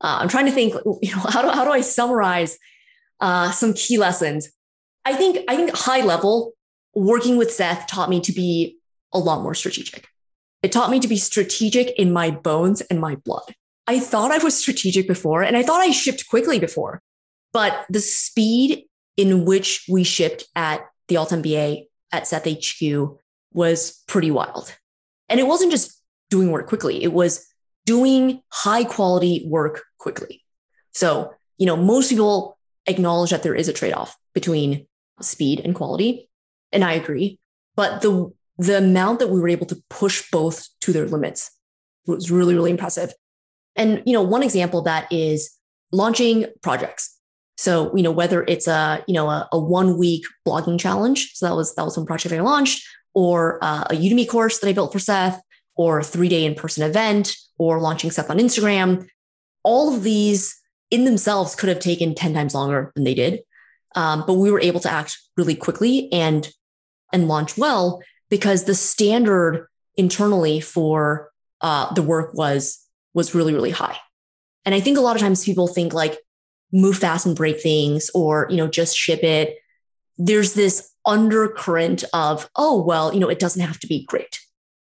uh, 0.00 0.18
I'm 0.20 0.28
trying 0.28 0.46
to 0.46 0.52
think, 0.52 0.72
you 1.02 1.14
know, 1.14 1.22
how 1.28 1.42
do 1.42 1.50
how 1.50 1.64
do 1.66 1.70
I 1.70 1.82
summarize 1.82 2.58
uh, 3.20 3.50
some 3.50 3.74
key 3.74 3.98
lessons? 3.98 4.50
I 5.04 5.12
think 5.12 5.44
I 5.46 5.54
think 5.54 5.76
high 5.76 6.00
level 6.00 6.54
working 6.94 7.36
with 7.36 7.52
Seth 7.52 7.86
taught 7.86 8.08
me 8.08 8.20
to 8.20 8.32
be 8.32 8.78
a 9.14 9.18
lot 9.18 9.42
more 9.42 9.54
strategic. 9.54 10.06
It 10.62 10.72
taught 10.72 10.90
me 10.90 11.00
to 11.00 11.08
be 11.08 11.16
strategic 11.16 11.90
in 11.98 12.12
my 12.12 12.30
bones 12.30 12.80
and 12.82 13.00
my 13.00 13.16
blood. 13.16 13.54
I 13.86 14.00
thought 14.00 14.30
I 14.30 14.38
was 14.38 14.56
strategic 14.56 15.06
before, 15.06 15.42
and 15.42 15.56
I 15.56 15.62
thought 15.62 15.80
I 15.80 15.90
shipped 15.90 16.28
quickly 16.28 16.58
before, 16.58 17.02
but 17.52 17.84
the 17.90 18.00
speed 18.00 18.84
in 19.16 19.44
which 19.44 19.84
we 19.88 20.04
shipped 20.04 20.44
at 20.56 20.86
the 21.08 21.16
Alt 21.16 21.30
MBA 21.30 21.86
at 22.10 22.26
Seth 22.26 22.46
HQ 22.46 23.18
was 23.52 24.02
pretty 24.06 24.30
wild. 24.30 24.74
And 25.28 25.38
it 25.38 25.46
wasn't 25.46 25.70
just 25.70 26.00
doing 26.30 26.50
work 26.50 26.66
quickly, 26.66 27.02
it 27.02 27.12
was 27.12 27.46
doing 27.84 28.42
high 28.50 28.84
quality 28.84 29.44
work 29.46 29.84
quickly. 29.98 30.42
So, 30.92 31.34
you 31.58 31.66
know, 31.66 31.76
most 31.76 32.08
people 32.08 32.56
acknowledge 32.86 33.30
that 33.30 33.42
there 33.42 33.54
is 33.54 33.68
a 33.68 33.72
trade 33.72 33.92
off 33.92 34.16
between 34.32 34.86
speed 35.20 35.60
and 35.60 35.74
quality. 35.74 36.28
And 36.72 36.82
I 36.84 36.92
agree. 36.92 37.38
But 37.76 38.02
the, 38.02 38.32
the 38.58 38.78
amount 38.78 39.18
that 39.18 39.28
we 39.28 39.40
were 39.40 39.48
able 39.48 39.66
to 39.66 39.82
push 39.90 40.30
both 40.30 40.68
to 40.80 40.92
their 40.92 41.06
limits 41.06 41.50
was 42.06 42.30
really, 42.30 42.54
really 42.54 42.70
impressive. 42.70 43.12
And, 43.76 44.02
you 44.06 44.12
know, 44.12 44.22
one 44.22 44.42
example 44.42 44.82
that 44.82 45.12
is 45.12 45.50
launching 45.90 46.46
projects. 46.62 47.18
So, 47.56 47.94
you 47.96 48.02
know, 48.02 48.10
whether 48.10 48.44
it's 48.44 48.68
a, 48.68 49.02
you 49.06 49.14
know, 49.14 49.28
a, 49.28 49.48
a 49.52 49.58
one 49.58 49.98
week 49.98 50.24
blogging 50.46 50.78
challenge. 50.78 51.32
So 51.34 51.46
that 51.46 51.54
was, 51.54 51.74
that 51.74 51.84
was 51.84 51.96
one 51.96 52.06
project 52.06 52.34
I 52.34 52.40
launched 52.40 52.86
or 53.14 53.58
uh, 53.62 53.84
a 53.90 53.94
Udemy 53.94 54.28
course 54.28 54.58
that 54.58 54.68
I 54.68 54.72
built 54.72 54.92
for 54.92 54.98
Seth, 54.98 55.40
or 55.76 56.00
a 56.00 56.04
three 56.04 56.28
day 56.28 56.44
in 56.44 56.54
person 56.54 56.82
event, 56.82 57.36
or 57.58 57.80
launching 57.80 58.10
Seth 58.10 58.30
on 58.30 58.38
Instagram. 58.38 59.06
All 59.62 59.94
of 59.94 60.02
these 60.02 60.60
in 60.90 61.04
themselves 61.04 61.54
could 61.54 61.68
have 61.68 61.78
taken 61.78 62.14
10 62.14 62.34
times 62.34 62.54
longer 62.54 62.92
than 62.94 63.04
they 63.04 63.14
did. 63.14 63.40
Um, 63.94 64.24
but 64.26 64.34
we 64.34 64.50
were 64.50 64.60
able 64.60 64.80
to 64.80 64.90
act 64.90 65.18
really 65.36 65.54
quickly 65.54 66.12
and 66.12 66.50
and 67.12 67.28
launch 67.28 67.56
well 67.56 68.02
because 68.30 68.64
the 68.64 68.74
standard 68.74 69.66
internally 69.96 70.60
for 70.60 71.30
uh, 71.60 71.92
the 71.94 72.02
work 72.02 72.34
was 72.34 72.80
was 73.14 73.34
really 73.34 73.54
really 73.54 73.70
high 73.70 73.96
and 74.64 74.74
i 74.74 74.80
think 74.80 74.98
a 74.98 75.00
lot 75.00 75.16
of 75.16 75.22
times 75.22 75.44
people 75.44 75.68
think 75.68 75.92
like 75.92 76.18
move 76.72 76.98
fast 76.98 77.26
and 77.26 77.36
break 77.36 77.60
things 77.60 78.10
or 78.14 78.46
you 78.50 78.56
know 78.56 78.66
just 78.66 78.96
ship 78.96 79.22
it 79.22 79.56
there's 80.18 80.54
this 80.54 80.92
undercurrent 81.06 82.04
of, 82.12 82.48
oh, 82.56 82.82
well, 82.82 83.12
you 83.12 83.20
know, 83.20 83.28
it 83.28 83.38
doesn't 83.38 83.62
have 83.62 83.78
to 83.80 83.86
be 83.86 84.04
great. 84.04 84.40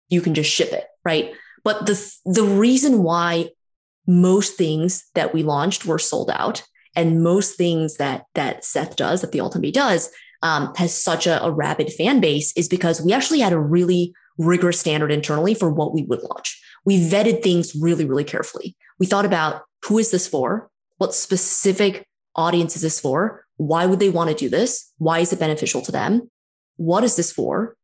You 0.08 0.20
can 0.20 0.34
just 0.34 0.50
ship 0.50 0.72
it, 0.72 0.86
right? 1.04 1.32
But 1.64 1.86
the 1.86 2.14
the 2.24 2.44
reason 2.44 3.02
why 3.02 3.50
most 4.06 4.56
things 4.56 5.04
that 5.14 5.34
we 5.34 5.42
launched 5.42 5.84
were 5.84 5.98
sold 5.98 6.30
out, 6.30 6.62
and 6.94 7.24
most 7.24 7.56
things 7.56 7.96
that 7.96 8.24
that 8.34 8.64
Seth 8.64 8.96
does, 8.96 9.22
that 9.22 9.32
the 9.32 9.40
Alt 9.40 9.54
MBA 9.54 9.72
does, 9.72 10.10
um, 10.42 10.74
has 10.76 11.00
such 11.00 11.26
a, 11.26 11.42
a 11.42 11.50
rabid 11.50 11.92
fan 11.92 12.20
base, 12.20 12.52
is 12.56 12.68
because 12.68 13.00
we 13.00 13.12
actually 13.12 13.40
had 13.40 13.52
a 13.52 13.58
really 13.58 14.14
rigorous 14.38 14.80
standard 14.80 15.10
internally 15.10 15.54
for 15.54 15.70
what 15.70 15.94
we 15.94 16.02
would 16.02 16.22
launch. 16.22 16.62
We 16.84 17.00
vetted 17.00 17.42
things 17.42 17.74
really, 17.74 18.04
really 18.04 18.24
carefully. 18.24 18.76
We 18.98 19.06
thought 19.06 19.24
about 19.24 19.62
who 19.86 19.98
is 19.98 20.10
this 20.10 20.28
for? 20.28 20.70
What 20.98 21.14
specific 21.14 22.06
audience 22.34 22.76
is 22.76 22.82
this 22.82 23.00
for? 23.00 23.44
Why 23.56 23.86
would 23.86 23.98
they 23.98 24.10
want 24.10 24.30
to 24.30 24.36
do 24.36 24.48
this? 24.48 24.92
Why 24.98 25.20
is 25.20 25.32
it 25.32 25.40
beneficial 25.40 25.82
to 25.82 25.92
them? 25.92 26.30
What 26.76 27.04
is 27.04 27.16
this 27.16 27.32
for? 27.32 27.76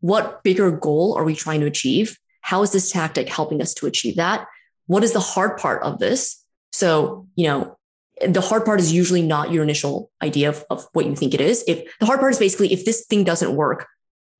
What 0.00 0.42
bigger 0.44 0.70
goal 0.70 1.14
are 1.16 1.24
we 1.24 1.34
trying 1.34 1.60
to 1.60 1.66
achieve? 1.66 2.18
How 2.42 2.62
is 2.62 2.72
this 2.72 2.90
tactic 2.90 3.28
helping 3.28 3.62
us 3.62 3.72
to 3.74 3.86
achieve 3.86 4.16
that? 4.16 4.46
What 4.86 5.02
is 5.02 5.12
the 5.12 5.20
hard 5.20 5.58
part 5.58 5.82
of 5.82 5.98
this? 5.98 6.44
So, 6.72 7.26
you 7.36 7.46
know, 7.46 7.78
the 8.26 8.40
hard 8.40 8.64
part 8.64 8.80
is 8.80 8.92
usually 8.92 9.22
not 9.22 9.50
your 9.50 9.62
initial 9.62 10.10
idea 10.22 10.48
of, 10.48 10.64
of 10.70 10.86
what 10.92 11.06
you 11.06 11.16
think 11.16 11.34
it 11.34 11.40
is. 11.40 11.64
If 11.66 11.84
the 11.98 12.06
hard 12.06 12.20
part 12.20 12.32
is 12.32 12.38
basically 12.38 12.72
if 12.72 12.84
this 12.84 13.06
thing 13.06 13.24
doesn't 13.24 13.54
work, 13.54 13.86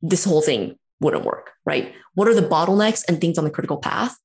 this 0.00 0.24
whole 0.24 0.42
thing 0.42 0.78
wouldn't 1.00 1.24
work, 1.24 1.52
right? 1.64 1.92
What 2.14 2.28
are 2.28 2.34
the 2.34 2.42
bottlenecks 2.42 3.04
and 3.08 3.20
things 3.20 3.38
on 3.38 3.44
the 3.44 3.50
critical 3.50 3.78
path 3.78 4.16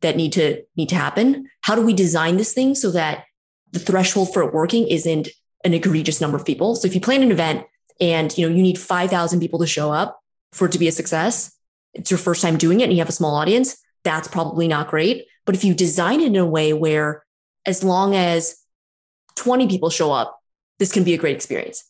that 0.00 0.16
need 0.16 0.32
to 0.32 0.62
need 0.76 0.88
to 0.88 0.96
happen? 0.96 1.48
How 1.62 1.74
do 1.74 1.82
we 1.82 1.92
design 1.92 2.36
this 2.36 2.52
thing 2.52 2.74
so 2.74 2.90
that 2.92 3.24
the 3.72 3.78
threshold 3.78 4.32
for 4.32 4.42
it 4.42 4.54
working 4.54 4.88
isn't 4.88 5.28
an 5.64 5.74
egregious 5.74 6.20
number 6.20 6.36
of 6.36 6.44
people? 6.44 6.74
So 6.74 6.86
if 6.86 6.94
you 6.94 7.00
plan 7.00 7.22
an 7.22 7.30
event 7.30 7.64
and 8.00 8.36
you 8.36 8.48
know 8.48 8.54
you 8.54 8.62
need 8.62 8.78
5,000 8.78 9.40
people 9.40 9.60
to 9.60 9.66
show 9.66 9.92
up 9.92 10.20
for 10.52 10.66
it 10.66 10.72
to 10.72 10.78
be 10.78 10.88
a 10.88 10.92
success, 10.92 11.56
it's 11.94 12.10
your 12.10 12.18
first 12.18 12.42
time 12.42 12.58
doing 12.58 12.80
it 12.80 12.84
and 12.84 12.92
you 12.92 12.98
have 12.98 13.08
a 13.08 13.12
small 13.12 13.36
audience, 13.36 13.76
that's 14.04 14.28
probably 14.28 14.68
not 14.68 14.88
great. 14.88 15.26
But 15.44 15.54
if 15.54 15.64
you 15.64 15.74
design 15.74 16.20
it 16.20 16.26
in 16.26 16.36
a 16.36 16.46
way 16.46 16.72
where 16.72 17.24
as 17.64 17.82
long 17.82 18.14
as 18.14 18.56
20 19.36 19.68
people 19.68 19.90
show 19.90 20.12
up, 20.12 20.38
this 20.78 20.92
can 20.92 21.04
be 21.04 21.14
a 21.14 21.18
great 21.18 21.36
experience. 21.36 21.84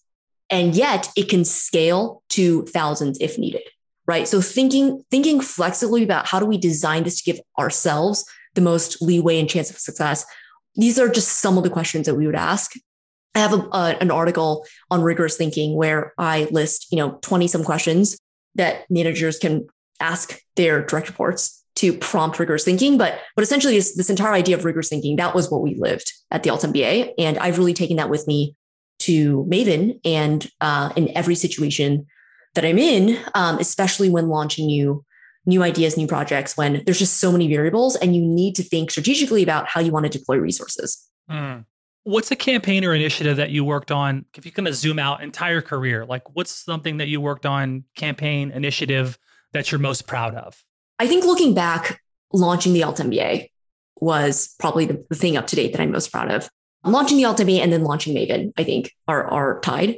And 0.51 0.75
yet 0.75 1.09
it 1.17 1.29
can 1.29 1.45
scale 1.45 2.23
to 2.31 2.65
thousands 2.67 3.19
if 3.21 3.39
needed. 3.39 3.63
Right. 4.07 4.29
So 4.29 4.41
thinking, 4.41 5.03
thinking 5.11 5.41
flexibly 5.41 6.05
about 6.05 6.29
how 6.29 6.39
do 6.39 6.47
we 6.47 6.59
design 6.59 7.03
this 7.03 7.21
to 7.23 7.33
give 7.33 7.41
ourselves 7.59 8.25
the 8.55 8.61
most 8.61 9.03
leeway 9.03 9.41
and 9.41 9.49
chance 9.49 9.71
of 9.71 9.79
success. 9.79 10.25
These 10.77 10.99
are 10.99 11.09
just 11.09 11.41
some 11.41 11.59
of 11.59 11.65
the 11.65 11.71
questions 11.71 12.07
that 12.07 12.15
we 12.15 12.27
would 12.27 12.37
ask. 12.37 12.73
I 13.35 13.41
have 13.41 13.53
a, 13.53 13.97
an 14.01 14.11
article 14.11 14.65
on 14.91 15.03
rigorous 15.03 15.37
thinking 15.37 15.75
where 15.75 16.13
I 16.19 16.47
list, 16.51 16.87
you 16.93 16.99
know, 16.99 17.19
20 17.23 17.49
some 17.49 17.65
questions 17.65 18.17
that 18.55 18.89
managers 18.89 19.39
can 19.39 19.67
ask 20.01 20.41
their 20.55 20.85
direct 20.85 21.09
reports 21.09 21.63
to 21.77 21.93
prompt 21.93 22.39
rigorous 22.39 22.65
thinking. 22.65 22.99
But 22.99 23.21
but 23.35 23.43
essentially, 23.43 23.77
this, 23.77 23.95
this 23.95 24.11
entire 24.11 24.33
idea 24.33 24.57
of 24.57 24.65
rigorous 24.65 24.89
thinking 24.89 25.17
that 25.17 25.35
was 25.35 25.51
what 25.51 25.63
we 25.63 25.75
lived 25.77 26.13
at 26.31 26.43
the 26.43 26.51
Alt 26.51 26.63
MBA, 26.63 27.13
and 27.19 27.39
I've 27.39 27.59
really 27.59 27.75
taken 27.75 27.97
that 27.97 28.11
with 28.11 28.27
me 28.27 28.57
to 29.01 29.45
Maven 29.45 30.01
and 30.05 30.51
uh, 30.61 30.91
in 30.97 31.15
every 31.17 31.35
situation 31.35 32.07
that 32.55 32.65
I'm 32.65 32.79
in, 32.79 33.19
um, 33.35 33.59
especially 33.59 34.09
when 34.09 34.29
launching 34.29 34.67
new 34.67 35.05
new 35.49 35.63
ideas, 35.63 35.97
new 35.97 36.09
projects, 36.09 36.57
when 36.57 36.83
there's 36.85 36.99
just 36.99 37.21
so 37.21 37.31
many 37.31 37.49
variables, 37.49 37.95
and 37.97 38.17
you 38.17 38.23
need 38.23 38.57
to 38.57 38.65
think 38.65 38.91
strategically 38.91 39.43
about 39.43 39.69
how 39.69 39.81
you 39.81 39.93
want 39.93 40.05
to 40.05 40.19
deploy 40.19 40.39
resources. 40.39 41.09
Mm. 41.31 41.65
What's 42.03 42.31
a 42.31 42.37
campaign 42.37 42.85
or 42.85 42.95
initiative 42.95 43.37
that 43.37 43.51
you 43.51 43.65
worked 43.65 43.93
on? 43.93 44.25
If 44.35 44.45
you 44.45 44.53
kind 44.53 44.69
of 44.69 44.75
zoom 44.75 44.99
out 44.99 45.23
entire 45.23 45.61
career, 45.61 46.05
like 46.05 46.23
what's 46.35 46.51
something 46.51 46.97
that 46.97 47.09
you 47.09 47.21
worked 47.21 47.47
on, 47.47 47.85
campaign, 47.95 48.51
initiative 48.51 49.19
that 49.53 49.71
you're 49.71 49.79
most 49.79 50.07
proud 50.07 50.35
of? 50.35 50.63
I 50.99 51.07
think 51.07 51.25
looking 51.25 51.55
back, 51.55 52.01
launching 52.33 52.73
the 52.73 52.83
Alt 52.83 52.99
MBA 52.99 53.51
was 54.01 54.55
probably 54.59 54.87
the, 54.87 55.05
the 55.09 55.17
thing 55.17 55.37
up 55.37 55.47
to 55.49 55.57
date 55.57 55.73
that 55.73 55.81
I'm 55.81 55.91
most 55.91 56.13
proud 56.13 56.31
of. 56.31 56.49
Launching 56.85 57.17
the 57.17 57.25
Alt 57.25 57.39
MBA 57.39 57.59
and 57.59 57.73
then 57.73 57.83
launching 57.83 58.15
Maven, 58.15 58.53
I 58.57 58.65
think, 58.65 58.93
are, 59.09 59.25
are 59.25 59.61
tied. 59.61 59.97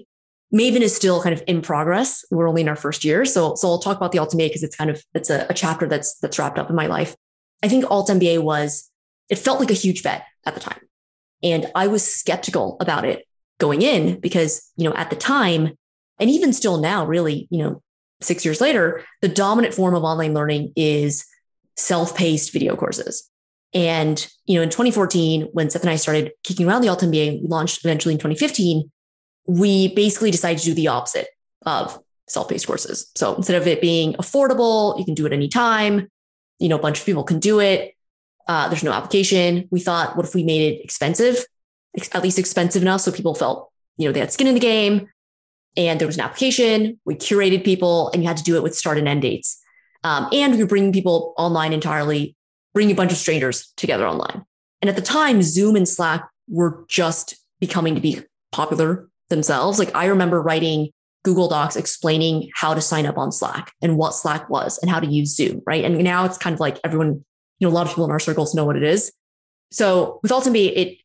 Maven 0.54 0.80
is 0.80 0.96
still 0.96 1.22
kind 1.22 1.34
of 1.34 1.42
in 1.46 1.61
progress. 1.61 2.24
We're 2.30 2.48
only 2.48 2.62
in 2.62 2.68
our 2.68 2.76
first 2.76 3.04
year. 3.04 3.24
So, 3.24 3.54
so 3.54 3.68
I'll 3.68 3.78
talk 3.78 3.96
about 3.96 4.12
the 4.12 4.18
Alt 4.18 4.30
MBA 4.30 4.48
because 4.48 4.62
it's 4.62 4.76
kind 4.76 4.88
of 4.88 5.02
it's 5.14 5.28
a, 5.28 5.46
a 5.50 5.54
chapter 5.54 5.87
that's 5.87 6.18
that's 6.18 6.38
wrapped 6.38 6.58
up 6.58 6.70
in 6.70 6.76
my 6.76 6.87
life. 6.87 7.14
I 7.62 7.68
think 7.68 7.90
Alt 7.90 8.08
MBA 8.08 8.42
was, 8.42 8.90
it 9.28 9.38
felt 9.38 9.61
like 9.61 9.70
a 9.70 9.74
huge 9.74 10.02
bet 10.02 10.24
at 10.46 10.54
the 10.54 10.61
time. 10.61 10.80
And 11.42 11.66
I 11.74 11.87
was 11.87 12.02
skeptical 12.02 12.76
about 12.80 13.04
it 13.04 13.26
going 13.58 13.82
in 13.82 14.20
because, 14.20 14.70
you 14.76 14.88
know, 14.88 14.94
at 14.94 15.11
the 15.11 15.16
time, 15.16 15.76
and 16.18 16.30
even 16.30 16.52
still 16.52 16.78
now, 16.78 17.04
really, 17.04 17.46
you 17.50 17.58
know, 17.58 17.82
six 18.20 18.44
years 18.44 18.61
later, 18.61 19.04
the 19.20 19.28
dominant 19.28 19.74
form 19.74 19.94
of 19.94 20.04
online 20.04 20.35
learning 20.35 20.72
is 20.76 21.24
self-paced 21.76 22.52
video 22.52 22.76
courses. 22.76 23.31
And 23.74 24.26
you 24.46 24.57
know, 24.57 24.62
in 24.62 24.70
2014, 24.70 25.48
when 25.52 25.70
Seth 25.70 25.83
and 25.83 25.90
I 25.90 25.96
started 25.96 26.33
kicking 26.42 26.68
around 26.68 26.83
the 26.83 26.88
Alt 26.88 27.00
MBA, 27.00 27.40
launched 27.48 27.85
eventually 27.85 28.14
in 28.14 28.18
2015. 28.18 28.90
We 29.46 29.94
basically 29.94 30.31
decided 30.31 30.59
to 30.61 30.66
do 30.66 30.74
the 30.74 30.88
opposite 30.88 31.28
of 31.64 31.98
self-paced 32.28 32.66
courses. 32.66 33.11
So 33.14 33.35
instead 33.35 33.61
of 33.61 33.66
it 33.66 33.81
being 33.81 34.14
affordable, 34.14 34.98
you 34.98 35.04
can 35.04 35.14
do 35.14 35.26
it 35.26 35.33
anytime. 35.33 36.09
You 36.59 36.68
know, 36.68 36.76
a 36.76 36.83
bunch 36.83 37.00
of 37.00 37.07
people 37.07 37.24
can 37.24 37.38
do 37.38 37.61
it. 37.61 37.94
Uh, 38.46 38.68
there's 38.68 38.83
no 38.83 38.92
application. 38.92 39.68
We 39.70 39.81
thought, 39.81 40.16
what 40.16 40.26
if 40.26 40.35
we 40.35 40.42
made 40.42 40.72
it 40.72 40.85
expensive, 40.85 41.44
at 42.12 42.22
least 42.22 42.38
expensive 42.38 42.83
enough 42.83 43.02
so 43.02 43.12
people 43.12 43.35
felt, 43.35 43.70
you 43.96 44.07
know, 44.07 44.12
they 44.12 44.20
had 44.20 44.33
skin 44.33 44.46
in 44.46 44.54
the 44.54 44.61
game 44.61 45.09
and 45.78 45.98
there 45.98 46.08
was 46.08 46.16
an 46.16 46.24
application. 46.24 47.00
We 47.06 47.14
curated 47.14 47.64
people, 47.64 48.10
and 48.12 48.22
you 48.22 48.28
had 48.28 48.36
to 48.36 48.42
do 48.42 48.56
it 48.56 48.62
with 48.62 48.76
start 48.76 48.98
and 48.98 49.08
end 49.08 49.22
dates. 49.22 49.58
Um, 50.04 50.28
and 50.32 50.52
we 50.52 50.58
were 50.58 50.66
bringing 50.66 50.92
people 50.92 51.34
online 51.38 51.72
entirely, 51.72 52.36
bringing 52.74 52.92
a 52.92 52.96
bunch 52.96 53.12
of 53.12 53.18
strangers 53.18 53.72
together 53.76 54.06
online. 54.06 54.44
And 54.82 54.88
at 54.88 54.96
the 54.96 55.02
time, 55.02 55.40
Zoom 55.42 55.76
and 55.76 55.88
Slack 55.88 56.28
were 56.48 56.84
just 56.88 57.36
becoming 57.60 57.94
to 57.94 58.00
be 58.00 58.20
popular 58.52 59.08
themselves. 59.28 59.78
Like 59.78 59.94
I 59.94 60.06
remember 60.06 60.42
writing 60.42 60.90
Google 61.24 61.48
Docs 61.48 61.76
explaining 61.76 62.50
how 62.54 62.74
to 62.74 62.80
sign 62.80 63.06
up 63.06 63.18
on 63.18 63.32
Slack 63.32 63.72
and 63.82 63.96
what 63.96 64.14
Slack 64.14 64.48
was 64.48 64.78
and 64.78 64.90
how 64.90 65.00
to 65.00 65.06
use 65.06 65.34
Zoom, 65.34 65.62
right? 65.66 65.84
And 65.84 65.98
now 65.98 66.24
it's 66.24 66.38
kind 66.38 66.54
of 66.54 66.60
like 66.60 66.78
everyone, 66.84 67.24
you 67.58 67.66
know, 67.66 67.68
a 67.68 67.74
lot 67.74 67.86
of 67.86 67.88
people 67.88 68.04
in 68.04 68.10
our 68.10 68.20
circles 68.20 68.54
know 68.54 68.64
what 68.64 68.76
it 68.76 68.84
is. 68.84 69.12
So 69.70 70.20
with 70.22 70.32
Alt 70.32 70.44
MBA, 70.44 70.72
it 70.76 70.98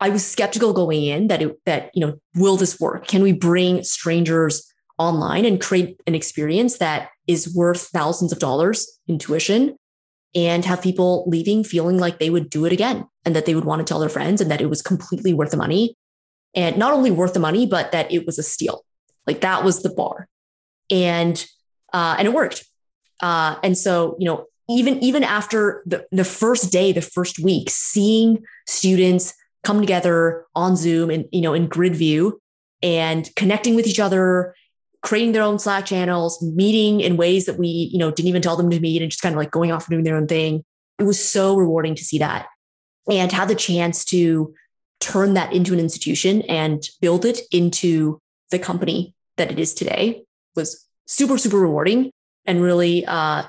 I 0.00 0.08
was 0.08 0.26
skeptical 0.26 0.72
going 0.72 1.04
in 1.04 1.28
that 1.28 1.42
it, 1.42 1.58
that 1.66 1.90
you 1.94 2.04
know 2.04 2.18
will 2.34 2.56
this 2.56 2.80
work? 2.80 3.06
Can 3.06 3.22
we 3.22 3.32
bring 3.32 3.82
strangers 3.82 4.72
online 4.98 5.44
and 5.44 5.60
create 5.60 6.00
an 6.06 6.14
experience 6.14 6.78
that 6.78 7.10
is 7.26 7.54
worth 7.54 7.88
thousands 7.88 8.32
of 8.32 8.38
dollars 8.38 8.98
in 9.06 9.18
tuition 9.18 9.76
and 10.34 10.64
have 10.64 10.82
people 10.82 11.24
leaving 11.26 11.64
feeling 11.64 11.98
like 11.98 12.18
they 12.18 12.30
would 12.30 12.50
do 12.50 12.64
it 12.66 12.72
again 12.72 13.06
and 13.24 13.34
that 13.34 13.46
they 13.46 13.54
would 13.54 13.64
want 13.64 13.80
to 13.80 13.84
tell 13.84 13.98
their 13.98 14.08
friends 14.08 14.40
and 14.40 14.50
that 14.50 14.60
it 14.60 14.68
was 14.68 14.82
completely 14.82 15.32
worth 15.32 15.50
the 15.50 15.56
money? 15.56 15.96
And 16.54 16.76
not 16.76 16.92
only 16.92 17.10
worth 17.10 17.34
the 17.34 17.40
money 17.40 17.66
but 17.66 17.92
that 17.92 18.10
it 18.12 18.26
was 18.26 18.38
a 18.38 18.42
steal. 18.42 18.84
Like 19.26 19.40
that 19.42 19.64
was 19.64 19.82
the 19.82 19.90
bar. 19.90 20.28
And 20.90 21.44
uh, 21.92 22.16
and 22.18 22.26
it 22.26 22.34
worked. 22.34 22.64
Uh, 23.20 23.56
and 23.62 23.76
so 23.76 24.16
you 24.18 24.26
know 24.26 24.46
even 24.68 25.02
even 25.02 25.24
after 25.24 25.82
the, 25.86 26.06
the 26.10 26.24
first 26.24 26.70
day 26.70 26.92
the 26.92 27.02
first 27.02 27.38
week 27.38 27.68
seeing 27.70 28.42
students 28.66 29.34
come 29.64 29.80
together 29.80 30.46
on 30.54 30.76
Zoom 30.76 31.10
and, 31.10 31.26
you 31.32 31.40
know, 31.40 31.54
in 31.54 31.66
grid 31.66 31.94
view 31.94 32.40
and 32.82 33.28
connecting 33.36 33.74
with 33.74 33.86
each 33.86 34.00
other, 34.00 34.54
creating 35.02 35.32
their 35.32 35.42
own 35.42 35.58
Slack 35.58 35.86
channels, 35.86 36.42
meeting 36.42 37.00
in 37.00 37.16
ways 37.16 37.46
that 37.46 37.58
we, 37.58 37.68
you 37.68 37.98
know, 37.98 38.10
didn't 38.10 38.28
even 38.28 38.42
tell 38.42 38.56
them 38.56 38.70
to 38.70 38.80
meet 38.80 39.02
and 39.02 39.10
just 39.10 39.22
kind 39.22 39.34
of 39.34 39.38
like 39.38 39.50
going 39.50 39.72
off 39.72 39.86
and 39.86 39.94
doing 39.94 40.04
their 40.04 40.16
own 40.16 40.26
thing. 40.26 40.64
It 40.98 41.04
was 41.04 41.22
so 41.22 41.56
rewarding 41.56 41.94
to 41.94 42.04
see 42.04 42.18
that 42.18 42.46
and 43.10 43.32
have 43.32 43.48
the 43.48 43.54
chance 43.54 44.04
to 44.06 44.54
turn 45.00 45.34
that 45.34 45.52
into 45.52 45.72
an 45.72 45.80
institution 45.80 46.42
and 46.42 46.82
build 47.00 47.24
it 47.24 47.40
into 47.50 48.20
the 48.50 48.58
company 48.58 49.14
that 49.36 49.50
it 49.50 49.58
is 49.58 49.72
today 49.72 50.22
was 50.54 50.86
super, 51.06 51.38
super 51.38 51.58
rewarding 51.58 52.10
and 52.44 52.62
really 52.62 53.04
uh, 53.06 53.44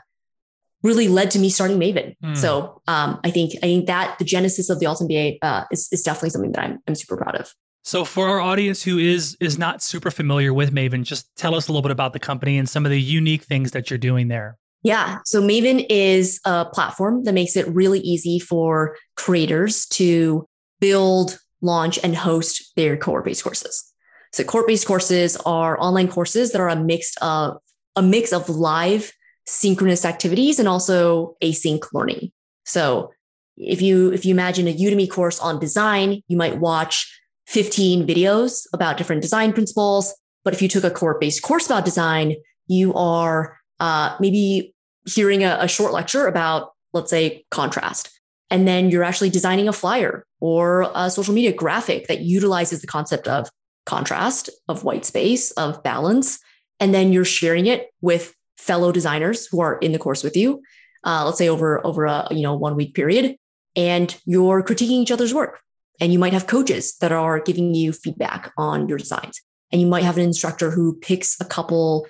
really 0.84 1.08
led 1.08 1.32
to 1.32 1.40
me 1.40 1.50
starting 1.50 1.80
Maven. 1.80 2.16
Mm. 2.24 2.38
So 2.38 2.82
um, 2.88 3.20
I 3.24 3.32
think 3.32 3.54
I 3.58 3.68
think 3.68 3.88
that 3.88 4.18
the 4.20 4.26
genesis 4.26 4.70
of 4.70 4.80
the 4.80 4.86
Alt 4.86 5.00
MBA 5.00 5.38
uh, 5.42 5.66
is, 5.72 5.88
is 5.92 6.04
definitely 6.04 6.32
something 6.32 6.52
that 6.54 6.64
I'm 6.64 6.80
I'm 6.88 6.96
super 6.96 7.18
proud 7.18 7.36
of. 7.36 7.54
So 7.84 8.06
for 8.06 8.28
our 8.28 8.40
audience 8.40 8.84
who 8.84 9.00
is 9.00 9.36
is 9.40 9.58
not 9.58 9.82
super 9.82 10.12
familiar 10.12 10.54
with 10.54 10.72
Maven, 10.74 11.04
just 11.04 11.36
tell 11.36 11.56
us 11.56 11.68
a 11.68 11.72
little 11.72 11.82
bit 11.82 11.92
about 11.92 12.14
the 12.14 12.20
company 12.20 12.58
and 12.58 12.70
some 12.70 12.86
of 12.86 12.92
the 12.92 13.02
unique 13.02 13.44
things 13.44 13.72
that 13.72 13.90
you're 13.90 13.98
doing 13.98 14.28
there. 14.28 14.58
Yeah. 14.84 15.20
So 15.26 15.42
Maven 15.42 15.86
is 15.90 16.40
a 16.46 16.66
platform 16.66 17.24
that 17.26 17.34
makes 17.34 17.56
it 17.56 17.68
really 17.68 18.00
easy 18.00 18.40
for 18.40 18.98
creators 19.16 19.86
to 19.90 20.48
build, 20.80 21.40
launch, 21.62 22.00
and 22.04 22.16
host 22.16 22.72
their 22.76 22.98
cohort-based 22.98 23.44
courses. 23.44 23.94
So 24.34 24.44
cohort-based 24.44 24.88
courses 24.88 25.38
are 25.46 25.80
online 25.80 26.08
courses 26.08 26.52
that 26.52 26.62
are 26.62 26.70
a 26.70 26.76
mix 26.76 27.16
of 27.22 27.58
a 27.96 28.02
mix 28.02 28.32
of 28.32 28.50
live 28.50 29.12
synchronous 29.52 30.06
activities 30.06 30.60
and 30.60 30.68
also 30.68 31.36
async 31.44 31.84
learning. 31.94 32.32
So 32.66 33.12
if 33.58 33.82
you 33.82 34.12
if 34.14 34.26
you 34.26 34.34
imagine 34.34 34.68
a 34.68 34.74
Udemy 34.74 35.10
course 35.10 35.40
on 35.40 35.60
design, 35.60 36.24
you 36.30 36.38
might 36.38 36.60
watch 36.60 37.20
15 37.48 38.08
videos 38.08 38.66
about 38.74 38.98
different 38.98 39.22
design 39.22 39.52
principles. 39.52 40.16
But 40.46 40.54
if 40.54 40.62
you 40.62 40.70
took 40.70 40.86
a 40.86 40.90
cohort-based 40.90 41.42
course 41.44 41.66
about 41.66 41.86
design, 41.86 42.36
you 42.68 42.94
are 42.94 43.60
uh, 43.80 44.16
maybe 44.20 44.74
hearing 45.06 45.44
a, 45.44 45.58
a 45.60 45.68
short 45.68 45.92
lecture 45.92 46.28
about, 46.28 46.72
let's 46.94 47.10
say, 47.10 47.46
contrast. 47.52 48.10
And 48.50 48.68
then 48.68 48.90
you're 48.90 49.04
actually 49.04 49.30
designing 49.30 49.68
a 49.68 49.74
flyer 49.74 50.26
or 50.40 50.90
a 50.96 51.12
social 51.12 51.34
media 51.34 51.54
graphic 51.54 52.08
that 52.08 52.22
utilizes 52.22 52.82
the 52.82 52.88
concept 52.88 53.28
of 53.28 53.50
contrast, 53.86 54.50
of 54.68 54.84
white 54.84 55.06
space, 55.06 55.52
of 55.52 55.84
balance. 55.84 56.40
And 56.80 56.94
then 56.94 57.14
you're 57.14 57.26
sharing 57.26 57.68
it 57.68 57.90
with 58.02 58.34
fellow 58.62 58.92
designers 58.92 59.48
who 59.48 59.60
are 59.60 59.78
in 59.80 59.92
the 59.92 60.00
course 60.00 60.24
with 60.24 60.38
you, 60.38 60.62
uh, 61.04 61.26
let's 61.26 61.38
say 61.38 61.50
over 61.50 61.86
over 61.86 62.06
a 62.06 62.28
you 62.32 62.44
know 62.44 62.56
one 62.56 62.76
week 62.76 62.94
period, 62.94 63.36
and 63.76 64.18
you're 64.26 64.64
critiquing 64.64 65.02
each 65.02 65.12
other's 65.12 65.34
work. 65.34 65.60
And 66.00 66.12
you 66.12 66.20
might 66.20 66.34
have 66.34 66.48
coaches 66.48 66.96
that 67.02 67.12
are 67.12 67.40
giving 67.40 67.76
you 67.76 67.94
feedback 67.94 68.52
on 68.58 68.90
your 68.90 68.98
designs. 68.98 69.40
And 69.72 69.80
you 69.80 69.88
might 69.88 70.04
have 70.04 70.18
an 70.18 70.24
instructor 70.24 70.72
who 70.72 70.96
picks 70.96 71.40
a 71.40 71.46
couple 71.46 72.08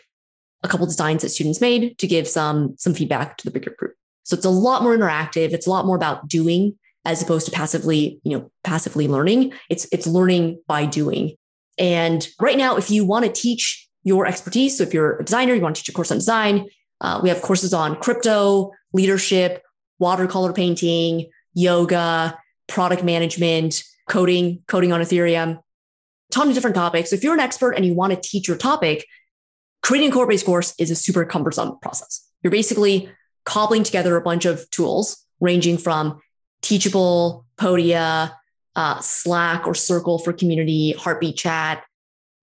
a 0.63 0.67
couple 0.67 0.85
designs 0.85 1.23
that 1.23 1.29
students 1.29 1.59
made 1.59 1.97
to 1.97 2.07
give 2.07 2.27
some 2.27 2.75
some 2.77 2.93
feedback 2.93 3.37
to 3.37 3.45
the 3.45 3.51
bigger 3.51 3.73
group. 3.77 3.93
So 4.23 4.35
it's 4.35 4.45
a 4.45 4.49
lot 4.49 4.83
more 4.83 4.95
interactive. 4.95 5.51
It's 5.53 5.67
a 5.67 5.69
lot 5.69 5.85
more 5.85 5.95
about 5.95 6.27
doing 6.27 6.77
as 7.03 7.21
opposed 7.21 7.47
to 7.47 7.51
passively, 7.51 8.19
you 8.23 8.37
know, 8.37 8.51
passively 8.63 9.07
learning. 9.07 9.53
It's 9.69 9.87
it's 9.91 10.07
learning 10.07 10.61
by 10.67 10.85
doing. 10.85 11.35
And 11.77 12.27
right 12.39 12.57
now, 12.57 12.77
if 12.77 12.91
you 12.91 13.05
want 13.05 13.25
to 13.25 13.31
teach 13.31 13.87
your 14.03 14.25
expertise, 14.25 14.77
so 14.77 14.83
if 14.83 14.93
you're 14.93 15.17
a 15.17 15.23
designer, 15.23 15.53
you 15.53 15.61
want 15.61 15.75
to 15.75 15.81
teach 15.81 15.89
a 15.89 15.93
course 15.93 16.11
on 16.11 16.17
design, 16.17 16.67
uh, 17.01 17.19
we 17.21 17.29
have 17.29 17.41
courses 17.41 17.73
on 17.73 17.95
crypto, 17.95 18.71
leadership, 18.93 19.63
watercolor 19.99 20.53
painting, 20.53 21.29
yoga, 21.53 22.37
product 22.67 23.03
management, 23.03 23.83
coding, 24.09 24.63
coding 24.67 24.91
on 24.91 25.01
Ethereum, 25.01 25.59
ton 26.31 26.47
of 26.47 26.53
different 26.53 26.75
topics. 26.75 27.09
So 27.09 27.15
if 27.15 27.23
you're 27.23 27.33
an 27.33 27.39
expert 27.39 27.71
and 27.71 27.85
you 27.85 27.93
want 27.93 28.13
to 28.13 28.19
teach 28.19 28.47
your 28.47 28.57
topic, 28.57 29.05
creating 29.81 30.09
a 30.09 30.11
cohort-based 30.11 30.45
course 30.45 30.73
is 30.79 30.91
a 30.91 30.95
super 30.95 31.25
cumbersome 31.25 31.77
process. 31.79 32.27
You're 32.43 32.51
basically 32.51 33.09
cobbling 33.45 33.83
together 33.83 34.15
a 34.15 34.21
bunch 34.21 34.45
of 34.45 34.69
tools 34.71 35.25
ranging 35.39 35.77
from 35.77 36.21
Teachable, 36.61 37.45
Podia, 37.57 38.31
uh, 38.75 38.99
Slack 38.99 39.67
or 39.67 39.73
Circle 39.73 40.19
for 40.19 40.31
community, 40.33 40.93
Heartbeat 40.93 41.37
Chat. 41.37 41.83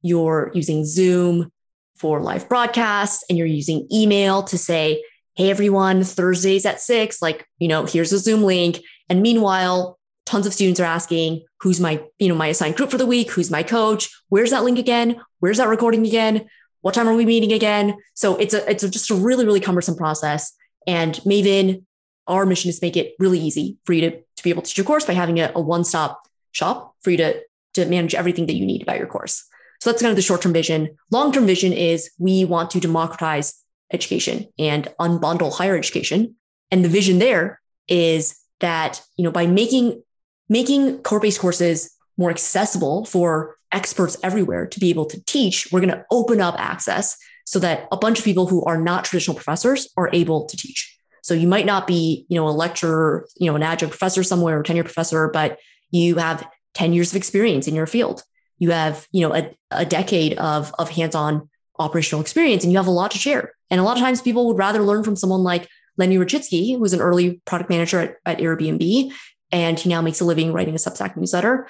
You're 0.02 0.50
using 0.54 0.84
Zoom 0.84 1.50
for 1.96 2.20
live 2.20 2.48
broadcasts, 2.48 3.24
and 3.28 3.36
you're 3.36 3.46
using 3.46 3.88
email 3.92 4.42
to 4.44 4.58
say, 4.58 5.02
"Hey, 5.34 5.50
everyone, 5.50 6.04
Thursdays 6.04 6.64
at 6.66 6.80
six. 6.80 7.20
Like, 7.20 7.46
you 7.58 7.68
know, 7.68 7.84
here's 7.84 8.12
a 8.12 8.18
Zoom 8.18 8.42
link." 8.42 8.80
And 9.08 9.22
meanwhile, 9.22 9.98
tons 10.26 10.46
of 10.46 10.54
students 10.54 10.80
are 10.80 10.84
asking, 10.84 11.44
"Who's 11.60 11.80
my, 11.80 12.02
you 12.18 12.28
know, 12.28 12.34
my 12.34 12.48
assigned 12.48 12.76
group 12.76 12.90
for 12.90 12.98
the 12.98 13.06
week? 13.06 13.30
Who's 13.32 13.50
my 13.50 13.62
coach? 13.62 14.10
Where's 14.28 14.50
that 14.50 14.64
link 14.64 14.78
again? 14.78 15.20
Where's 15.40 15.58
that 15.58 15.68
recording 15.68 16.06
again? 16.06 16.46
What 16.82 16.94
time 16.94 17.08
are 17.08 17.14
we 17.14 17.26
meeting 17.26 17.52
again?" 17.52 17.96
So 18.14 18.36
it's 18.36 18.54
a 18.54 18.70
it's 18.70 18.84
a, 18.84 18.88
just 18.88 19.10
a 19.10 19.14
really 19.14 19.44
really 19.44 19.60
cumbersome 19.60 19.96
process. 19.96 20.52
And 20.86 21.14
Maven 21.26 21.84
our 22.28 22.46
mission 22.46 22.68
is 22.68 22.78
to 22.78 22.86
make 22.86 22.96
it 22.96 23.14
really 23.18 23.40
easy 23.40 23.78
for 23.84 23.94
you 23.94 24.02
to, 24.02 24.10
to 24.36 24.42
be 24.44 24.50
able 24.50 24.62
to 24.62 24.68
teach 24.68 24.76
your 24.76 24.84
course 24.84 25.04
by 25.04 25.14
having 25.14 25.40
a, 25.40 25.50
a 25.54 25.60
one-stop 25.60 26.28
shop 26.52 26.94
for 27.02 27.10
you 27.10 27.16
to, 27.16 27.40
to 27.74 27.86
manage 27.86 28.14
everything 28.14 28.46
that 28.46 28.54
you 28.54 28.66
need 28.66 28.82
about 28.82 28.98
your 28.98 29.06
course. 29.06 29.44
So 29.80 29.90
that's 29.90 30.02
kind 30.02 30.10
of 30.10 30.16
the 30.16 30.22
short-term 30.22 30.52
vision. 30.52 30.96
Long-term 31.10 31.46
vision 31.46 31.72
is 31.72 32.10
we 32.18 32.44
want 32.44 32.70
to 32.72 32.80
democratize 32.80 33.54
education 33.92 34.48
and 34.58 34.88
unbundle 35.00 35.52
higher 35.52 35.76
education. 35.76 36.34
And 36.70 36.84
the 36.84 36.88
vision 36.88 37.18
there 37.18 37.60
is 37.86 38.38
that, 38.60 39.00
you 39.16 39.24
know, 39.24 39.30
by 39.30 39.46
making 39.46 40.02
making 40.48 40.98
cohort-based 41.02 41.40
courses 41.40 41.94
more 42.16 42.30
accessible 42.30 43.04
for 43.04 43.56
experts 43.72 44.16
everywhere 44.22 44.66
to 44.66 44.80
be 44.80 44.90
able 44.90 45.04
to 45.06 45.22
teach, 45.24 45.68
we're 45.70 45.80
going 45.80 45.92
to 45.92 46.04
open 46.10 46.40
up 46.40 46.54
access 46.58 47.16
so 47.44 47.58
that 47.58 47.86
a 47.92 47.96
bunch 47.96 48.18
of 48.18 48.24
people 48.24 48.46
who 48.46 48.64
are 48.64 48.78
not 48.78 49.04
traditional 49.04 49.34
professors 49.34 49.88
are 49.96 50.10
able 50.12 50.46
to 50.46 50.56
teach. 50.56 50.98
So 51.22 51.34
you 51.34 51.48
might 51.48 51.66
not 51.66 51.86
be, 51.86 52.26
you 52.28 52.36
know, 52.36 52.48
a 52.48 52.50
lecturer, 52.50 53.26
you 53.36 53.46
know, 53.46 53.56
an 53.56 53.62
adjunct 53.62 53.90
professor 53.90 54.22
somewhere 54.22 54.58
or 54.58 54.62
tenure 54.62 54.84
professor, 54.84 55.28
but 55.28 55.58
you 55.90 56.16
have 56.16 56.46
10 56.74 56.92
years 56.92 57.12
of 57.12 57.16
experience 57.16 57.68
in 57.68 57.74
your 57.74 57.86
field. 57.86 58.22
You 58.58 58.70
have, 58.70 59.06
you 59.12 59.26
know, 59.26 59.34
a, 59.34 59.54
a 59.70 59.84
decade 59.84 60.34
of, 60.38 60.74
of 60.78 60.90
hands-on 60.90 61.48
operational 61.78 62.20
experience 62.20 62.64
and 62.64 62.72
you 62.72 62.78
have 62.78 62.86
a 62.86 62.92
lot 62.92 63.10
to 63.12 63.18
share. 63.18 63.52
And 63.70 63.80
a 63.80 63.84
lot 63.84 63.96
of 63.96 64.02
times 64.02 64.20
people 64.20 64.46
would 64.48 64.58
rather 64.58 64.80
learn 64.82 65.04
from 65.04 65.16
someone 65.16 65.42
like 65.42 65.68
Lenny 65.96 66.16
Rachitsky, 66.16 66.72
who 66.72 66.80
was 66.80 66.92
an 66.92 67.00
early 67.00 67.40
product 67.44 67.70
manager 67.70 68.00
at, 68.00 68.16
at 68.24 68.38
Airbnb, 68.38 69.12
and 69.50 69.78
he 69.78 69.88
now 69.88 70.00
makes 70.00 70.20
a 70.20 70.24
living 70.24 70.52
writing 70.52 70.74
a 70.74 70.78
Substack 70.78 71.16
newsletter. 71.16 71.68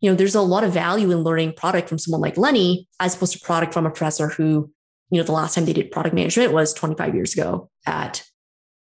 You 0.00 0.10
know, 0.10 0.16
there's 0.16 0.34
a 0.34 0.40
lot 0.40 0.64
of 0.64 0.72
value 0.72 1.10
in 1.10 1.18
learning 1.18 1.54
product 1.54 1.88
from 1.88 1.98
someone 1.98 2.20
like 2.20 2.36
Lenny, 2.36 2.88
as 3.00 3.14
opposed 3.14 3.32
to 3.34 3.40
product 3.40 3.72
from 3.72 3.86
a 3.86 3.90
professor 3.90 4.28
who, 4.28 4.70
you 5.10 5.18
know, 5.18 5.24
the 5.24 5.32
last 5.32 5.54
time 5.54 5.64
they 5.64 5.72
did 5.72 5.90
product 5.90 6.14
management 6.14 6.52
was 6.52 6.72
25 6.72 7.14
years 7.14 7.34
ago 7.34 7.70
at 7.86 8.24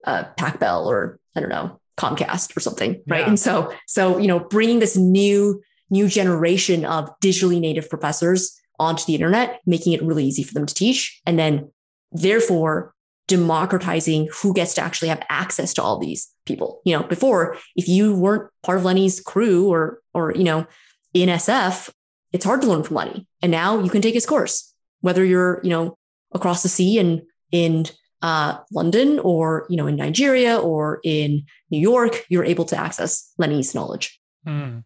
uh, 0.05 0.26
Pac 0.38 0.60
Bell 0.60 0.88
or 0.88 1.20
I 1.36 1.39
don't 1.39 1.49
know 1.49 1.80
Comcast 1.97 2.55
or 2.55 2.60
something, 2.60 3.01
right? 3.08 3.22
Yeah. 3.22 3.30
And 3.30 3.39
so 3.39 3.74
so 3.88 4.18
you 4.18 4.28
know 4.28 4.39
bringing 4.39 4.80
this 4.80 4.95
new 4.95 5.62
new 5.89 6.07
generation 6.07 6.85
of 6.85 7.09
digitally 7.19 7.59
native 7.59 7.89
professors 7.89 8.59
onto 8.79 9.05
the 9.05 9.15
internet, 9.15 9.61
making 9.65 9.93
it 9.93 10.03
really 10.03 10.25
easy 10.25 10.43
for 10.43 10.53
them 10.53 10.65
to 10.65 10.73
teach, 10.73 11.21
and 11.25 11.38
then 11.39 11.71
therefore 12.11 12.93
democratizing 13.27 14.29
who 14.41 14.53
gets 14.53 14.73
to 14.73 14.81
actually 14.81 15.09
have 15.09 15.21
access 15.29 15.73
to 15.73 15.83
all 15.83 15.99
these 15.99 16.29
people. 16.45 16.81
You 16.85 16.97
know, 16.97 17.03
before 17.03 17.57
if 17.75 17.88
you 17.88 18.15
weren't 18.15 18.49
part 18.63 18.77
of 18.77 18.85
Lenny's 18.85 19.19
crew 19.19 19.69
or 19.69 20.01
or 20.13 20.33
you 20.33 20.43
know 20.43 20.65
in 21.13 21.29
SF, 21.29 21.89
it's 22.31 22.45
hard 22.45 22.61
to 22.61 22.67
learn 22.67 22.83
from 22.83 22.95
Lenny, 22.95 23.27
and 23.41 23.51
now 23.51 23.79
you 23.79 23.89
can 23.89 24.01
take 24.01 24.13
his 24.13 24.25
course, 24.25 24.73
whether 25.01 25.23
you're 25.23 25.59
you 25.63 25.69
know 25.69 25.97
across 26.33 26.63
the 26.63 26.69
sea 26.69 26.99
and 26.99 27.21
in 27.51 27.85
uh, 28.21 28.57
London 28.71 29.19
or 29.19 29.65
you 29.69 29.77
know 29.77 29.88
in 29.88 29.95
Nigeria 29.95 30.57
or 30.57 30.99
in 31.03 31.45
New 31.69 31.79
York, 31.79 32.25
you're 32.29 32.45
able 32.45 32.65
to 32.65 32.77
access 32.77 33.31
Lenny's 33.38 33.75
knowledge. 33.75 34.19
Mm. 34.45 34.83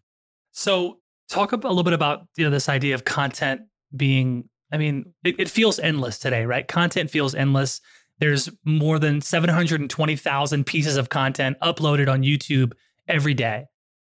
So 0.52 0.98
talk 1.28 1.52
a 1.52 1.56
little 1.56 1.82
bit 1.82 1.92
about 1.92 2.26
you 2.36 2.44
know 2.44 2.50
this 2.50 2.68
idea 2.68 2.94
of 2.94 3.04
content 3.04 3.62
being. 3.96 4.48
I 4.72 4.78
mean, 4.78 5.12
it, 5.24 5.34
it 5.38 5.50
feels 5.50 5.78
endless 5.78 6.18
today, 6.18 6.46
right? 6.46 6.66
Content 6.66 7.10
feels 7.10 7.34
endless. 7.34 7.80
There's 8.20 8.48
more 8.64 8.98
than 8.98 9.20
720,000 9.20 10.64
pieces 10.64 10.96
of 10.96 11.08
content 11.08 11.58
uploaded 11.60 12.10
on 12.10 12.22
YouTube 12.22 12.72
every 13.08 13.34
day. 13.34 13.66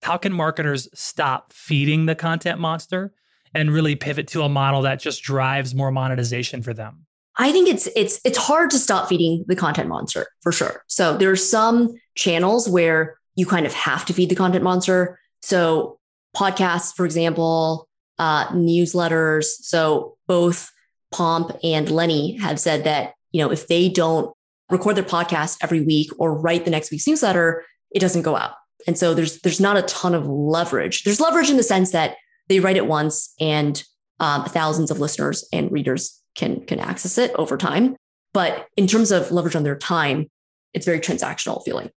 How 0.02 0.16
can 0.16 0.32
marketers 0.32 0.88
stop 0.94 1.52
feeding 1.52 2.06
the 2.06 2.14
content 2.14 2.58
monster 2.58 3.12
and 3.54 3.70
really 3.70 3.94
pivot 3.94 4.26
to 4.28 4.42
a 4.42 4.48
model 4.48 4.82
that 4.82 5.00
just 5.00 5.22
drives 5.22 5.74
more 5.74 5.90
monetization 5.90 6.62
for 6.62 6.72
them? 6.74 7.06
I 7.36 7.52
think 7.52 7.68
it's 7.68 7.88
it's 7.94 8.20
it's 8.24 8.38
hard 8.38 8.70
to 8.70 8.78
stop 8.78 9.08
feeding 9.08 9.44
the 9.46 9.54
content 9.54 9.88
monster 9.88 10.26
for 10.42 10.50
sure. 10.50 10.82
So 10.88 11.16
there 11.16 11.30
are 11.30 11.36
some 11.36 11.94
channels 12.16 12.68
where 12.68 13.18
you 13.36 13.46
kind 13.46 13.64
of 13.64 13.72
have 13.74 14.04
to 14.06 14.12
feed 14.12 14.28
the 14.28 14.34
content 14.34 14.64
monster. 14.64 15.20
So 15.40 15.97
podcasts, 16.38 16.94
for 16.94 17.04
example, 17.04 17.88
uh, 18.18 18.48
newsletters. 18.48 19.44
So 19.44 20.16
both 20.26 20.70
Pomp 21.10 21.56
and 21.62 21.90
Lenny 21.90 22.36
have 22.36 22.60
said 22.60 22.84
that 22.84 23.14
you 23.32 23.42
know 23.42 23.50
if 23.50 23.66
they 23.66 23.88
don't 23.88 24.32
record 24.70 24.96
their 24.96 25.04
podcast 25.04 25.58
every 25.62 25.80
week 25.80 26.10
or 26.18 26.38
write 26.38 26.64
the 26.64 26.70
next 26.70 26.90
week's 26.90 27.06
newsletter, 27.06 27.64
it 27.90 28.00
doesn't 28.00 28.22
go 28.22 28.36
out. 28.36 28.52
And 28.86 28.96
so 28.96 29.14
there's 29.14 29.40
there's 29.40 29.60
not 29.60 29.76
a 29.76 29.82
ton 29.82 30.14
of 30.14 30.26
leverage. 30.26 31.04
There's 31.04 31.20
leverage 31.20 31.50
in 31.50 31.56
the 31.56 31.62
sense 31.62 31.92
that 31.92 32.16
they 32.48 32.60
write 32.60 32.76
it 32.76 32.86
once 32.86 33.34
and 33.40 33.82
um, 34.20 34.44
thousands 34.44 34.90
of 34.90 35.00
listeners 35.00 35.46
and 35.52 35.70
readers 35.70 36.20
can 36.34 36.64
can 36.64 36.78
access 36.78 37.18
it 37.18 37.32
over 37.36 37.56
time. 37.56 37.96
But 38.34 38.66
in 38.76 38.86
terms 38.86 39.10
of 39.10 39.32
leverage 39.32 39.56
on 39.56 39.62
their 39.62 39.76
time, 39.76 40.28
it's 40.74 40.86
very 40.86 41.00
transactional 41.00 41.64
feeling. 41.64 41.90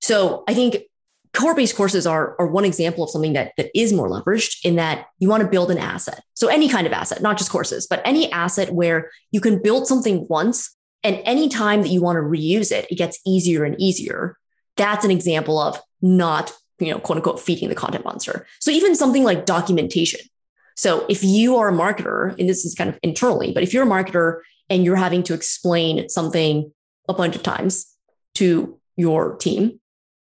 So 0.00 0.44
I 0.48 0.54
think 0.54 0.78
cohort-based 1.38 1.76
courses 1.76 2.06
are, 2.06 2.34
are 2.40 2.48
one 2.48 2.64
example 2.64 3.04
of 3.04 3.10
something 3.10 3.32
that, 3.34 3.52
that 3.56 3.70
is 3.72 3.92
more 3.92 4.08
leveraged 4.08 4.64
in 4.64 4.74
that 4.76 5.06
you 5.20 5.28
want 5.28 5.42
to 5.42 5.48
build 5.48 5.70
an 5.70 5.78
asset. 5.78 6.20
So 6.34 6.48
any 6.48 6.68
kind 6.68 6.86
of 6.86 6.92
asset, 6.92 7.22
not 7.22 7.38
just 7.38 7.50
courses, 7.50 7.86
but 7.86 8.02
any 8.04 8.30
asset 8.32 8.72
where 8.72 9.10
you 9.30 9.40
can 9.40 9.62
build 9.62 9.86
something 9.86 10.26
once 10.28 10.76
and 11.04 11.22
any 11.24 11.48
time 11.48 11.82
that 11.82 11.90
you 11.90 12.02
want 12.02 12.16
to 12.16 12.22
reuse 12.22 12.72
it, 12.72 12.90
it 12.90 12.96
gets 12.96 13.20
easier 13.24 13.64
and 13.64 13.80
easier. 13.80 14.36
That's 14.76 15.04
an 15.04 15.12
example 15.12 15.60
of 15.60 15.80
not, 16.02 16.52
you 16.80 16.90
know, 16.90 16.98
quote 16.98 17.18
unquote, 17.18 17.40
feeding 17.40 17.68
the 17.68 17.74
content 17.76 18.04
monster. 18.04 18.46
So 18.60 18.72
even 18.72 18.96
something 18.96 19.22
like 19.22 19.46
documentation, 19.46 20.20
so 20.74 21.06
if 21.08 21.24
you 21.24 21.56
are 21.56 21.68
a 21.68 21.72
marketer, 21.72 22.38
and 22.38 22.48
this 22.48 22.64
is 22.64 22.74
kind 22.74 22.88
of 22.88 22.98
internally, 23.02 23.52
but 23.52 23.64
if 23.64 23.74
you're 23.74 23.82
a 23.82 23.86
marketer 23.86 24.42
and 24.70 24.84
you're 24.84 24.96
having 24.96 25.24
to 25.24 25.34
explain 25.34 26.08
something 26.08 26.72
a 27.08 27.14
bunch 27.14 27.34
of 27.34 27.42
times 27.42 27.92
to 28.34 28.78
your 28.96 29.36
team, 29.36 29.80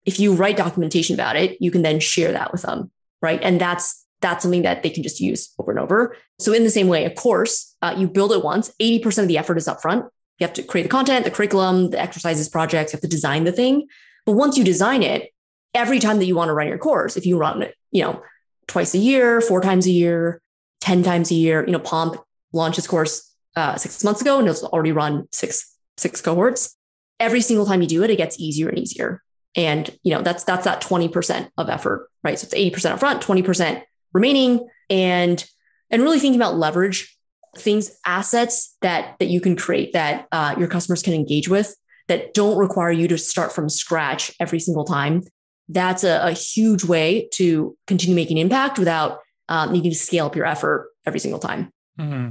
if 0.05 0.19
you 0.19 0.35
write 0.35 0.57
documentation 0.57 1.15
about 1.15 1.37
it, 1.37 1.61
you 1.61 1.71
can 1.71 1.83
then 1.83 2.01
share 2.01 2.33
that 2.33 2.53
with 2.53 2.63
them, 2.63 2.91
right? 3.21 3.41
And 3.43 3.61
that's 3.61 4.07
that's 4.21 4.43
something 4.43 4.63
that 4.63 4.83
they 4.83 4.91
can 4.91 5.03
just 5.03 5.21
use 5.21 5.53
over 5.59 5.71
and 5.71 5.81
over. 5.81 6.15
So 6.39 6.53
in 6.53 6.65
the 6.65 6.71
same 6.71 6.89
way, 6.89 7.07
a 7.07 7.11
course, 7.11 7.75
uh, 7.81 7.95
you 7.97 8.07
build 8.07 8.33
it 8.33 8.45
once, 8.45 8.71
80% 8.79 9.23
of 9.23 9.29
the 9.29 9.39
effort 9.39 9.57
is 9.57 9.67
upfront. 9.67 10.03
You 10.39 10.47
have 10.47 10.53
to 10.55 10.63
create 10.63 10.83
the 10.83 10.91
content, 10.91 11.25
the 11.25 11.31
curriculum, 11.31 11.89
the 11.89 11.99
exercises, 11.99 12.49
projects, 12.49 12.93
you 12.93 12.99
have 12.99 13.03
to 13.03 13.09
design 13.09 13.45
the 13.45 13.53
thing. 13.53 13.89
But 14.27 14.33
once 14.33 14.59
you 14.59 14.65
design 14.65 15.03
it, 15.03 15.33
every 15.75 15.99
time 15.99 16.19
that 16.19 16.27
you 16.27 16.37
want 16.37 16.51
to 16.51 16.53
run 16.53 16.69
your 16.69 16.79
course, 16.79 17.17
if 17.17 17.25
you 17.25 17.39
run 17.39 17.63
it, 17.63 17.75
you 17.93 18.03
know, 18.03 18.23
twice 18.67 18.95
a 18.95 18.99
year, 18.99 19.41
four 19.41 19.61
times 19.61 19.87
a 19.87 19.91
year, 19.91 20.43
10 20.81 21.03
times 21.03 21.31
a 21.31 21.35
year. 21.35 21.65
You 21.65 21.73
know, 21.73 21.79
Pomp 21.79 22.17
launched 22.53 22.77
his 22.77 22.87
course 22.87 23.33
uh, 23.57 23.77
six 23.77 24.03
months 24.05 24.21
ago 24.21 24.39
and 24.39 24.49
it's 24.49 24.63
already 24.63 24.93
run 24.93 25.29
six, 25.33 25.77
six 25.97 26.21
cohorts. 26.21 26.77
Every 27.19 27.41
single 27.41 27.67
time 27.67 27.83
you 27.83 27.89
do 27.89 28.03
it, 28.03 28.11
it 28.11 28.17
gets 28.17 28.39
easier 28.39 28.69
and 28.69 28.79
easier. 28.79 29.23
And, 29.57 29.91
you 30.03 30.15
know, 30.15 30.23
that's, 30.23 30.45
that's 30.45 30.65
that 30.65 30.81
20% 30.81 31.51
of 31.59 31.69
effort, 31.69 32.09
right? 32.23 32.39
So 32.39 32.47
it's 32.47 32.55
80% 32.55 32.99
upfront, 32.99 33.23
20% 33.23 33.83
remaining 34.13 34.69
and, 34.89 35.45
and 35.91 36.03
really 36.03 36.21
thinking 36.21 36.41
about 36.41 36.57
leverage 36.57 37.17
things, 37.57 37.97
assets 38.07 38.77
that 38.81 39.17
that 39.19 39.29
you 39.29 39.41
can 39.41 39.57
create 39.57 39.93
that 39.93 40.27
uh, 40.33 40.55
your 40.59 40.69
customers 40.69 41.03
can 41.03 41.15
engage 41.15 41.49
with 41.49 41.75
that 42.09 42.35
don't 42.35 42.59
require 42.59 42.91
you 42.91 43.09
to 43.09 43.19
start 43.19 43.53
from 43.53 43.69
scratch 43.69 44.33
every 44.41 44.61
single 44.61 44.85
time. 44.85 45.23
That's 45.69 46.03
a, 46.03 46.21
a 46.27 46.33
huge 46.33 46.85
way 46.85 47.29
to 47.35 47.77
continue 47.87 48.17
making 48.17 48.39
impact 48.39 48.79
without 48.79 49.21
um, 49.49 49.73
needing 49.73 49.93
to 49.93 49.97
scale 49.97 50.27
up 50.27 50.37
your 50.37 50.47
effort 50.47 50.91
every 51.07 51.21
single 51.21 51.39
time. 51.39 51.73
Mm-hmm. 51.99 52.31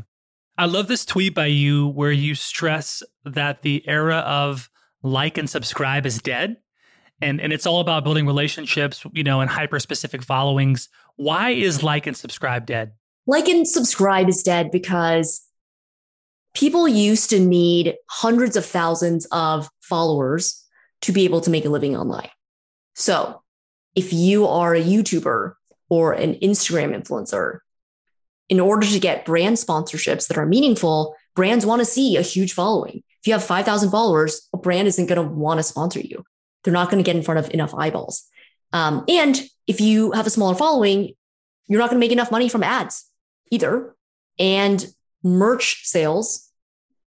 I 0.57 0.65
love 0.65 0.87
this 0.87 1.05
tweet 1.05 1.33
by 1.33 1.45
you 1.45 1.87
where 1.87 2.11
you 2.11 2.35
stress 2.35 3.01
that 3.23 3.61
the 3.61 3.87
era 3.87 4.17
of 4.17 4.69
like 5.01 5.37
and 5.37 5.49
subscribe 5.49 6.05
is 6.05 6.21
dead. 6.21 6.57
And, 7.21 7.41
and 7.41 7.51
it's 7.51 7.65
all 7.65 7.81
about 7.81 8.03
building 8.03 8.25
relationships, 8.25 9.03
you 9.13 9.23
know, 9.23 9.41
and 9.41 9.49
hyper 9.49 9.79
specific 9.79 10.23
followings. 10.23 10.89
Why 11.17 11.51
is 11.51 11.83
like 11.83 12.07
and 12.07 12.15
subscribe 12.15 12.65
dead? 12.65 12.93
Like 13.27 13.47
and 13.47 13.67
subscribe 13.67 14.29
is 14.29 14.41
dead 14.41 14.71
because 14.71 15.41
people 16.53 16.87
used 16.87 17.29
to 17.31 17.39
need 17.39 17.95
hundreds 18.07 18.55
of 18.55 18.65
thousands 18.65 19.25
of 19.31 19.69
followers 19.81 20.65
to 21.01 21.11
be 21.11 21.25
able 21.25 21.41
to 21.41 21.49
make 21.49 21.65
a 21.65 21.69
living 21.69 21.95
online. 21.95 22.29
So 22.95 23.41
if 23.95 24.13
you 24.13 24.47
are 24.47 24.73
a 24.75 24.81
YouTuber 24.81 25.53
or 25.89 26.13
an 26.13 26.35
Instagram 26.35 26.95
influencer, 26.95 27.59
in 28.49 28.59
order 28.59 28.87
to 28.87 28.99
get 28.99 29.25
brand 29.25 29.57
sponsorships 29.57 30.27
that 30.27 30.37
are 30.37 30.45
meaningful, 30.45 31.15
brands 31.35 31.65
want 31.65 31.79
to 31.81 31.85
see 31.85 32.17
a 32.17 32.21
huge 32.21 32.53
following. 32.53 33.03
If 33.21 33.27
you 33.27 33.33
have 33.33 33.43
5,000 33.43 33.91
followers, 33.91 34.47
a 34.53 34.57
brand 34.57 34.87
isn't 34.87 35.05
going 35.05 35.21
to 35.21 35.33
want 35.33 35.59
to 35.59 35.63
sponsor 35.63 35.99
you. 35.99 36.23
They're 36.63 36.73
not 36.73 36.89
going 36.89 37.03
to 37.03 37.07
get 37.07 37.15
in 37.15 37.23
front 37.23 37.39
of 37.39 37.53
enough 37.53 37.73
eyeballs. 37.73 38.23
Um, 38.73 39.03
and 39.07 39.41
if 39.67 39.81
you 39.81 40.11
have 40.11 40.27
a 40.27 40.29
smaller 40.29 40.55
following, 40.55 41.13
you're 41.67 41.79
not 41.79 41.89
going 41.89 41.99
to 41.99 42.05
make 42.05 42.11
enough 42.11 42.31
money 42.31 42.49
from 42.49 42.63
ads 42.63 43.05
either. 43.51 43.95
And 44.37 44.85
merch 45.23 45.85
sales, 45.85 46.49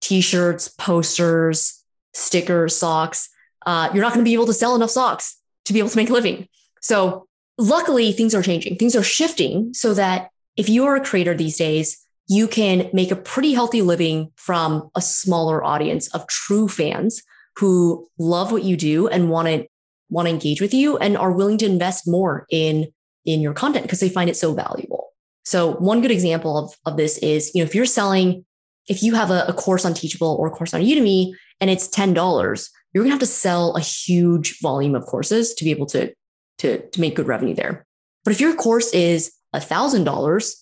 t 0.00 0.20
shirts, 0.20 0.68
posters, 0.68 1.82
stickers, 2.12 2.76
socks, 2.76 3.28
uh, 3.66 3.90
you're 3.92 4.02
not 4.02 4.12
going 4.12 4.24
to 4.24 4.28
be 4.28 4.34
able 4.34 4.46
to 4.46 4.54
sell 4.54 4.74
enough 4.74 4.90
socks 4.90 5.38
to 5.66 5.72
be 5.72 5.78
able 5.78 5.90
to 5.90 5.96
make 5.96 6.10
a 6.10 6.12
living. 6.12 6.48
So, 6.80 7.26
luckily, 7.58 8.12
things 8.12 8.34
are 8.34 8.42
changing. 8.42 8.76
Things 8.76 8.96
are 8.96 9.02
shifting 9.02 9.74
so 9.74 9.94
that 9.94 10.30
if 10.56 10.68
you 10.68 10.86
are 10.86 10.96
a 10.96 11.04
creator 11.04 11.34
these 11.34 11.58
days, 11.58 12.04
you 12.26 12.48
can 12.48 12.88
make 12.92 13.10
a 13.10 13.16
pretty 13.16 13.52
healthy 13.52 13.82
living 13.82 14.32
from 14.36 14.90
a 14.94 15.00
smaller 15.00 15.62
audience 15.62 16.08
of 16.14 16.26
true 16.26 16.68
fans 16.68 17.22
who 17.60 18.08
love 18.18 18.52
what 18.52 18.64
you 18.64 18.76
do 18.76 19.06
and 19.08 19.30
want 19.30 19.46
to 19.46 19.66
want 20.08 20.26
to 20.26 20.32
engage 20.32 20.60
with 20.60 20.74
you 20.74 20.96
and 20.96 21.16
are 21.16 21.30
willing 21.30 21.58
to 21.58 21.66
invest 21.66 22.08
more 22.08 22.46
in 22.50 22.88
in 23.24 23.40
your 23.40 23.52
content 23.52 23.84
because 23.84 24.00
they 24.00 24.08
find 24.08 24.30
it 24.30 24.36
so 24.36 24.54
valuable. 24.54 25.08
So 25.44 25.72
one 25.74 26.00
good 26.00 26.10
example 26.10 26.56
of, 26.56 26.74
of 26.86 26.96
this 26.96 27.18
is, 27.18 27.54
you 27.54 27.62
know, 27.62 27.66
if 27.66 27.74
you're 27.74 27.84
selling, 27.84 28.44
if 28.88 29.02
you 29.02 29.14
have 29.14 29.30
a, 29.30 29.44
a 29.46 29.52
course 29.52 29.84
on 29.84 29.94
Teachable 29.94 30.36
or 30.40 30.48
a 30.48 30.50
course 30.50 30.72
on 30.72 30.80
Udemy 30.80 31.32
and 31.60 31.68
it's 31.68 31.88
$10, 31.88 32.70
you're 32.92 33.04
gonna 33.04 33.12
have 33.12 33.20
to 33.20 33.26
sell 33.26 33.76
a 33.76 33.80
huge 33.80 34.58
volume 34.60 34.94
of 34.94 35.04
courses 35.04 35.54
to 35.54 35.64
be 35.64 35.70
able 35.70 35.86
to, 35.86 36.12
to, 36.58 36.88
to 36.88 37.00
make 37.00 37.14
good 37.14 37.28
revenue 37.28 37.54
there. 37.54 37.86
But 38.24 38.32
if 38.32 38.40
your 38.40 38.54
course 38.54 38.92
is 38.92 39.32
$1,000, 39.54 40.54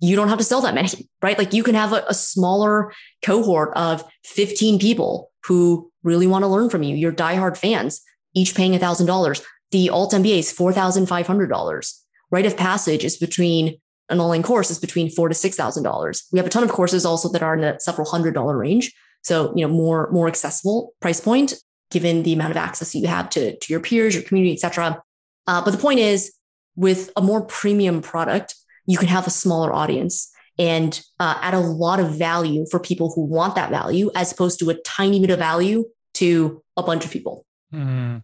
you 0.00 0.16
don't 0.16 0.28
have 0.28 0.38
to 0.38 0.44
sell 0.44 0.60
that 0.60 0.74
many, 0.74 1.08
right? 1.22 1.38
Like 1.38 1.52
you 1.52 1.62
can 1.62 1.74
have 1.74 1.92
a, 1.92 2.04
a 2.08 2.14
smaller 2.14 2.92
cohort 3.22 3.72
of 3.76 4.04
15 4.24 4.78
people 4.78 5.30
who 5.46 5.90
really 6.02 6.26
want 6.26 6.42
to 6.42 6.48
learn 6.48 6.70
from 6.70 6.82
you, 6.82 6.96
your 6.96 7.12
diehard 7.12 7.56
fans, 7.56 8.00
each 8.34 8.54
paying 8.54 8.72
$1,000. 8.72 9.42
The 9.70 9.90
alt 9.90 10.12
MBA 10.12 10.38
is 10.38 10.52
$4,500. 10.52 12.00
Write 12.30 12.46
of 12.46 12.56
Passage 12.56 13.04
is 13.04 13.16
between 13.16 13.78
an 14.08 14.20
online 14.20 14.42
course 14.42 14.70
is 14.70 14.78
between 14.78 15.10
four 15.10 15.28
to 15.28 15.34
six 15.34 15.56
thousand 15.56 15.82
dollars. 15.82 16.24
We 16.32 16.38
have 16.38 16.46
a 16.46 16.50
ton 16.50 16.62
of 16.62 16.70
courses 16.70 17.04
also 17.04 17.28
that 17.30 17.42
are 17.42 17.54
in 17.54 17.60
the 17.60 17.76
several 17.80 18.08
hundred 18.08 18.34
dollar 18.34 18.56
range. 18.56 18.94
So, 19.22 19.52
you 19.56 19.66
know, 19.66 19.72
more, 19.72 20.10
more 20.12 20.28
accessible 20.28 20.94
price 21.00 21.20
point 21.20 21.54
given 21.90 22.22
the 22.22 22.32
amount 22.32 22.50
of 22.50 22.56
access 22.56 22.92
that 22.92 22.98
you 22.98 23.06
have 23.06 23.30
to, 23.30 23.56
to 23.56 23.72
your 23.72 23.80
peers, 23.80 24.14
your 24.14 24.22
community, 24.22 24.54
etc. 24.54 25.02
Uh, 25.46 25.64
but 25.64 25.70
the 25.70 25.78
point 25.78 26.00
is, 26.00 26.32
with 26.74 27.10
a 27.16 27.22
more 27.22 27.44
premium 27.44 28.02
product, 28.02 28.54
you 28.86 28.98
can 28.98 29.08
have 29.08 29.26
a 29.26 29.30
smaller 29.30 29.72
audience 29.72 30.30
and 30.58 31.00
uh, 31.20 31.38
add 31.40 31.54
a 31.54 31.60
lot 31.60 32.00
of 32.00 32.16
value 32.16 32.64
for 32.70 32.80
people 32.80 33.12
who 33.12 33.22
want 33.24 33.54
that 33.54 33.70
value, 33.70 34.10
as 34.14 34.32
opposed 34.32 34.58
to 34.60 34.70
a 34.70 34.74
tiny 34.82 35.20
bit 35.20 35.30
of 35.30 35.38
value 35.38 35.84
to 36.14 36.62
a 36.76 36.82
bunch 36.82 37.04
of 37.04 37.10
people. 37.10 37.44
Mm. 37.72 38.22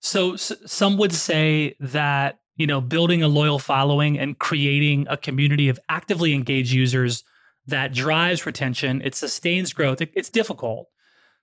So, 0.00 0.34
s- 0.34 0.52
some 0.66 0.96
would 0.98 1.12
say 1.12 1.76
that 1.80 2.38
you 2.56 2.66
know, 2.66 2.80
building 2.80 3.22
a 3.22 3.28
loyal 3.28 3.58
following 3.58 4.18
and 4.18 4.38
creating 4.38 5.06
a 5.10 5.16
community 5.16 5.68
of 5.68 5.78
actively 5.88 6.34
engaged 6.34 6.72
users 6.72 7.24
that 7.66 7.92
drives 7.92 8.46
retention, 8.46 9.02
it 9.02 9.14
sustains 9.14 9.72
growth. 9.72 10.00
It, 10.00 10.12
it's 10.14 10.30
difficult. 10.30 10.88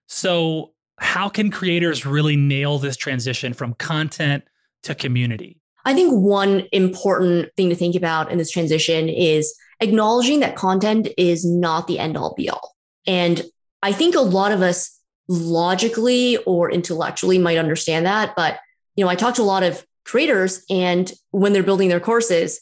So, 0.07 0.73
how 0.97 1.29
can 1.29 1.49
creators 1.49 2.05
really 2.05 2.35
nail 2.35 2.77
this 2.77 2.95
transition 2.95 3.53
from 3.53 3.73
content 3.75 4.43
to 4.83 4.93
community? 4.93 5.59
I 5.83 5.95
think 5.95 6.13
one 6.13 6.67
important 6.71 7.49
thing 7.57 7.69
to 7.69 7.75
think 7.75 7.95
about 7.95 8.31
in 8.31 8.37
this 8.37 8.51
transition 8.51 9.09
is 9.09 9.53
acknowledging 9.81 10.39
that 10.39 10.55
content 10.55 11.09
is 11.17 11.45
not 11.45 11.87
the 11.87 11.99
end 11.99 12.15
all 12.15 12.33
be 12.35 12.49
all. 12.49 12.75
And 13.05 13.43
I 13.83 13.91
think 13.91 14.15
a 14.15 14.21
lot 14.21 14.51
of 14.51 14.61
us 14.61 14.99
logically 15.27 16.37
or 16.45 16.71
intellectually 16.71 17.37
might 17.37 17.57
understand 17.57 18.05
that. 18.05 18.35
But, 18.35 18.59
you 18.95 19.03
know, 19.03 19.09
I 19.09 19.15
talk 19.15 19.35
to 19.35 19.41
a 19.41 19.43
lot 19.43 19.63
of 19.63 19.85
creators 20.05 20.63
and 20.69 21.11
when 21.31 21.53
they're 21.53 21.63
building 21.63 21.89
their 21.89 21.99
courses, 21.99 22.61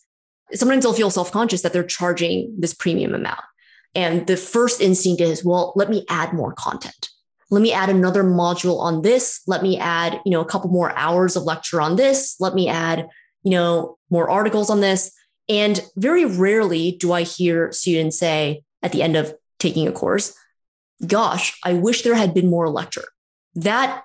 sometimes 0.54 0.84
they'll 0.84 0.94
feel 0.94 1.12
self-conscious 1.12 1.62
that 1.62 1.74
they're 1.74 1.84
charging 1.84 2.56
this 2.58 2.74
premium 2.74 3.14
amount. 3.14 3.42
And 3.96 4.28
the 4.28 4.38
first 4.38 4.82
instinct 4.82 5.22
is, 5.22 5.44
well, 5.44 5.74
let 5.76 5.90
me 5.90 6.06
add 6.10 6.34
more 6.34 6.54
content. 6.54 7.10
Let 7.52 7.62
me 7.62 7.74
add 7.74 7.90
another 7.90 8.24
module 8.24 8.80
on 8.80 9.02
this. 9.02 9.42
Let 9.48 9.64
me 9.64 9.80
add, 9.80 10.22
you 10.26 10.32
know, 10.32 10.42
a 10.42 10.46
couple 10.46 10.70
more 10.70 10.96
hours 10.96 11.36
of 11.36 11.44
lecture 11.44 11.82
on 11.82 11.96
this. 11.96 12.36
Let 12.40 12.54
me 12.54 12.70
add, 12.70 13.08
you 13.44 13.52
know, 13.52 13.98
more 14.12 14.30
articles 14.30 14.70
on 14.70 14.82
this. 14.82 15.12
And 15.50 15.84
very 15.98 16.26
rarely 16.26 16.92
do 16.94 17.12
I 17.12 17.24
hear 17.24 17.72
students 17.72 18.20
say 18.20 18.62
at 18.84 18.92
the 18.92 19.02
end 19.02 19.16
of 19.16 19.34
taking 19.58 19.88
a 19.88 19.92
course, 19.92 20.36
gosh, 21.06 21.58
I 21.64 21.74
wish 21.74 22.04
there 22.04 22.16
had 22.16 22.34
been 22.34 22.50
more 22.50 22.70
lecture. 22.70 23.06
That 23.56 24.04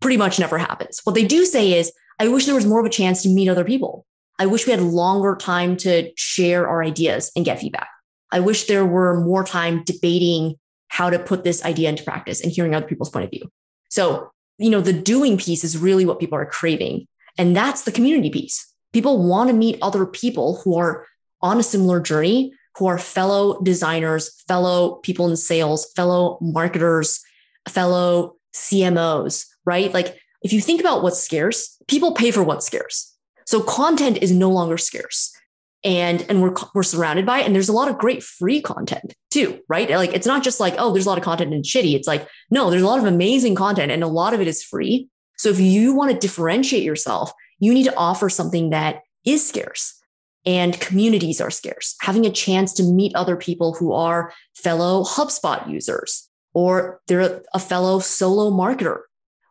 pretty 0.00 0.18
much 0.18 0.38
never 0.38 0.58
happens. 0.58 1.00
What 1.04 1.14
they 1.14 1.24
do 1.24 1.46
say 1.46 1.72
is, 1.72 1.90
I 2.20 2.28
wish 2.28 2.46
there 2.46 2.54
was 2.54 2.66
more 2.66 2.80
of 2.80 2.86
a 2.86 2.90
chance 2.90 3.22
to 3.22 3.28
meet 3.28 3.48
other 3.48 3.64
people. 3.64 4.06
I 4.38 4.46
wish 4.46 4.66
we 4.66 4.72
had 4.72 4.82
longer 4.82 5.36
time 5.36 5.76
to 5.78 6.12
share 6.16 6.68
our 6.68 6.82
ideas 6.82 7.32
and 7.34 7.44
get 7.44 7.60
feedback. 7.60 7.88
I 8.30 8.40
wish 8.40 8.64
there 8.64 8.84
were 8.84 9.20
more 9.20 9.44
time 9.44 9.84
debating 9.84 10.56
how 10.88 11.10
to 11.10 11.18
put 11.18 11.44
this 11.44 11.64
idea 11.64 11.88
into 11.88 12.04
practice 12.04 12.40
and 12.40 12.52
hearing 12.52 12.74
other 12.74 12.86
people's 12.86 13.10
point 13.10 13.24
of 13.24 13.30
view. 13.30 13.50
So, 13.90 14.30
you 14.58 14.70
know, 14.70 14.80
the 14.80 14.92
doing 14.92 15.38
piece 15.38 15.64
is 15.64 15.78
really 15.78 16.04
what 16.04 16.20
people 16.20 16.38
are 16.38 16.46
craving. 16.46 17.06
And 17.38 17.56
that's 17.56 17.82
the 17.82 17.92
community 17.92 18.30
piece. 18.30 18.73
People 18.94 19.26
want 19.26 19.50
to 19.50 19.56
meet 19.56 19.76
other 19.82 20.06
people 20.06 20.60
who 20.62 20.78
are 20.78 21.04
on 21.42 21.58
a 21.58 21.64
similar 21.64 22.00
journey, 22.00 22.54
who 22.78 22.86
are 22.86 22.96
fellow 22.96 23.60
designers, 23.60 24.30
fellow 24.46 24.96
people 25.02 25.28
in 25.28 25.36
sales, 25.36 25.92
fellow 25.94 26.38
marketers, 26.40 27.20
fellow 27.68 28.36
CMOs, 28.54 29.46
right? 29.64 29.92
Like 29.92 30.16
if 30.42 30.52
you 30.52 30.60
think 30.60 30.80
about 30.80 31.02
what's 31.02 31.20
scarce, 31.20 31.76
people 31.88 32.14
pay 32.14 32.30
for 32.30 32.44
what's 32.44 32.66
scarce. 32.66 33.12
So 33.46 33.60
content 33.60 34.18
is 34.22 34.30
no 34.30 34.48
longer 34.48 34.78
scarce. 34.78 35.36
And, 35.82 36.24
and 36.28 36.40
we're, 36.40 36.54
we're 36.72 36.84
surrounded 36.84 37.26
by 37.26 37.40
it. 37.40 37.46
And 37.46 37.54
there's 37.54 37.68
a 37.68 37.72
lot 37.74 37.88
of 37.88 37.98
great 37.98 38.22
free 38.22 38.62
content 38.62 39.12
too, 39.32 39.58
right? 39.68 39.90
Like 39.90 40.14
it's 40.14 40.26
not 40.26 40.44
just 40.44 40.60
like, 40.60 40.76
oh, 40.78 40.92
there's 40.92 41.06
a 41.06 41.08
lot 41.08 41.18
of 41.18 41.24
content 41.24 41.52
and 41.52 41.64
shitty. 41.64 41.94
It's 41.94 42.06
like, 42.06 42.28
no, 42.48 42.70
there's 42.70 42.82
a 42.82 42.86
lot 42.86 43.00
of 43.00 43.06
amazing 43.06 43.56
content 43.56 43.90
and 43.90 44.04
a 44.04 44.08
lot 44.08 44.34
of 44.34 44.40
it 44.40 44.46
is 44.46 44.62
free. 44.62 45.08
So 45.36 45.48
if 45.48 45.58
you 45.58 45.94
want 45.94 46.12
to 46.12 46.16
differentiate 46.16 46.84
yourself, 46.84 47.32
you 47.64 47.74
need 47.74 47.84
to 47.84 47.96
offer 47.96 48.28
something 48.28 48.70
that 48.70 49.02
is 49.24 49.46
scarce 49.46 50.00
and 50.44 50.78
communities 50.80 51.40
are 51.40 51.50
scarce. 51.50 51.96
Having 52.02 52.26
a 52.26 52.30
chance 52.30 52.72
to 52.74 52.82
meet 52.82 53.14
other 53.14 53.36
people 53.36 53.74
who 53.74 53.92
are 53.92 54.32
fellow 54.54 55.02
HubSpot 55.04 55.68
users 55.68 56.28
or 56.52 57.00
they're 57.08 57.42
a 57.54 57.58
fellow 57.58 57.98
solo 57.98 58.50
marketer 58.50 59.00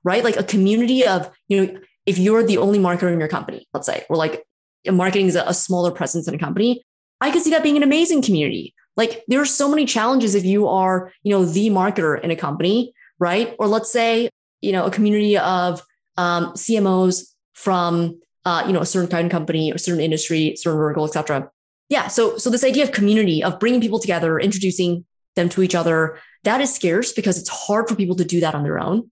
right? 0.03 0.23
Like 0.23 0.37
a 0.37 0.43
community 0.43 1.05
of, 1.05 1.29
you 1.47 1.65
know, 1.65 1.79
if 2.05 2.17
you're 2.17 2.43
the 2.43 2.57
only 2.57 2.79
marketer 2.79 3.11
in 3.11 3.19
your 3.19 3.29
company, 3.29 3.67
let's 3.73 3.87
say, 3.87 4.05
or 4.09 4.17
like 4.17 4.43
marketing 4.85 5.27
is 5.27 5.35
a, 5.35 5.53
smaller 5.53 5.91
presence 5.91 6.27
in 6.27 6.35
a 6.35 6.37
company, 6.37 6.83
I 7.21 7.31
could 7.31 7.41
see 7.41 7.51
that 7.51 7.63
being 7.63 7.77
an 7.77 7.83
amazing 7.83 8.21
community. 8.21 8.73
Like 8.97 9.23
there 9.27 9.39
are 9.41 9.45
so 9.45 9.69
many 9.69 9.85
challenges 9.85 10.35
if 10.35 10.43
you 10.43 10.67
are, 10.67 11.11
you 11.23 11.31
know, 11.31 11.45
the 11.45 11.69
marketer 11.69 12.21
in 12.21 12.31
a 12.31 12.35
company, 12.35 12.93
right? 13.17 13.55
Or 13.57 13.67
let's 13.67 13.91
say, 13.91 14.29
you 14.61 14.71
know, 14.71 14.85
a 14.85 14.91
community 14.91 15.37
of 15.37 15.81
um, 16.17 16.47
CMOs 16.53 17.32
from, 17.53 18.19
uh, 18.45 18.63
you 18.67 18.73
know, 18.73 18.81
a 18.81 18.85
certain 18.85 19.09
kind 19.09 19.25
of 19.25 19.31
company, 19.31 19.71
a 19.71 19.77
certain 19.77 20.01
industry, 20.01 20.55
certain 20.57 20.77
vertical, 20.77 21.05
etc. 21.05 21.49
Yeah. 21.89 22.07
So, 22.07 22.37
so 22.37 22.49
this 22.49 22.63
idea 22.63 22.83
of 22.83 22.91
community, 22.91 23.43
of 23.43 23.59
bringing 23.59 23.81
people 23.81 23.99
together, 23.99 24.39
introducing 24.39 25.05
them 25.35 25.49
to 25.49 25.63
each 25.63 25.75
other, 25.75 26.19
that 26.43 26.61
is 26.61 26.73
scarce 26.73 27.13
because 27.13 27.39
it's 27.39 27.49
hard 27.49 27.87
for 27.87 27.95
people 27.95 28.15
to 28.15 28.25
do 28.25 28.39
that 28.41 28.55
on 28.55 28.63
their 28.63 28.79
own 28.79 29.09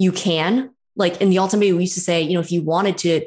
you 0.00 0.10
can. 0.10 0.70
Like 0.96 1.20
in 1.20 1.30
the 1.30 1.38
Alt 1.38 1.52
MBA, 1.52 1.76
we 1.76 1.82
used 1.82 1.94
to 1.94 2.00
say, 2.00 2.22
you 2.22 2.34
know, 2.34 2.40
if 2.40 2.50
you 2.50 2.62
wanted 2.62 2.98
to 2.98 3.26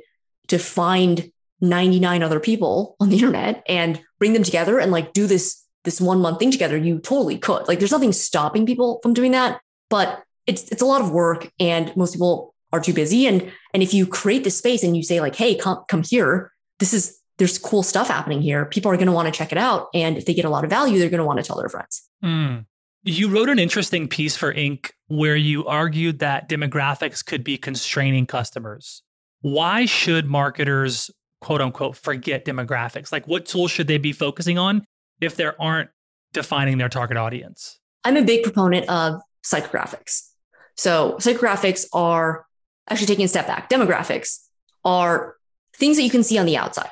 to 0.49 0.57
find 0.57 1.31
99 1.61 2.21
other 2.21 2.41
people 2.41 2.97
on 2.99 3.07
the 3.07 3.15
internet 3.15 3.63
and 3.69 4.01
bring 4.19 4.33
them 4.33 4.43
together 4.43 4.79
and 4.79 4.91
like 4.91 5.13
do 5.13 5.25
this 5.27 5.63
this 5.85 6.01
one 6.01 6.19
month 6.19 6.39
thing 6.39 6.51
together, 6.51 6.75
you 6.75 6.99
totally 6.99 7.37
could. 7.37 7.67
Like 7.67 7.79
there's 7.79 7.91
nothing 7.91 8.11
stopping 8.11 8.65
people 8.65 8.99
from 9.01 9.13
doing 9.13 9.31
that, 9.31 9.61
but 9.89 10.23
it's 10.47 10.63
it's 10.71 10.81
a 10.81 10.85
lot 10.85 11.01
of 11.01 11.11
work 11.11 11.49
and 11.59 11.95
most 11.95 12.13
people 12.13 12.52
are 12.73 12.81
too 12.81 12.93
busy. 12.93 13.25
And 13.27 13.49
and 13.73 13.81
if 13.81 13.93
you 13.93 14.05
create 14.05 14.43
this 14.43 14.57
space 14.57 14.83
and 14.83 14.97
you 14.97 15.03
say 15.03 15.21
like, 15.21 15.35
hey, 15.35 15.55
come 15.55 15.85
come 15.87 16.03
here, 16.03 16.51
this 16.79 16.93
is 16.93 17.17
there's 17.37 17.57
cool 17.57 17.83
stuff 17.83 18.07
happening 18.07 18.41
here. 18.41 18.65
People 18.65 18.91
are 18.91 18.95
going 18.95 19.07
to 19.07 19.13
want 19.13 19.33
to 19.33 19.37
check 19.37 19.51
it 19.51 19.57
out. 19.57 19.87
And 19.93 20.17
if 20.17 20.25
they 20.25 20.33
get 20.33 20.45
a 20.45 20.49
lot 20.49 20.63
of 20.63 20.69
value, 20.69 20.99
they're 20.99 21.09
going 21.09 21.19
to 21.19 21.25
want 21.25 21.39
to 21.39 21.43
tell 21.43 21.57
their 21.57 21.69
friends. 21.69 22.07
Mm. 22.23 22.65
You 23.03 23.29
wrote 23.29 23.49
an 23.49 23.59
interesting 23.59 24.07
piece 24.07 24.35
for 24.35 24.53
Inc. 24.53 24.91
where 25.07 25.35
you 25.35 25.65
argued 25.65 26.19
that 26.19 26.47
demographics 26.47 27.25
could 27.25 27.43
be 27.43 27.57
constraining 27.57 28.25
customers. 28.25 29.01
Why 29.41 29.85
should 29.85 30.25
marketers, 30.25 31.11
quote 31.41 31.59
unquote, 31.59 31.97
forget 31.97 32.45
demographics? 32.45 33.11
Like, 33.11 33.27
what 33.27 33.45
tools 33.45 33.71
should 33.71 33.87
they 33.87 33.97
be 33.97 34.13
focusing 34.13 34.57
on 34.57 34.85
if 35.19 35.35
they 35.35 35.49
aren't 35.59 35.89
defining 36.31 36.77
their 36.77 36.87
target 36.87 37.17
audience? 37.17 37.79
I'm 38.05 38.15
a 38.15 38.23
big 38.23 38.43
proponent 38.43 38.87
of 38.89 39.21
psychographics. 39.43 40.29
So, 40.77 41.17
psychographics 41.19 41.85
are 41.93 42.45
actually 42.89 43.07
taking 43.07 43.25
a 43.25 43.29
step 43.29 43.47
back, 43.47 43.69
demographics 43.69 44.39
are 44.83 45.35
things 45.75 45.97
that 45.97 46.03
you 46.03 46.09
can 46.09 46.23
see 46.23 46.37
on 46.37 46.45
the 46.45 46.57
outside. 46.57 46.91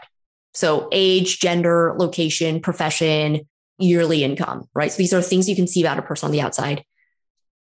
So, 0.54 0.90
age, 0.92 1.40
gender, 1.40 1.96
location, 1.98 2.60
profession, 2.60 3.48
yearly 3.78 4.24
income, 4.24 4.68
right? 4.74 4.92
So, 4.92 4.98
these 4.98 5.14
are 5.14 5.22
things 5.22 5.48
you 5.48 5.56
can 5.56 5.68
see 5.68 5.82
about 5.82 6.00
a 6.00 6.02
person 6.02 6.28
on 6.28 6.32
the 6.32 6.42
outside. 6.42 6.84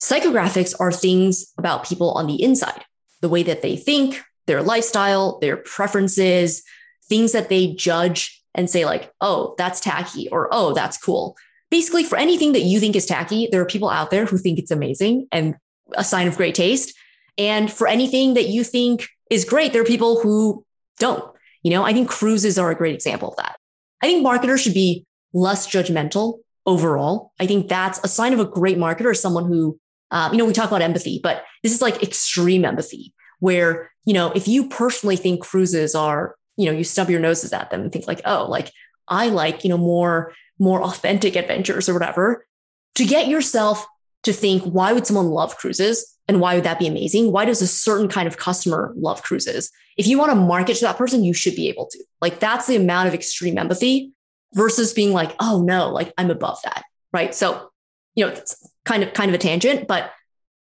Psychographics 0.02 0.74
are 0.78 0.92
things 0.92 1.52
about 1.58 1.86
people 1.86 2.12
on 2.12 2.26
the 2.26 2.42
inside, 2.42 2.84
the 3.20 3.28
way 3.28 3.42
that 3.42 3.62
they 3.62 3.76
think, 3.76 4.22
their 4.46 4.62
lifestyle, 4.62 5.38
their 5.40 5.56
preferences, 5.56 6.62
things 7.08 7.32
that 7.32 7.48
they 7.48 7.74
judge 7.74 8.42
and 8.54 8.70
say, 8.70 8.84
like, 8.84 9.12
oh, 9.20 9.54
that's 9.58 9.80
tacky 9.80 10.28
or 10.30 10.48
oh, 10.50 10.72
that's 10.72 10.98
cool. 10.98 11.36
Basically, 11.70 12.04
for 12.04 12.16
anything 12.16 12.52
that 12.52 12.62
you 12.62 12.80
think 12.80 12.96
is 12.96 13.06
tacky, 13.06 13.48
there 13.50 13.60
are 13.60 13.66
people 13.66 13.90
out 13.90 14.10
there 14.10 14.24
who 14.24 14.38
think 14.38 14.58
it's 14.58 14.70
amazing 14.70 15.28
and 15.30 15.56
a 15.94 16.04
sign 16.04 16.26
of 16.26 16.36
great 16.36 16.54
taste. 16.54 16.94
And 17.38 17.72
for 17.72 17.86
anything 17.86 18.34
that 18.34 18.48
you 18.48 18.64
think 18.64 19.08
is 19.30 19.44
great, 19.44 19.72
there 19.72 19.82
are 19.82 19.86
people 19.86 20.20
who 20.20 20.64
don't. 20.98 21.24
You 21.62 21.70
know, 21.70 21.84
I 21.84 21.92
think 21.92 22.08
cruises 22.08 22.58
are 22.58 22.70
a 22.70 22.74
great 22.74 22.94
example 22.94 23.30
of 23.30 23.36
that. 23.36 23.56
I 24.02 24.06
think 24.06 24.22
marketers 24.22 24.60
should 24.60 24.74
be 24.74 25.06
less 25.32 25.66
judgmental 25.66 26.40
overall. 26.66 27.32
I 27.40 27.46
think 27.46 27.68
that's 27.68 28.00
a 28.04 28.08
sign 28.08 28.32
of 28.32 28.40
a 28.40 28.44
great 28.44 28.76
marketer, 28.76 29.16
someone 29.16 29.46
who, 29.46 29.78
uh, 30.10 30.28
you 30.32 30.38
know, 30.38 30.44
we 30.44 30.52
talk 30.52 30.68
about 30.68 30.82
empathy, 30.82 31.20
but 31.22 31.44
this 31.62 31.72
is 31.72 31.82
like 31.82 32.02
extreme 32.02 32.64
empathy 32.64 33.14
where, 33.40 33.90
you 34.04 34.14
know, 34.14 34.30
if 34.32 34.48
you 34.48 34.68
personally 34.68 35.16
think 35.16 35.42
cruises 35.42 35.94
are, 35.94 36.34
you 36.56 36.66
know, 36.66 36.72
you 36.76 36.84
stub 36.84 37.10
your 37.10 37.20
noses 37.20 37.52
at 37.52 37.70
them 37.70 37.82
and 37.82 37.92
think 37.92 38.06
like, 38.06 38.20
oh, 38.24 38.46
like 38.48 38.72
I 39.06 39.28
like, 39.28 39.64
you 39.64 39.70
know, 39.70 39.78
more, 39.78 40.32
more 40.58 40.82
authentic 40.82 41.36
adventures 41.36 41.88
or 41.88 41.94
whatever, 41.94 42.46
to 42.96 43.04
get 43.04 43.28
yourself 43.28 43.86
to 44.24 44.32
think, 44.32 44.62
why 44.64 44.92
would 44.92 45.06
someone 45.06 45.28
love 45.28 45.56
cruises? 45.56 46.17
And 46.28 46.40
why 46.40 46.54
would 46.54 46.64
that 46.64 46.78
be 46.78 46.86
amazing? 46.86 47.32
Why 47.32 47.46
does 47.46 47.62
a 47.62 47.66
certain 47.66 48.06
kind 48.06 48.28
of 48.28 48.36
customer 48.36 48.92
love 48.96 49.22
cruises? 49.22 49.70
If 49.96 50.06
you 50.06 50.18
want 50.18 50.30
to 50.30 50.36
market 50.36 50.76
to 50.76 50.84
that 50.84 50.98
person, 50.98 51.24
you 51.24 51.32
should 51.32 51.56
be 51.56 51.68
able 51.68 51.86
to. 51.90 52.04
Like 52.20 52.38
that's 52.38 52.66
the 52.66 52.76
amount 52.76 53.08
of 53.08 53.14
extreme 53.14 53.56
empathy 53.56 54.12
versus 54.52 54.92
being 54.92 55.12
like, 55.12 55.34
oh 55.40 55.62
no, 55.62 55.88
like 55.88 56.12
I'm 56.18 56.30
above 56.30 56.60
that. 56.64 56.84
Right. 57.12 57.34
So, 57.34 57.70
you 58.14 58.26
know, 58.26 58.32
it's 58.32 58.70
kind 58.84 59.02
of 59.02 59.14
kind 59.14 59.30
of 59.30 59.34
a 59.34 59.38
tangent, 59.38 59.88
but 59.88 60.12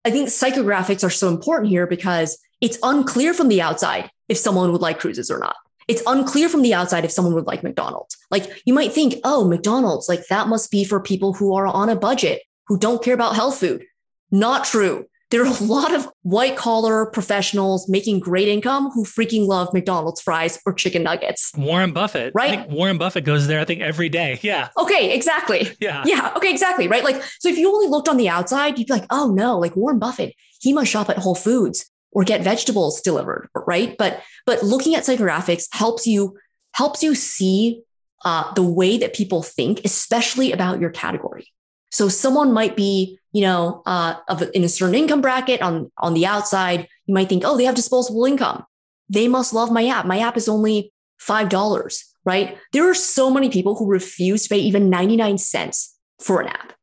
I 0.05 0.11
think 0.11 0.29
psychographics 0.29 1.03
are 1.03 1.09
so 1.09 1.27
important 1.27 1.69
here 1.69 1.85
because 1.85 2.39
it's 2.61 2.79
unclear 2.81 3.33
from 3.33 3.49
the 3.49 3.61
outside 3.61 4.09
if 4.29 4.37
someone 4.37 4.71
would 4.71 4.81
like 4.81 4.99
cruises 4.99 5.29
or 5.29 5.39
not. 5.39 5.57
It's 5.89 6.03
unclear 6.05 6.47
from 6.47 6.61
the 6.61 6.73
outside 6.73 7.03
if 7.03 7.11
someone 7.11 7.33
would 7.33 7.47
like 7.47 7.63
McDonald's. 7.63 8.15
Like 8.31 8.61
you 8.63 8.73
might 8.73 8.93
think, 8.93 9.15
oh, 9.25 9.45
McDonald's, 9.45 10.07
like 10.07 10.25
that 10.29 10.47
must 10.47 10.71
be 10.71 10.85
for 10.85 11.01
people 11.01 11.33
who 11.33 11.53
are 11.55 11.67
on 11.67 11.89
a 11.89 11.95
budget, 11.95 12.43
who 12.67 12.79
don't 12.79 13.03
care 13.03 13.13
about 13.13 13.35
health 13.35 13.59
food. 13.59 13.83
Not 14.31 14.63
true 14.63 15.05
there 15.31 15.43
are 15.43 15.47
a 15.47 15.63
lot 15.63 15.93
of 15.93 16.07
white 16.23 16.57
collar 16.57 17.05
professionals 17.05 17.87
making 17.87 18.19
great 18.19 18.47
income 18.47 18.89
who 18.91 19.05
freaking 19.05 19.45
love 19.45 19.71
McDonald's 19.73 20.21
fries 20.21 20.59
or 20.65 20.73
chicken 20.73 21.03
nuggets. 21.03 21.51
Warren 21.55 21.91
Buffett. 21.91 22.33
Right. 22.33 22.67
Warren 22.69 22.97
Buffett 22.97 23.25
goes 23.25 23.47
there, 23.47 23.59
I 23.59 23.65
think, 23.65 23.81
every 23.81 24.09
day. 24.09 24.39
Yeah. 24.41 24.69
Okay, 24.77 25.13
exactly. 25.13 25.69
Yeah. 25.79 26.03
Yeah. 26.05 26.33
Okay, 26.35 26.49
exactly. 26.49 26.87
Right. 26.87 27.03
Like, 27.03 27.21
so 27.39 27.49
if 27.49 27.57
you 27.57 27.71
only 27.71 27.87
looked 27.87 28.09
on 28.09 28.17
the 28.17 28.29
outside, 28.29 28.77
you'd 28.77 28.87
be 28.87 28.93
like, 28.93 29.05
oh 29.11 29.31
no, 29.31 29.59
like 29.59 29.75
Warren 29.75 29.99
Buffett, 29.99 30.33
he 30.59 30.73
must 30.73 30.91
shop 30.91 31.09
at 31.09 31.17
Whole 31.17 31.35
Foods 31.35 31.89
or 32.11 32.23
get 32.23 32.41
vegetables 32.41 33.01
delivered. 33.01 33.49
Right. 33.55 33.95
But 33.97 34.21
but 34.45 34.63
looking 34.63 34.95
at 34.95 35.03
psychographics 35.03 35.67
helps 35.71 36.07
you 36.07 36.37
helps 36.73 37.03
you 37.03 37.13
see 37.13 37.81
uh, 38.25 38.51
the 38.53 38.63
way 38.63 38.97
that 38.97 39.13
people 39.13 39.43
think, 39.43 39.81
especially 39.85 40.51
about 40.51 40.79
your 40.79 40.89
category. 40.89 41.47
So 41.91 42.07
someone 42.09 42.53
might 42.53 42.75
be, 42.75 43.19
you 43.31 43.41
know, 43.41 43.81
uh, 43.85 44.15
of 44.27 44.43
in 44.53 44.63
a 44.63 44.69
certain 44.69 44.95
income 44.95 45.21
bracket 45.21 45.61
on 45.61 45.91
on 45.97 46.13
the 46.13 46.25
outside. 46.25 46.87
You 47.05 47.13
might 47.13 47.29
think, 47.29 47.43
oh, 47.45 47.57
they 47.57 47.65
have 47.65 47.75
disposable 47.75 48.25
income. 48.25 48.63
They 49.09 49.27
must 49.27 49.53
love 49.53 49.71
my 49.71 49.87
app. 49.87 50.05
My 50.05 50.19
app 50.19 50.37
is 50.37 50.47
only 50.47 50.93
five 51.17 51.49
dollars, 51.49 52.05
right? 52.25 52.57
There 52.73 52.89
are 52.89 52.93
so 52.93 53.31
many 53.31 53.49
people 53.49 53.75
who 53.75 53.87
refuse 53.87 54.43
to 54.43 54.49
pay 54.49 54.59
even 54.59 54.89
ninety 54.89 55.17
nine 55.17 55.37
cents 55.37 55.97
for 56.19 56.41
an 56.41 56.47
app, 56.47 56.73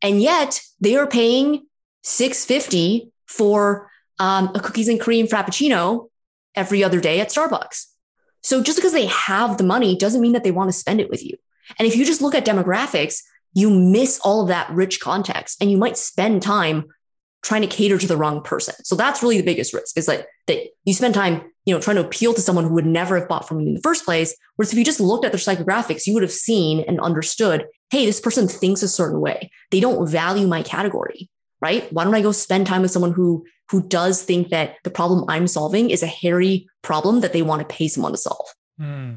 and 0.00 0.22
yet 0.22 0.60
they 0.80 0.96
are 0.96 1.06
paying 1.06 1.66
six 2.02 2.44
fifty 2.44 3.10
for 3.26 3.90
um, 4.18 4.50
a 4.54 4.60
cookies 4.60 4.88
and 4.88 5.00
cream 5.00 5.26
frappuccino 5.26 6.08
every 6.54 6.82
other 6.82 7.00
day 7.00 7.20
at 7.20 7.28
Starbucks. 7.28 7.84
So 8.42 8.62
just 8.62 8.78
because 8.78 8.92
they 8.92 9.06
have 9.06 9.58
the 9.58 9.64
money 9.64 9.96
doesn't 9.96 10.20
mean 10.20 10.32
that 10.32 10.44
they 10.44 10.52
want 10.52 10.68
to 10.68 10.76
spend 10.76 11.00
it 11.00 11.10
with 11.10 11.22
you. 11.22 11.36
And 11.78 11.86
if 11.86 11.96
you 11.96 12.06
just 12.06 12.22
look 12.22 12.34
at 12.34 12.46
demographics, 12.46 13.22
you 13.56 13.70
miss 13.70 14.20
all 14.22 14.42
of 14.42 14.48
that 14.48 14.68
rich 14.70 15.00
context 15.00 15.56
and 15.62 15.70
you 15.70 15.78
might 15.78 15.96
spend 15.96 16.42
time 16.42 16.84
trying 17.42 17.62
to 17.62 17.66
cater 17.66 17.96
to 17.96 18.06
the 18.06 18.16
wrong 18.16 18.42
person. 18.42 18.74
So 18.84 18.94
that's 18.94 19.22
really 19.22 19.38
the 19.38 19.46
biggest 19.46 19.72
risk 19.72 19.96
is 19.96 20.06
like 20.06 20.26
that 20.46 20.58
you 20.84 20.92
spend 20.92 21.14
time, 21.14 21.40
you 21.64 21.74
know, 21.74 21.80
trying 21.80 21.96
to 21.96 22.04
appeal 22.04 22.34
to 22.34 22.40
someone 22.42 22.66
who 22.66 22.74
would 22.74 22.84
never 22.84 23.18
have 23.18 23.30
bought 23.30 23.48
from 23.48 23.60
you 23.60 23.68
in 23.68 23.74
the 23.74 23.80
first 23.80 24.04
place. 24.04 24.36
Whereas 24.56 24.72
if 24.72 24.78
you 24.78 24.84
just 24.84 25.00
looked 25.00 25.24
at 25.24 25.32
their 25.32 25.38
psychographics, 25.38 26.06
you 26.06 26.12
would 26.12 26.22
have 26.22 26.32
seen 26.32 26.84
and 26.86 27.00
understood, 27.00 27.64
hey, 27.88 28.04
this 28.04 28.20
person 28.20 28.46
thinks 28.46 28.82
a 28.82 28.88
certain 28.88 29.22
way. 29.22 29.50
They 29.70 29.80
don't 29.80 30.06
value 30.06 30.46
my 30.46 30.62
category, 30.62 31.30
right? 31.62 31.90
Why 31.94 32.04
don't 32.04 32.14
I 32.14 32.20
go 32.20 32.32
spend 32.32 32.66
time 32.66 32.82
with 32.82 32.90
someone 32.90 33.12
who 33.12 33.46
who 33.70 33.88
does 33.88 34.22
think 34.22 34.50
that 34.50 34.76
the 34.84 34.90
problem 34.90 35.24
I'm 35.28 35.46
solving 35.46 35.88
is 35.88 36.02
a 36.02 36.06
hairy 36.06 36.68
problem 36.82 37.20
that 37.20 37.32
they 37.32 37.42
want 37.42 37.66
to 37.66 37.74
pay 37.74 37.88
someone 37.88 38.12
to 38.12 38.18
solve? 38.18 38.48
Hmm. 38.78 39.14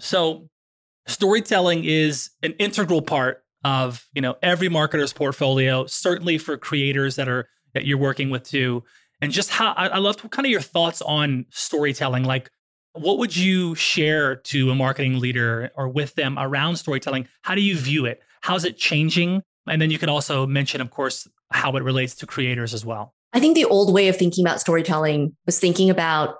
So 0.00 0.48
storytelling 1.06 1.84
is 1.84 2.30
an 2.42 2.52
integral 2.52 3.02
part 3.02 3.42
of 3.64 4.06
you 4.14 4.20
know 4.20 4.36
every 4.42 4.68
marketer's 4.68 5.12
portfolio 5.12 5.86
certainly 5.86 6.36
for 6.38 6.56
creators 6.56 7.16
that 7.16 7.28
are 7.28 7.48
that 7.74 7.86
you're 7.86 7.98
working 7.98 8.30
with 8.30 8.44
too. 8.44 8.84
And 9.20 9.32
just 9.32 9.50
how 9.50 9.72
I, 9.72 9.88
I 9.88 9.98
love 9.98 10.18
kind 10.30 10.46
of 10.46 10.50
your 10.50 10.60
thoughts 10.60 11.02
on 11.02 11.46
storytelling. 11.50 12.24
Like 12.24 12.50
what 12.92 13.18
would 13.18 13.36
you 13.36 13.74
share 13.74 14.36
to 14.36 14.70
a 14.70 14.74
marketing 14.74 15.18
leader 15.18 15.70
or 15.76 15.88
with 15.88 16.14
them 16.14 16.38
around 16.38 16.76
storytelling? 16.76 17.26
How 17.42 17.54
do 17.54 17.60
you 17.60 17.76
view 17.76 18.06
it? 18.06 18.22
How's 18.42 18.64
it 18.64 18.76
changing? 18.76 19.42
And 19.66 19.80
then 19.82 19.90
you 19.90 19.98
can 19.98 20.08
also 20.08 20.46
mention 20.46 20.80
of 20.80 20.90
course 20.90 21.26
how 21.50 21.72
it 21.76 21.82
relates 21.82 22.14
to 22.16 22.26
creators 22.26 22.74
as 22.74 22.84
well. 22.84 23.14
I 23.32 23.40
think 23.40 23.56
the 23.56 23.64
old 23.64 23.92
way 23.92 24.08
of 24.08 24.16
thinking 24.16 24.44
about 24.44 24.60
storytelling 24.60 25.36
was 25.46 25.58
thinking 25.58 25.90
about 25.90 26.36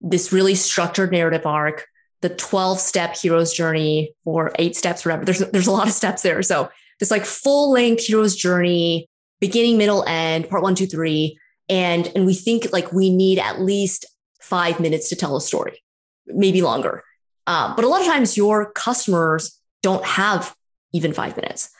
this 0.00 0.32
really 0.32 0.54
structured 0.54 1.10
narrative 1.10 1.46
arc 1.46 1.86
the 2.20 2.28
12 2.28 2.78
step 2.78 3.16
hero's 3.16 3.52
journey 3.52 4.12
or 4.24 4.52
eight 4.58 4.76
steps, 4.76 5.04
whatever. 5.04 5.24
There's, 5.24 5.38
there's 5.38 5.66
a 5.66 5.72
lot 5.72 5.86
of 5.86 5.94
steps 5.94 6.22
there. 6.22 6.42
So 6.42 6.68
this 6.98 7.10
like 7.10 7.24
full 7.24 7.70
length 7.70 8.04
hero's 8.04 8.34
journey, 8.34 9.08
beginning, 9.40 9.78
middle, 9.78 10.04
end, 10.04 10.48
part 10.48 10.62
one, 10.62 10.74
two, 10.74 10.86
three. 10.86 11.38
And, 11.68 12.10
and 12.14 12.26
we 12.26 12.34
think 12.34 12.72
like 12.72 12.92
we 12.92 13.10
need 13.10 13.38
at 13.38 13.60
least 13.60 14.06
five 14.40 14.80
minutes 14.80 15.08
to 15.10 15.16
tell 15.16 15.36
a 15.36 15.40
story, 15.40 15.82
maybe 16.26 16.62
longer. 16.62 17.04
Um, 17.46 17.74
but 17.76 17.84
a 17.84 17.88
lot 17.88 18.00
of 18.00 18.06
times 18.06 18.36
your 18.36 18.72
customers 18.72 19.60
don't 19.82 20.04
have 20.04 20.54
even 20.92 21.12
five 21.12 21.36
minutes. 21.36 21.70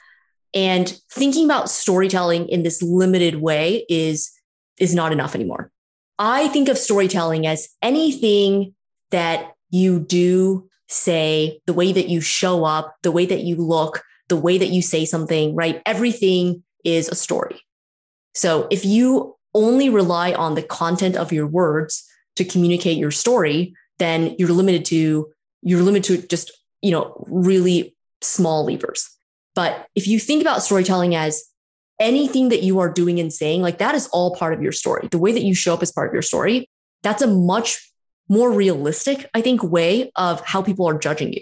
And 0.53 0.99
thinking 1.11 1.45
about 1.45 1.69
storytelling 1.69 2.49
in 2.49 2.63
this 2.63 2.81
limited 2.81 3.35
way 3.35 3.85
is, 3.89 4.31
is 4.79 4.95
not 4.95 5.11
enough 5.11 5.35
anymore. 5.35 5.71
I 6.17 6.47
think 6.47 6.69
of 6.69 6.77
storytelling 6.77 7.45
as 7.45 7.69
anything 7.81 8.73
that 9.11 9.51
you 9.69 9.99
do 9.99 10.69
say, 10.87 11.61
the 11.65 11.73
way 11.73 11.91
that 11.91 12.09
you 12.09 12.21
show 12.21 12.65
up, 12.65 12.95
the 13.03 13.11
way 13.11 13.25
that 13.25 13.41
you 13.41 13.55
look, 13.55 14.03
the 14.27 14.37
way 14.37 14.57
that 14.57 14.69
you 14.69 14.81
say 14.81 15.05
something, 15.05 15.55
right? 15.55 15.81
Everything 15.85 16.63
is 16.83 17.07
a 17.09 17.15
story. 17.15 17.61
So 18.33 18.67
if 18.71 18.85
you 18.85 19.35
only 19.53 19.89
rely 19.89 20.33
on 20.33 20.55
the 20.55 20.63
content 20.63 21.15
of 21.15 21.31
your 21.31 21.47
words 21.47 22.07
to 22.35 22.45
communicate 22.45 22.97
your 22.97 23.11
story, 23.11 23.73
then 23.97 24.35
you're 24.37 24.49
limited 24.49 24.85
to 24.85 25.31
you're 25.61 25.81
limited 25.81 26.21
to 26.21 26.27
just, 26.27 26.51
you 26.81 26.91
know, 26.91 27.25
really 27.27 27.95
small 28.21 28.65
levers. 28.65 29.09
But 29.55 29.87
if 29.95 30.07
you 30.07 30.19
think 30.19 30.41
about 30.41 30.63
storytelling 30.63 31.15
as 31.15 31.43
anything 31.99 32.47
that 32.49 32.63
you 32.63 32.79
are 32.79 32.89
doing 32.89 33.19
and 33.19 33.33
saying, 33.33 33.61
like 33.61 33.77
that 33.79 33.95
is 33.95 34.07
all 34.07 34.35
part 34.35 34.53
of 34.53 34.61
your 34.61 34.71
story. 34.71 35.09
The 35.11 35.17
way 35.17 35.33
that 35.33 35.43
you 35.43 35.53
show 35.53 35.73
up 35.73 35.83
is 35.83 35.91
part 35.91 36.07
of 36.07 36.13
your 36.13 36.21
story. 36.21 36.69
That's 37.03 37.21
a 37.21 37.27
much 37.27 37.88
more 38.29 38.51
realistic, 38.51 39.29
I 39.33 39.41
think, 39.41 39.63
way 39.63 40.11
of 40.15 40.41
how 40.41 40.61
people 40.61 40.87
are 40.87 40.97
judging 40.97 41.33
you, 41.33 41.41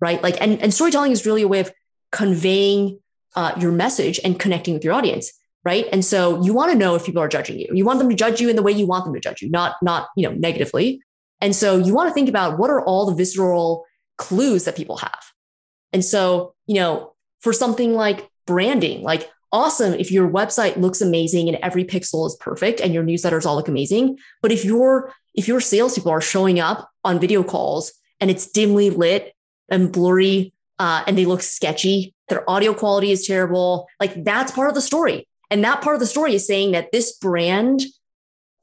right? 0.00 0.22
Like, 0.22 0.40
and, 0.40 0.60
and 0.60 0.74
storytelling 0.74 1.12
is 1.12 1.26
really 1.26 1.42
a 1.42 1.48
way 1.48 1.60
of 1.60 1.72
conveying 2.10 2.98
uh, 3.36 3.52
your 3.58 3.72
message 3.72 4.18
and 4.24 4.38
connecting 4.38 4.74
with 4.74 4.84
your 4.84 4.94
audience 4.94 5.32
right? 5.64 5.86
And 5.92 6.04
so 6.04 6.42
you 6.42 6.52
want 6.52 6.72
to 6.72 6.78
know 6.78 6.94
if 6.94 7.04
people 7.04 7.22
are 7.22 7.28
judging 7.28 7.58
you. 7.58 7.68
You 7.72 7.84
want 7.84 7.98
them 7.98 8.08
to 8.08 8.16
judge 8.16 8.40
you 8.40 8.48
in 8.48 8.56
the 8.56 8.62
way 8.62 8.72
you 8.72 8.86
want 8.86 9.04
them 9.04 9.14
to 9.14 9.20
judge 9.20 9.42
you 9.42 9.50
not 9.50 9.76
not 9.82 10.08
you 10.16 10.28
know 10.28 10.34
negatively. 10.34 11.02
And 11.40 11.54
so 11.54 11.78
you 11.78 11.94
want 11.94 12.08
to 12.08 12.14
think 12.14 12.28
about 12.28 12.58
what 12.58 12.70
are 12.70 12.84
all 12.84 13.06
the 13.06 13.14
visceral 13.14 13.84
clues 14.18 14.64
that 14.64 14.76
people 14.76 14.96
have. 14.98 15.22
And 15.92 16.04
so 16.04 16.54
you 16.66 16.76
know 16.76 17.14
for 17.40 17.52
something 17.52 17.94
like 17.94 18.28
branding 18.46 19.02
like 19.02 19.30
awesome 19.52 19.94
if 19.94 20.10
your 20.10 20.28
website 20.28 20.76
looks 20.76 21.00
amazing 21.00 21.48
and 21.48 21.58
every 21.62 21.84
pixel 21.84 22.26
is 22.26 22.36
perfect 22.40 22.80
and 22.80 22.94
your 22.94 23.04
newsletters 23.04 23.44
all 23.44 23.54
look 23.54 23.68
amazing 23.68 24.18
but 24.40 24.50
if 24.50 24.64
your 24.64 25.12
if 25.34 25.48
your 25.48 25.60
salespeople 25.60 26.10
are 26.10 26.20
showing 26.20 26.60
up 26.60 26.90
on 27.04 27.20
video 27.20 27.42
calls 27.42 27.92
and 28.20 28.30
it's 28.30 28.46
dimly 28.46 28.90
lit 28.90 29.34
and 29.68 29.92
blurry 29.92 30.52
uh, 30.78 31.04
and 31.06 31.16
they 31.16 31.24
look 31.24 31.42
sketchy 31.42 32.14
their 32.28 32.48
audio 32.48 32.72
quality 32.72 33.10
is 33.10 33.26
terrible 33.26 33.86
like 34.00 34.24
that's 34.24 34.52
part 34.52 34.68
of 34.68 34.74
the 34.74 34.80
story 34.80 35.26
and 35.52 35.62
that 35.64 35.82
part 35.82 35.94
of 35.94 36.00
the 36.00 36.06
story 36.06 36.34
is 36.34 36.46
saying 36.46 36.72
that 36.72 36.92
this 36.92 37.12
brand, 37.18 37.82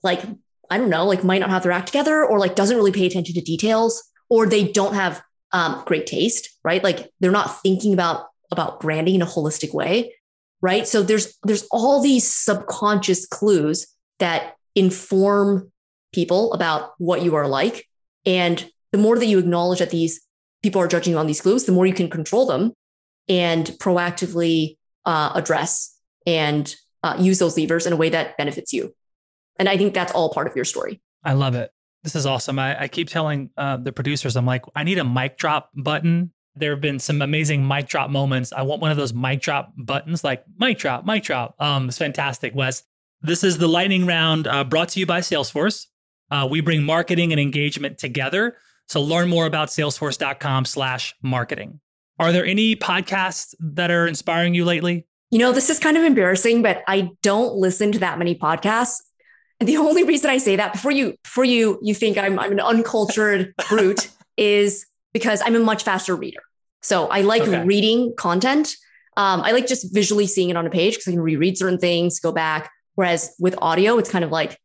like, 0.01 0.23
I 0.71 0.79
don't 0.79 0.89
know, 0.89 1.05
like 1.05 1.23
might 1.23 1.37
not 1.37 1.51
have 1.51 1.61
their 1.61 1.71
act 1.71 1.85
together 1.85 2.25
or 2.25 2.39
like 2.39 2.55
doesn't 2.55 2.75
really 2.75 2.91
pay 2.91 3.05
attention 3.05 3.35
to 3.35 3.41
details 3.41 4.03
or 4.27 4.47
they 4.47 4.67
don't 4.67 4.95
have 4.95 5.21
um, 5.51 5.83
great 5.85 6.07
taste, 6.07 6.49
right? 6.63 6.83
Like 6.83 7.11
they're 7.19 7.29
not 7.29 7.61
thinking 7.61 7.93
about 7.93 8.25
about 8.51 8.79
branding 8.79 9.13
in 9.13 9.21
a 9.21 9.27
holistic 9.27 9.71
way, 9.71 10.15
right? 10.61 10.87
So 10.87 11.03
there's 11.03 11.37
there's 11.43 11.67
all 11.69 12.01
these 12.01 12.27
subconscious 12.27 13.27
clues 13.27 13.85
that 14.17 14.55
inform 14.73 15.71
people 16.13 16.53
about 16.53 16.91
what 16.97 17.23
you 17.23 17.35
are 17.35 17.47
like. 17.47 17.87
And 18.25 18.69
the 18.91 18.97
more 18.97 19.17
that 19.17 19.25
you 19.25 19.39
acknowledge 19.39 19.79
that 19.79 19.91
these 19.91 20.21
people 20.63 20.81
are 20.81 20.87
judging 20.87 21.13
you 21.13 21.19
on 21.19 21.27
these 21.27 21.41
clues, 21.41 21.65
the 21.65 21.71
more 21.71 21.85
you 21.85 21.93
can 21.93 22.09
control 22.09 22.45
them 22.45 22.73
and 23.27 23.67
proactively 23.79 24.77
uh, 25.05 25.31
address 25.35 25.97
and 26.25 26.75
uh, 27.03 27.15
use 27.19 27.39
those 27.39 27.57
levers 27.57 27.85
in 27.85 27.93
a 27.93 27.95
way 27.95 28.09
that 28.09 28.37
benefits 28.37 28.73
you. 28.73 28.93
And 29.57 29.69
I 29.69 29.77
think 29.77 29.93
that's 29.93 30.11
all 30.11 30.33
part 30.33 30.47
of 30.47 30.55
your 30.55 30.65
story. 30.65 31.01
I 31.23 31.33
love 31.33 31.55
it. 31.55 31.71
This 32.03 32.15
is 32.15 32.25
awesome. 32.25 32.59
I, 32.59 32.83
I 32.83 32.87
keep 32.87 33.09
telling 33.09 33.49
uh, 33.57 33.77
the 33.77 33.91
producers, 33.91 34.35
I'm 34.35 34.45
like, 34.45 34.63
I 34.75 34.83
need 34.83 34.97
a 34.97 35.03
mic 35.03 35.37
drop 35.37 35.69
button. 35.75 36.31
There 36.55 36.71
have 36.71 36.81
been 36.81 36.99
some 36.99 37.21
amazing 37.21 37.67
mic 37.67 37.87
drop 37.87 38.09
moments. 38.09 38.53
I 38.53 38.63
want 38.63 38.81
one 38.81 38.91
of 38.91 38.97
those 38.97 39.13
mic 39.13 39.41
drop 39.41 39.73
buttons, 39.77 40.23
like 40.23 40.43
mic 40.57 40.77
drop, 40.77 41.05
mic 41.05 41.23
drop. 41.23 41.55
Um, 41.59 41.89
it's 41.89 41.97
fantastic, 41.97 42.55
Wes. 42.55 42.83
This 43.21 43.43
is 43.43 43.57
the 43.57 43.67
lightning 43.67 44.05
round 44.05 44.47
uh, 44.47 44.63
brought 44.63 44.89
to 44.89 44.99
you 44.99 45.05
by 45.05 45.19
Salesforce. 45.19 45.87
Uh, 46.31 46.47
we 46.49 46.61
bring 46.61 46.83
marketing 46.83 47.31
and 47.31 47.39
engagement 47.39 47.97
together. 47.97 48.57
So 48.87 49.01
learn 49.01 49.29
more 49.29 49.45
about 49.45 49.69
salesforce.com 49.69 50.65
slash 50.65 51.15
marketing. 51.21 51.79
Are 52.19 52.31
there 52.31 52.45
any 52.45 52.75
podcasts 52.75 53.55
that 53.59 53.91
are 53.91 54.07
inspiring 54.07 54.53
you 54.53 54.65
lately? 54.65 55.05
You 55.31 55.39
know, 55.39 55.51
this 55.51 55.69
is 55.69 55.79
kind 55.79 55.95
of 55.95 56.03
embarrassing, 56.03 56.61
but 56.61 56.83
I 56.87 57.11
don't 57.21 57.55
listen 57.55 57.91
to 57.93 57.99
that 57.99 58.17
many 58.17 58.35
podcasts. 58.35 58.97
And 59.59 59.69
the 59.69 59.77
only 59.77 60.03
reason 60.03 60.29
I 60.29 60.37
say 60.37 60.55
that 60.55 60.73
before 60.73 60.91
you 60.91 61.15
before 61.23 61.43
you 61.43 61.79
you 61.81 61.93
think 61.93 62.17
I'm 62.17 62.39
I'm 62.39 62.51
an 62.51 62.59
uncultured 62.59 63.53
brute 63.69 64.09
is 64.37 64.85
because 65.13 65.41
I'm 65.45 65.55
a 65.55 65.59
much 65.59 65.83
faster 65.83 66.15
reader. 66.15 66.41
So 66.81 67.07
I 67.07 67.21
like 67.21 67.43
okay. 67.43 67.63
reading 67.63 68.13
content. 68.17 68.75
Um, 69.17 69.41
I 69.41 69.51
like 69.51 69.67
just 69.67 69.93
visually 69.93 70.27
seeing 70.27 70.49
it 70.49 70.55
on 70.55 70.65
a 70.65 70.69
page 70.69 70.93
because 70.93 71.09
I 71.09 71.11
can 71.11 71.21
reread 71.21 71.57
certain 71.57 71.77
things, 71.77 72.19
go 72.19 72.31
back. 72.31 72.71
Whereas 72.95 73.35
with 73.39 73.55
audio, 73.61 73.97
it's 73.97 74.09
kind 74.09 74.23
of 74.23 74.31
like 74.31 74.57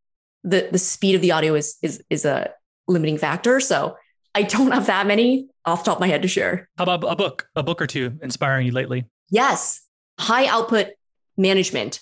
the 0.44 0.68
the 0.70 0.78
speed 0.78 1.14
of 1.16 1.20
the 1.20 1.32
audio 1.32 1.54
is 1.54 1.76
is 1.82 2.02
is 2.10 2.24
a 2.24 2.52
limiting 2.86 3.18
factor. 3.18 3.58
So 3.60 3.96
I 4.34 4.42
don't 4.42 4.70
have 4.70 4.86
that 4.86 5.06
many 5.06 5.48
off 5.64 5.84
the 5.84 5.90
top 5.90 5.96
of 5.96 6.00
my 6.00 6.08
head 6.08 6.22
to 6.22 6.28
share. 6.28 6.68
How 6.78 6.84
about 6.84 7.02
a 7.04 7.16
book, 7.16 7.48
a 7.56 7.62
book 7.62 7.80
or 7.82 7.86
two 7.86 8.18
inspiring 8.22 8.66
you 8.66 8.72
lately? 8.72 9.06
Yes 9.30 9.84
high 10.18 10.46
output 10.46 10.88
management. 11.36 12.00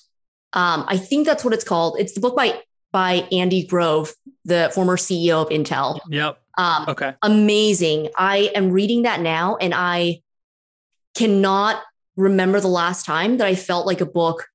Um, 0.52 0.84
I 0.86 0.96
think 0.96 1.26
that's 1.26 1.44
what 1.44 1.54
it's 1.54 1.64
called. 1.64 1.96
It's 1.98 2.12
the 2.12 2.20
book 2.20 2.36
by 2.36 2.60
by 2.92 3.26
Andy 3.32 3.66
Grove, 3.66 4.12
the 4.44 4.70
former 4.74 4.98
CEO 4.98 5.42
of 5.42 5.48
Intel. 5.48 5.98
Yep. 6.10 6.38
Um, 6.58 6.84
okay. 6.88 7.14
Amazing. 7.22 8.10
I 8.18 8.50
am 8.54 8.70
reading 8.70 9.02
that 9.02 9.20
now, 9.20 9.56
and 9.56 9.72
I 9.74 10.20
cannot 11.16 11.82
remember 12.16 12.60
the 12.60 12.68
last 12.68 13.06
time 13.06 13.38
that 13.38 13.46
I 13.46 13.54
felt 13.54 13.86
like 13.86 14.02
a 14.02 14.06
book 14.06 14.46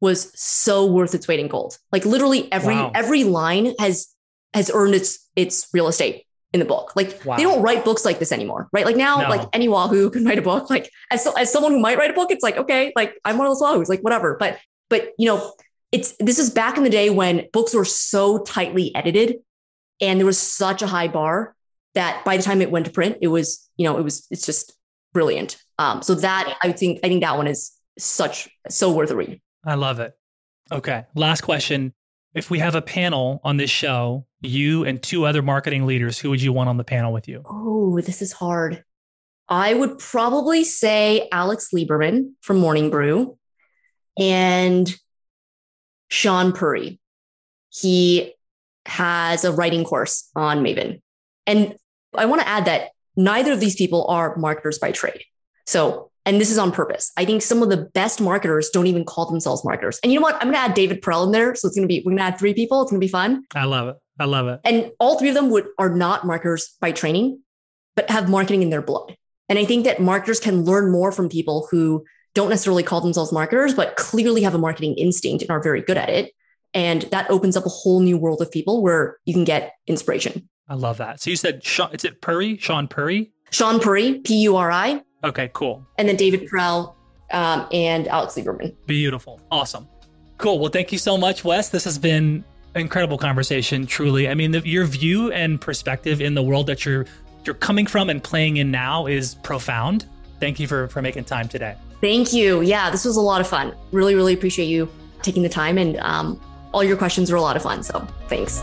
was 0.00 0.32
so 0.38 0.86
worth 0.86 1.14
its 1.14 1.26
weight 1.26 1.40
in 1.40 1.48
gold. 1.48 1.78
Like 1.92 2.04
literally 2.04 2.50
every 2.52 2.74
wow. 2.74 2.92
every 2.94 3.24
line 3.24 3.74
has 3.78 4.08
has 4.54 4.70
earned 4.72 4.94
its 4.94 5.28
its 5.36 5.68
real 5.72 5.88
estate 5.88 6.26
in 6.52 6.60
the 6.60 6.66
book. 6.66 6.94
Like 6.96 7.24
wow. 7.24 7.36
they 7.36 7.42
don't 7.42 7.62
write 7.62 7.84
books 7.84 8.04
like 8.04 8.18
this 8.18 8.32
anymore, 8.32 8.68
right? 8.72 8.84
Like 8.84 8.96
now, 8.96 9.20
no. 9.20 9.28
like 9.28 9.48
any 9.52 9.68
Wahoo 9.68 10.10
can 10.10 10.24
write 10.24 10.38
a 10.38 10.42
book. 10.42 10.68
Like 10.76 10.90
as 11.10 11.22
so, 11.22 11.32
as 11.34 11.52
someone 11.52 11.72
who 11.72 11.80
might 11.80 11.98
write 11.98 12.10
a 12.10 12.14
book, 12.14 12.30
it's 12.30 12.42
like 12.42 12.56
okay, 12.56 12.92
like 12.96 13.14
I'm 13.24 13.38
one 13.38 13.46
of 13.46 13.50
those 13.52 13.62
Wahoos, 13.62 13.88
like 13.88 14.00
whatever. 14.00 14.36
But 14.38 14.58
but 14.88 15.10
you 15.18 15.26
know, 15.26 15.52
it's 15.92 16.14
this 16.18 16.38
is 16.38 16.50
back 16.50 16.76
in 16.76 16.84
the 16.84 16.90
day 16.90 17.10
when 17.10 17.46
books 17.52 17.74
were 17.74 17.84
so 17.84 18.42
tightly 18.42 18.94
edited, 18.94 19.36
and 20.00 20.18
there 20.18 20.26
was 20.26 20.38
such 20.38 20.82
a 20.82 20.86
high 20.86 21.08
bar 21.08 21.54
that 21.94 22.24
by 22.24 22.36
the 22.36 22.42
time 22.42 22.60
it 22.60 22.70
went 22.70 22.86
to 22.86 22.92
print, 22.92 23.18
it 23.22 23.28
was 23.28 23.68
you 23.76 23.84
know 23.84 23.98
it 23.98 24.02
was 24.02 24.26
it's 24.30 24.44
just 24.44 24.74
brilliant. 25.12 25.56
Um, 25.78 26.02
so 26.02 26.14
that 26.16 26.56
I 26.62 26.72
think 26.72 27.00
I 27.04 27.08
think 27.08 27.22
that 27.22 27.36
one 27.36 27.46
is 27.46 27.72
such 27.98 28.48
so 28.68 28.92
worth 28.92 29.10
a 29.10 29.16
read. 29.16 29.40
I 29.66 29.74
love 29.74 30.00
it. 30.00 30.16
Okay, 30.72 31.04
last 31.14 31.42
question. 31.42 31.92
If 32.34 32.50
we 32.50 32.58
have 32.60 32.74
a 32.74 32.82
panel 32.82 33.40
on 33.44 33.56
this 33.56 33.70
show 33.70 34.26
you 34.42 34.84
and 34.84 35.02
two 35.02 35.24
other 35.24 35.42
marketing 35.42 35.86
leaders, 35.86 36.18
who 36.18 36.30
would 36.30 36.40
you 36.40 36.52
want 36.52 36.68
on 36.68 36.76
the 36.76 36.84
panel 36.84 37.12
with 37.12 37.28
you? 37.28 37.42
Oh, 37.46 38.00
this 38.00 38.22
is 38.22 38.32
hard. 38.32 38.84
I 39.48 39.74
would 39.74 39.98
probably 39.98 40.64
say 40.64 41.28
Alex 41.32 41.68
Lieberman 41.74 42.32
from 42.40 42.58
Morning 42.58 42.90
Brew 42.90 43.38
and 44.18 44.94
Shaan 46.10 46.54
Puri. 46.54 47.00
He 47.70 48.34
has 48.86 49.44
a 49.44 49.52
writing 49.52 49.84
course 49.84 50.30
on 50.34 50.62
Maven. 50.62 51.00
And 51.46 51.76
I 52.14 52.26
want 52.26 52.42
to 52.42 52.48
add 52.48 52.64
that 52.66 52.90
neither 53.16 53.52
of 53.52 53.60
these 53.60 53.76
people 53.76 54.06
are 54.08 54.36
marketers 54.36 54.78
by 54.78 54.92
trade. 54.92 55.22
So, 55.66 56.10
and 56.26 56.40
this 56.40 56.50
is 56.50 56.58
on 56.58 56.72
purpose. 56.72 57.12
I 57.16 57.24
think 57.24 57.40
some 57.40 57.62
of 57.62 57.70
the 57.70 57.88
best 57.94 58.20
marketers 58.20 58.68
don't 58.70 58.88
even 58.88 59.04
call 59.04 59.30
themselves 59.30 59.64
marketers. 59.64 59.98
And 60.02 60.12
you 60.12 60.18
know 60.18 60.24
what? 60.24 60.34
I'm 60.34 60.42
going 60.42 60.54
to 60.54 60.58
add 60.58 60.74
David 60.74 61.00
Perell 61.00 61.24
in 61.24 61.32
there. 61.32 61.54
So 61.54 61.68
it's 61.68 61.76
going 61.76 61.88
to 61.88 61.92
be, 61.92 62.02
we're 62.04 62.10
going 62.10 62.18
to 62.18 62.24
add 62.24 62.38
three 62.38 62.52
people. 62.52 62.82
It's 62.82 62.90
going 62.90 63.00
to 63.00 63.04
be 63.04 63.10
fun. 63.10 63.44
I 63.54 63.64
love 63.64 63.88
it. 63.88 63.96
I 64.18 64.24
love 64.24 64.48
it. 64.48 64.60
And 64.64 64.90
all 64.98 65.18
three 65.18 65.28
of 65.28 65.34
them 65.34 65.50
would 65.50 65.68
are 65.78 65.88
not 65.88 66.26
marketers 66.26 66.74
by 66.80 66.92
training, 66.92 67.40
but 67.94 68.10
have 68.10 68.28
marketing 68.28 68.62
in 68.62 68.70
their 68.70 68.82
blood. 68.82 69.16
And 69.48 69.58
I 69.58 69.64
think 69.64 69.84
that 69.84 70.00
marketers 70.00 70.40
can 70.40 70.64
learn 70.64 70.90
more 70.90 71.12
from 71.12 71.28
people 71.28 71.68
who 71.70 72.04
don't 72.34 72.48
necessarily 72.50 72.82
call 72.82 73.00
themselves 73.00 73.32
marketers, 73.32 73.72
but 73.72 73.96
clearly 73.96 74.42
have 74.42 74.54
a 74.54 74.58
marketing 74.58 74.94
instinct 74.94 75.42
and 75.42 75.50
are 75.50 75.62
very 75.62 75.80
good 75.80 75.96
at 75.96 76.08
it. 76.08 76.32
And 76.74 77.02
that 77.12 77.30
opens 77.30 77.56
up 77.56 77.64
a 77.64 77.70
whole 77.70 78.00
new 78.00 78.18
world 78.18 78.42
of 78.42 78.50
people 78.50 78.82
where 78.82 79.16
you 79.24 79.32
can 79.32 79.44
get 79.44 79.72
inspiration. 79.86 80.48
I 80.68 80.74
love 80.74 80.98
that. 80.98 81.22
So 81.22 81.30
you 81.30 81.36
said, 81.36 81.62
Shaan, 81.62 81.94
is 81.94 82.04
it 82.04 82.20
Puri? 82.20 82.58
Shaan 82.58 82.90
Puri? 82.90 83.30
Shaan 83.52 83.80
Puri, 83.80 84.20
P 84.20 84.42
U 84.42 84.56
R 84.56 84.72
I. 84.72 85.02
Okay, 85.26 85.50
cool. 85.52 85.84
And 85.98 86.08
then 86.08 86.16
David 86.16 86.48
Perell 86.48 86.94
um, 87.32 87.66
and 87.72 88.06
Alex 88.08 88.34
Lieberman. 88.34 88.74
Beautiful. 88.86 89.40
Awesome. 89.50 89.88
Cool. 90.38 90.58
Well, 90.58 90.70
thank 90.70 90.92
you 90.92 90.98
so 90.98 91.18
much, 91.18 91.44
Wes. 91.44 91.70
This 91.70 91.84
has 91.84 91.98
been 91.98 92.44
incredible 92.74 93.18
conversation, 93.18 93.86
truly. 93.86 94.28
I 94.28 94.34
mean, 94.34 94.52
the, 94.52 94.66
your 94.68 94.84
view 94.84 95.32
and 95.32 95.60
perspective 95.60 96.20
in 96.20 96.34
the 96.34 96.42
world 96.42 96.66
that 96.68 96.84
you're 96.84 97.06
you're 97.44 97.54
coming 97.54 97.86
from 97.86 98.10
and 98.10 98.22
playing 98.22 98.56
in 98.56 98.70
now 98.70 99.06
is 99.06 99.36
profound. 99.36 100.06
Thank 100.40 100.60
you 100.60 100.66
for 100.66 100.88
for 100.88 101.02
making 101.02 101.24
time 101.24 101.48
today. 101.48 101.76
Thank 102.00 102.32
you. 102.32 102.60
Yeah, 102.60 102.90
this 102.90 103.04
was 103.04 103.16
a 103.16 103.20
lot 103.20 103.40
of 103.40 103.48
fun. 103.48 103.74
Really, 103.92 104.14
really 104.14 104.34
appreciate 104.34 104.66
you 104.66 104.88
taking 105.22 105.42
the 105.42 105.48
time, 105.48 105.78
and 105.78 105.96
um, 105.98 106.40
all 106.72 106.84
your 106.84 106.96
questions 106.96 107.30
were 107.30 107.38
a 107.38 107.42
lot 107.42 107.56
of 107.56 107.62
fun. 107.62 107.82
So, 107.82 108.06
thanks. 108.28 108.62